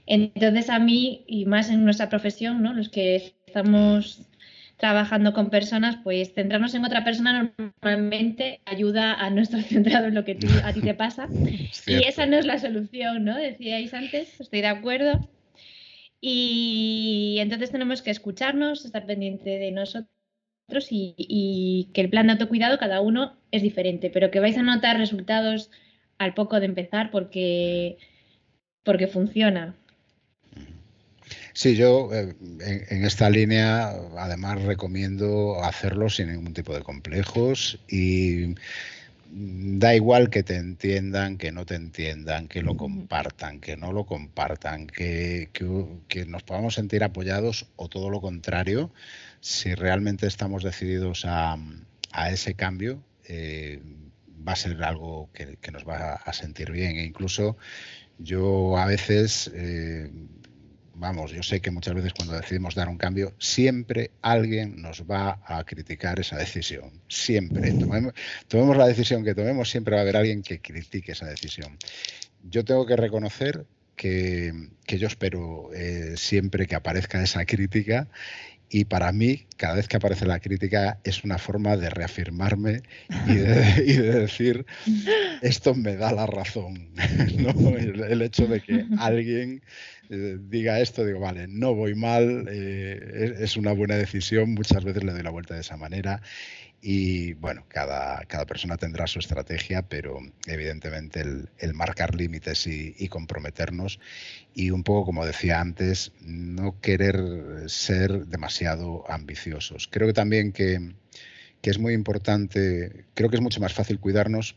Entonces 0.07 0.71
a 0.71 0.79
mí, 0.79 1.25
y 1.27 1.47
más 1.47 1.71
en 1.71 1.85
nuestra 1.85 2.09
profesión, 2.09 2.63
¿no? 2.63 2.73
los 2.75 2.89
que 2.89 3.35
estamos 3.47 4.23
trabajando 4.81 5.35
con 5.35 5.51
personas, 5.51 5.99
pues 6.03 6.33
centrarnos 6.35 6.75
en 6.75 6.85
otra 6.85 7.05
persona 7.05 7.53
normalmente 7.59 8.61
ayuda 8.65 9.15
a 9.15 9.29
no 9.29 9.43
estar 9.43 9.63
centrado 9.63 10.07
en 10.07 10.15
lo 10.15 10.25
que 10.25 10.39
a 10.65 10.73
ti 10.73 10.81
te 10.81 10.95
pasa. 10.95 11.29
y 11.87 12.05
esa 12.05 12.27
no 12.27 12.37
es 12.39 12.47
la 12.47 12.59
solución, 12.59 13.25
¿no? 13.25 13.37
Decíais 13.37 13.93
antes, 13.95 14.41
estoy 14.41 14.63
de 14.63 14.69
acuerdo. 14.69 15.21
Y 16.21 17.37
entonces 17.41 17.71
tenemos 17.71 18.03
que 18.03 18.11
escucharnos, 18.11 18.85
estar 18.85 19.07
pendiente 19.07 19.59
de 19.59 19.71
nosotros 19.71 20.11
y, 20.91 21.91
que 21.95 22.01
el 22.01 22.11
plan 22.11 22.27
de 22.27 22.35
autocuidado 22.35 22.79
cada 22.79 23.01
uno 23.01 23.39
es 23.51 23.63
diferente, 23.63 24.11
pero 24.11 24.31
que 24.31 24.41
vais 24.41 24.57
a 24.57 24.63
notar 24.63 24.99
resultados 24.99 25.71
al 26.19 26.35
poco 26.35 26.61
de 26.61 26.67
empezar 26.67 27.11
porque, 27.11 27.99
porque 28.83 29.07
funciona. 29.07 29.75
Sí, 31.53 31.77
yo 31.77 32.11
eh, 32.13 32.35
en, 32.89 33.05
esta 33.05 33.29
línea 33.29 33.91
además 34.19 34.63
recomiendo 34.63 35.63
hacerlo 35.63 36.09
sin 36.09 36.33
ningún 36.33 36.55
tipo 36.55 36.75
de 36.75 36.83
complejos 36.83 37.79
y 37.89 38.55
da 39.33 39.95
igual 39.95 40.31
que 40.31 40.43
te 40.43 40.57
entiendan, 40.57 41.39
que 41.39 41.53
no 41.53 41.67
te 41.67 41.77
entiendan, 41.77 42.49
que 42.49 42.63
lo 42.63 42.77
compartan, 42.77 43.61
que 43.61 43.77
no 43.77 43.93
lo 43.93 44.05
compartan, 44.05 44.87
que, 44.87 45.51
que 46.09 46.25
nos 46.27 46.43
podamos 46.43 46.75
sentir 46.75 47.05
apoyados 47.05 47.67
o 47.77 47.89
todo 47.89 48.11
lo 48.11 48.21
contrario 48.21 48.91
si 49.41 49.75
realmente 49.75 50.27
estamos 50.27 50.63
decididos 50.63 51.25
a, 51.27 51.57
ese 52.31 52.55
cambio, 52.55 53.03
eh, 53.25 53.81
va 54.47 54.53
a 54.53 54.57
ser 54.57 54.83
algo 54.85 55.31
que, 55.33 55.71
nos 55.71 55.89
va 55.89 56.15
a 56.15 56.33
sentir 56.33 56.71
bien. 56.71 56.97
E 56.97 57.05
incluso 57.05 57.57
yo 58.23 58.77
a 58.77 58.87
veces, 58.87 59.51
eh, 59.55 60.11
vamos, 60.95 61.33
yo 61.33 61.43
sé 61.43 61.61
que 61.61 61.71
muchas 61.71 61.95
veces 61.95 62.13
cuando 62.13 62.35
decidimos 62.35 62.75
dar 62.75 62.89
un 62.89 62.99
cambio, 62.99 63.33
siempre 63.39 64.11
alguien 64.23 64.81
nos 64.81 65.05
va 65.11 65.41
a 65.45 65.65
criticar 65.65 66.21
esa 66.21 66.37
decisión. 66.37 66.91
Siempre. 67.09 67.73
Tomemos, 68.49 68.77
la 68.77 68.87
decisión 68.87 69.25
que 69.25 69.35
tomemos, 69.35 69.71
siempre 69.71 69.95
va 69.95 70.01
a 70.01 70.03
haber 70.03 70.17
alguien 70.17 70.43
que 70.43 70.61
critique 70.61 71.13
esa 71.13 71.27
decisión. 71.27 71.79
Yo 72.43 72.65
tengo 72.65 72.87
que 72.87 72.97
reconocer 72.97 73.67
que, 73.97 74.53
yo 74.87 75.07
espero 75.07 75.71
eh, 75.75 76.15
siempre 76.17 76.67
que 76.67 76.75
aparezca 76.75 77.23
esa 77.23 77.45
crítica 77.45 78.09
y 78.73 78.85
para 78.85 79.11
mí, 79.11 79.47
cada 79.57 79.75
vez 79.75 79.89
que 79.89 79.97
aparece 79.97 80.27
la 80.27 80.39
crítica, 80.39 81.01
es 81.03 81.25
una 81.25 81.39
forma 81.39 81.77
de 81.77 81.91
reafirmarme 81.91 82.83
y 83.27 83.35
de, 83.35 83.53
decir, 84.21 84.65
esto 85.43 85.75
me 85.75 85.97
da 85.97 86.13
la 86.13 86.27
razón. 86.27 86.91
el, 86.97 88.23
hecho 88.23 88.47
de 88.47 88.61
que 88.61 88.87
alguien 88.99 89.61
eh, 90.09 90.39
diga 90.41 90.79
esto, 90.79 91.05
digo, 91.05 91.19
vale, 91.19 91.49
no 91.49 91.75
voy 91.75 91.97
mal, 91.97 92.47
eh, 92.49 93.35
es, 93.41 93.57
una 93.57 93.73
buena 93.73 93.97
decisión, 93.97 94.55
muchas 94.55 94.85
veces 94.85 95.03
le 95.03 95.13
doy 95.13 95.23
la 95.23 95.31
vuelta 95.31 95.55
de 95.55 95.63
esa 95.63 95.77
manera. 95.77 96.23
Y 96.83 97.35
bueno, 97.35 97.65
cada, 97.69 98.25
cada 98.25 98.47
persona 98.47 98.79
tendrá 98.79 99.07
su 99.07 99.19
estrategia, 99.19 99.83
pero 99.83 100.19
evidentemente 100.47 101.21
el, 101.21 101.75
marcar 101.75 102.15
límites 102.15 102.67
y, 102.67 103.09
comprometernos 103.09 104.01
y 104.55 104.71
un 104.71 104.83
poco, 104.83 105.05
como 105.05 105.27
decía 105.27 105.61
antes, 105.61 106.13
no 106.23 106.81
querer 106.81 107.21
ser 107.67 108.27
demasiado 108.27 109.05
ambiciosos. 109.11 109.89
Creo 109.91 110.09
que 110.09 110.15
también 110.15 110.53
que, 110.53 110.95
que 111.61 111.71
es 111.71 111.79
muy 111.79 111.93
importante, 111.93 113.05
creo 113.15 113.29
que 113.29 113.37
es 113.37 113.43
mucho 113.43 113.61
más 113.61 113.75
fácil 113.75 114.01
cuidarnos 114.01 114.57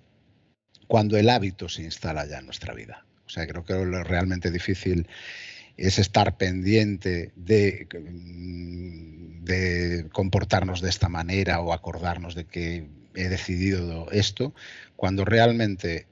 cuando 0.88 1.18
el 1.18 1.30
hábito 1.30 1.68
se 1.68 1.84
instala 1.84 2.26
ya 2.26 2.40
en 2.40 2.46
nuestra 2.46 2.74
vida. 2.74 3.06
O 3.26 3.30
sea, 3.30 3.48
creo 3.48 3.66
que 3.66 3.74
lo 3.74 4.04
realmente 4.04 4.52
difícil 4.52 5.08
es 5.78 6.00
estar 6.00 6.38
pendiente 6.38 7.32
de, 7.36 7.88
de 9.42 10.10
comportarnos 10.12 10.82
de 10.82 10.90
esta 10.90 11.10
manera 11.10 11.60
o 11.62 11.74
acordarnos 11.74 12.36
de 12.36 12.46
que 12.46 12.88
he 13.16 13.30
decidido 13.30 14.10
esto, 14.12 14.54
cuando 14.96 15.26
realmente 15.26 16.08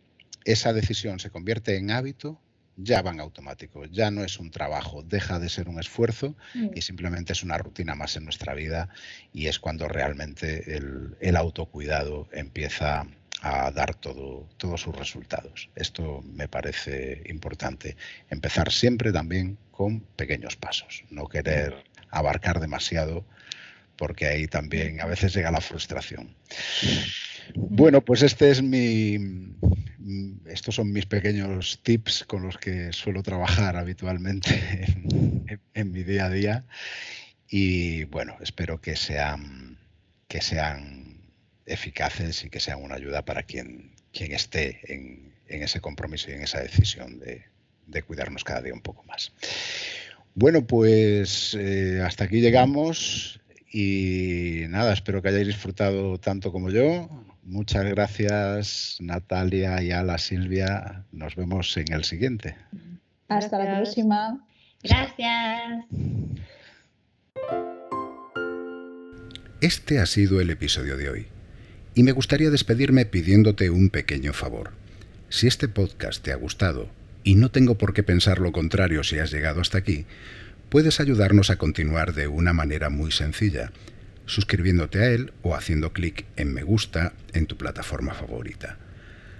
esa 0.45 0.73
decisión 0.73 1.19
se 1.19 1.29
convierte 1.29 1.77
en 1.77 1.91
hábito, 1.91 2.39
ya 2.77 3.01
van 3.01 3.19
automático, 3.19 3.85
ya 3.85 4.11
no 4.11 4.23
es 4.23 4.39
un 4.39 4.49
trabajo, 4.49 5.03
deja 5.03 5.39
de 5.39 5.49
ser 5.49 5.69
un 5.69 5.79
esfuerzo 5.79 6.35
mm. 6.53 6.69
y 6.73 6.81
simplemente 6.81 7.33
es 7.33 7.43
una 7.43 7.57
rutina 7.57 7.95
más 7.95 8.15
en 8.15 8.23
nuestra 8.23 8.53
vida 8.53 8.89
y 9.33 9.47
es 9.47 9.59
cuando 9.59 9.87
realmente 9.87 10.77
el, 10.77 11.15
el 11.19 11.35
autocuidado 11.35 12.27
empieza 12.31 13.05
a 13.41 13.71
dar 13.71 13.95
todo, 13.95 14.47
todos 14.57 14.81
sus 14.81 14.95
resultados. 14.95 15.69
Esto 15.75 16.23
me 16.33 16.47
parece 16.47 17.23
importante. 17.25 17.97
Empezar 18.29 18.71
siempre 18.71 19.11
también 19.11 19.57
con 19.71 20.01
pequeños 20.15 20.55
pasos, 20.55 21.03
no 21.09 21.27
querer 21.27 21.83
abarcar 22.11 22.59
demasiado 22.59 23.25
porque 23.95 24.27
ahí 24.27 24.47
también 24.47 25.01
a 25.01 25.05
veces 25.05 25.33
llega 25.33 25.51
la 25.51 25.61
frustración. 25.61 26.35
Bueno, 27.55 28.01
pues 28.01 28.21
este 28.21 28.51
es 28.51 28.61
mi 28.61 29.17
estos 30.47 30.75
son 30.75 30.91
mis 30.91 31.05
pequeños 31.05 31.81
tips 31.83 32.23
con 32.25 32.43
los 32.43 32.57
que 32.57 32.91
suelo 32.93 33.21
trabajar 33.21 33.77
habitualmente 33.77 34.49
en, 35.73 35.91
mi 35.91 36.03
día 36.03 36.25
a 36.25 36.29
día 36.29 36.65
y 37.47 38.05
bueno, 38.05 38.37
espero 38.41 38.81
que 38.81 38.95
sean 38.95 39.77
que 40.27 40.41
sean 40.41 41.10
eficaces 41.73 42.43
y 42.43 42.49
que 42.49 42.59
sean 42.59 42.81
una 42.81 42.95
ayuda 42.95 43.23
para 43.23 43.43
quien, 43.43 43.91
quien 44.11 44.31
esté 44.31 44.79
en, 44.87 45.31
ese 45.47 45.81
compromiso 45.81 46.31
y 46.31 46.35
en 46.35 46.43
esa 46.43 46.61
decisión 46.61 47.19
de, 47.19 47.43
cuidarnos 48.03 48.43
cada 48.43 48.61
día 48.61 48.73
un 48.73 48.81
poco 48.81 49.03
más. 49.03 49.33
Bueno, 50.33 50.65
pues 50.65 51.57
eh, 51.59 52.01
hasta 52.05 52.23
aquí 52.23 52.39
llegamos 52.39 53.41
y 53.71 54.63
nada, 54.69 54.93
espero 54.93 55.21
que 55.21 55.29
hayáis 55.29 55.47
disfrutado 55.47 56.17
tanto 56.19 56.51
como 56.51 56.69
yo. 56.69 57.09
Muchas 57.43 57.85
gracias 57.85 58.97
Natalia 59.01 59.81
y 59.81 59.91
a 59.91 60.03
la 60.03 60.17
Silvia. 60.17 61.03
Nos 61.11 61.35
vemos 61.35 61.75
en 61.75 61.91
el 61.91 62.05
siguiente. 62.05 62.55
Hasta 63.27 63.57
la 63.57 63.77
próxima. 63.77 64.45
Gracias. 64.83 65.85
Este 69.61 69.99
ha 69.99 70.05
sido 70.05 70.41
el 70.41 70.49
episodio 70.49 70.97
de 70.97 71.09
hoy. 71.09 71.27
Y 71.93 72.03
me 72.03 72.13
gustaría 72.13 72.49
despedirme 72.49 73.05
pidiéndote 73.05 73.69
un 73.69 73.89
pequeño 73.89 74.31
favor. 74.31 74.71
Si 75.29 75.47
este 75.47 75.67
podcast 75.67 76.23
te 76.23 76.31
ha 76.31 76.35
gustado, 76.35 76.89
y 77.23 77.35
no 77.35 77.51
tengo 77.51 77.77
por 77.77 77.93
qué 77.93 78.03
pensar 78.03 78.39
lo 78.39 78.51
contrario 78.51 79.03
si 79.03 79.19
has 79.19 79.31
llegado 79.31 79.61
hasta 79.61 79.77
aquí, 79.77 80.05
puedes 80.69 80.99
ayudarnos 80.99 81.49
a 81.49 81.57
continuar 81.57 82.13
de 82.13 82.27
una 82.27 82.53
manera 82.53 82.89
muy 82.89 83.11
sencilla, 83.11 83.71
suscribiéndote 84.25 84.99
a 84.99 85.11
él 85.11 85.33
o 85.41 85.55
haciendo 85.55 85.91
clic 85.91 86.25
en 86.37 86.53
me 86.53 86.63
gusta 86.63 87.13
en 87.33 87.45
tu 87.45 87.57
plataforma 87.57 88.13
favorita. 88.13 88.77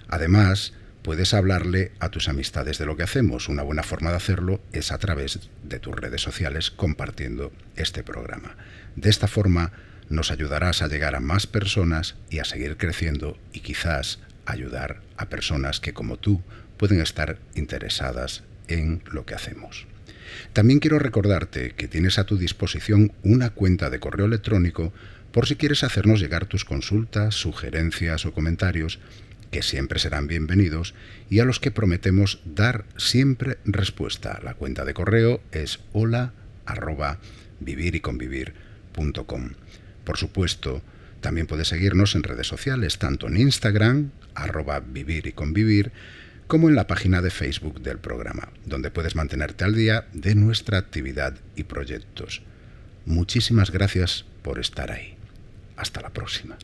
Además, 0.08 0.74
puedes 1.02 1.32
hablarle 1.32 1.92
a 2.00 2.10
tus 2.10 2.28
amistades 2.28 2.76
de 2.78 2.84
lo 2.84 2.96
que 2.96 3.02
hacemos. 3.02 3.48
Una 3.48 3.62
buena 3.62 3.82
forma 3.82 4.10
de 4.10 4.16
hacerlo 4.16 4.60
es 4.72 4.92
a 4.92 4.98
través 4.98 5.48
de 5.64 5.78
tus 5.78 5.96
redes 5.96 6.20
sociales 6.20 6.70
compartiendo 6.70 7.50
este 7.76 8.02
programa. 8.02 8.56
De 8.94 9.08
esta 9.08 9.26
forma 9.26 9.72
nos 10.12 10.30
ayudarás 10.30 10.82
a 10.82 10.88
llegar 10.88 11.14
a 11.14 11.20
más 11.20 11.46
personas 11.46 12.16
y 12.30 12.38
a 12.38 12.44
seguir 12.44 12.76
creciendo 12.76 13.38
y 13.52 13.60
quizás 13.60 14.20
ayudar 14.46 15.00
a 15.16 15.28
personas 15.28 15.80
que 15.80 15.92
como 15.92 16.18
tú 16.18 16.42
pueden 16.76 17.00
estar 17.00 17.38
interesadas 17.54 18.42
en 18.68 19.02
lo 19.10 19.24
que 19.24 19.34
hacemos. 19.34 19.86
También 20.52 20.78
quiero 20.78 20.98
recordarte 20.98 21.72
que 21.72 21.88
tienes 21.88 22.18
a 22.18 22.24
tu 22.24 22.36
disposición 22.36 23.12
una 23.22 23.50
cuenta 23.50 23.90
de 23.90 24.00
correo 24.00 24.26
electrónico 24.26 24.92
por 25.30 25.46
si 25.46 25.56
quieres 25.56 25.82
hacernos 25.82 26.20
llegar 26.20 26.46
tus 26.46 26.64
consultas, 26.64 27.34
sugerencias 27.34 28.26
o 28.26 28.32
comentarios, 28.32 29.00
que 29.50 29.62
siempre 29.62 29.98
serán 29.98 30.26
bienvenidos 30.26 30.94
y 31.30 31.40
a 31.40 31.44
los 31.44 31.60
que 31.60 31.70
prometemos 31.70 32.40
dar 32.44 32.84
siempre 32.96 33.58
respuesta. 33.64 34.40
La 34.42 34.54
cuenta 34.54 34.84
de 34.84 34.94
correo 34.94 35.42
es 35.52 35.80
hola 35.92 36.32
arroba 36.66 37.18
Por 40.04 40.18
supuesto, 40.18 40.82
también 41.20 41.46
puedes 41.46 41.68
seguirnos 41.68 42.14
en 42.14 42.24
redes 42.24 42.46
sociales, 42.46 42.98
tanto 42.98 43.28
en 43.28 43.36
Instagram, 43.36 44.10
arroba 44.34 44.80
vivir 44.80 45.26
y 45.26 45.32
convivir, 45.32 45.92
como 46.46 46.68
en 46.68 46.74
la 46.74 46.86
página 46.86 47.22
de 47.22 47.30
Facebook 47.30 47.80
del 47.80 47.98
programa, 47.98 48.50
donde 48.66 48.90
puedes 48.90 49.14
mantenerte 49.14 49.64
al 49.64 49.74
día 49.74 50.06
de 50.12 50.34
nuestra 50.34 50.78
actividad 50.78 51.34
y 51.56 51.64
proyectos. 51.64 52.42
Muchísimas 53.06 53.70
gracias 53.70 54.24
por 54.42 54.58
estar 54.58 54.90
ahí. 54.90 55.16
Hasta 55.76 56.02
la 56.02 56.10
próxima. 56.10 56.58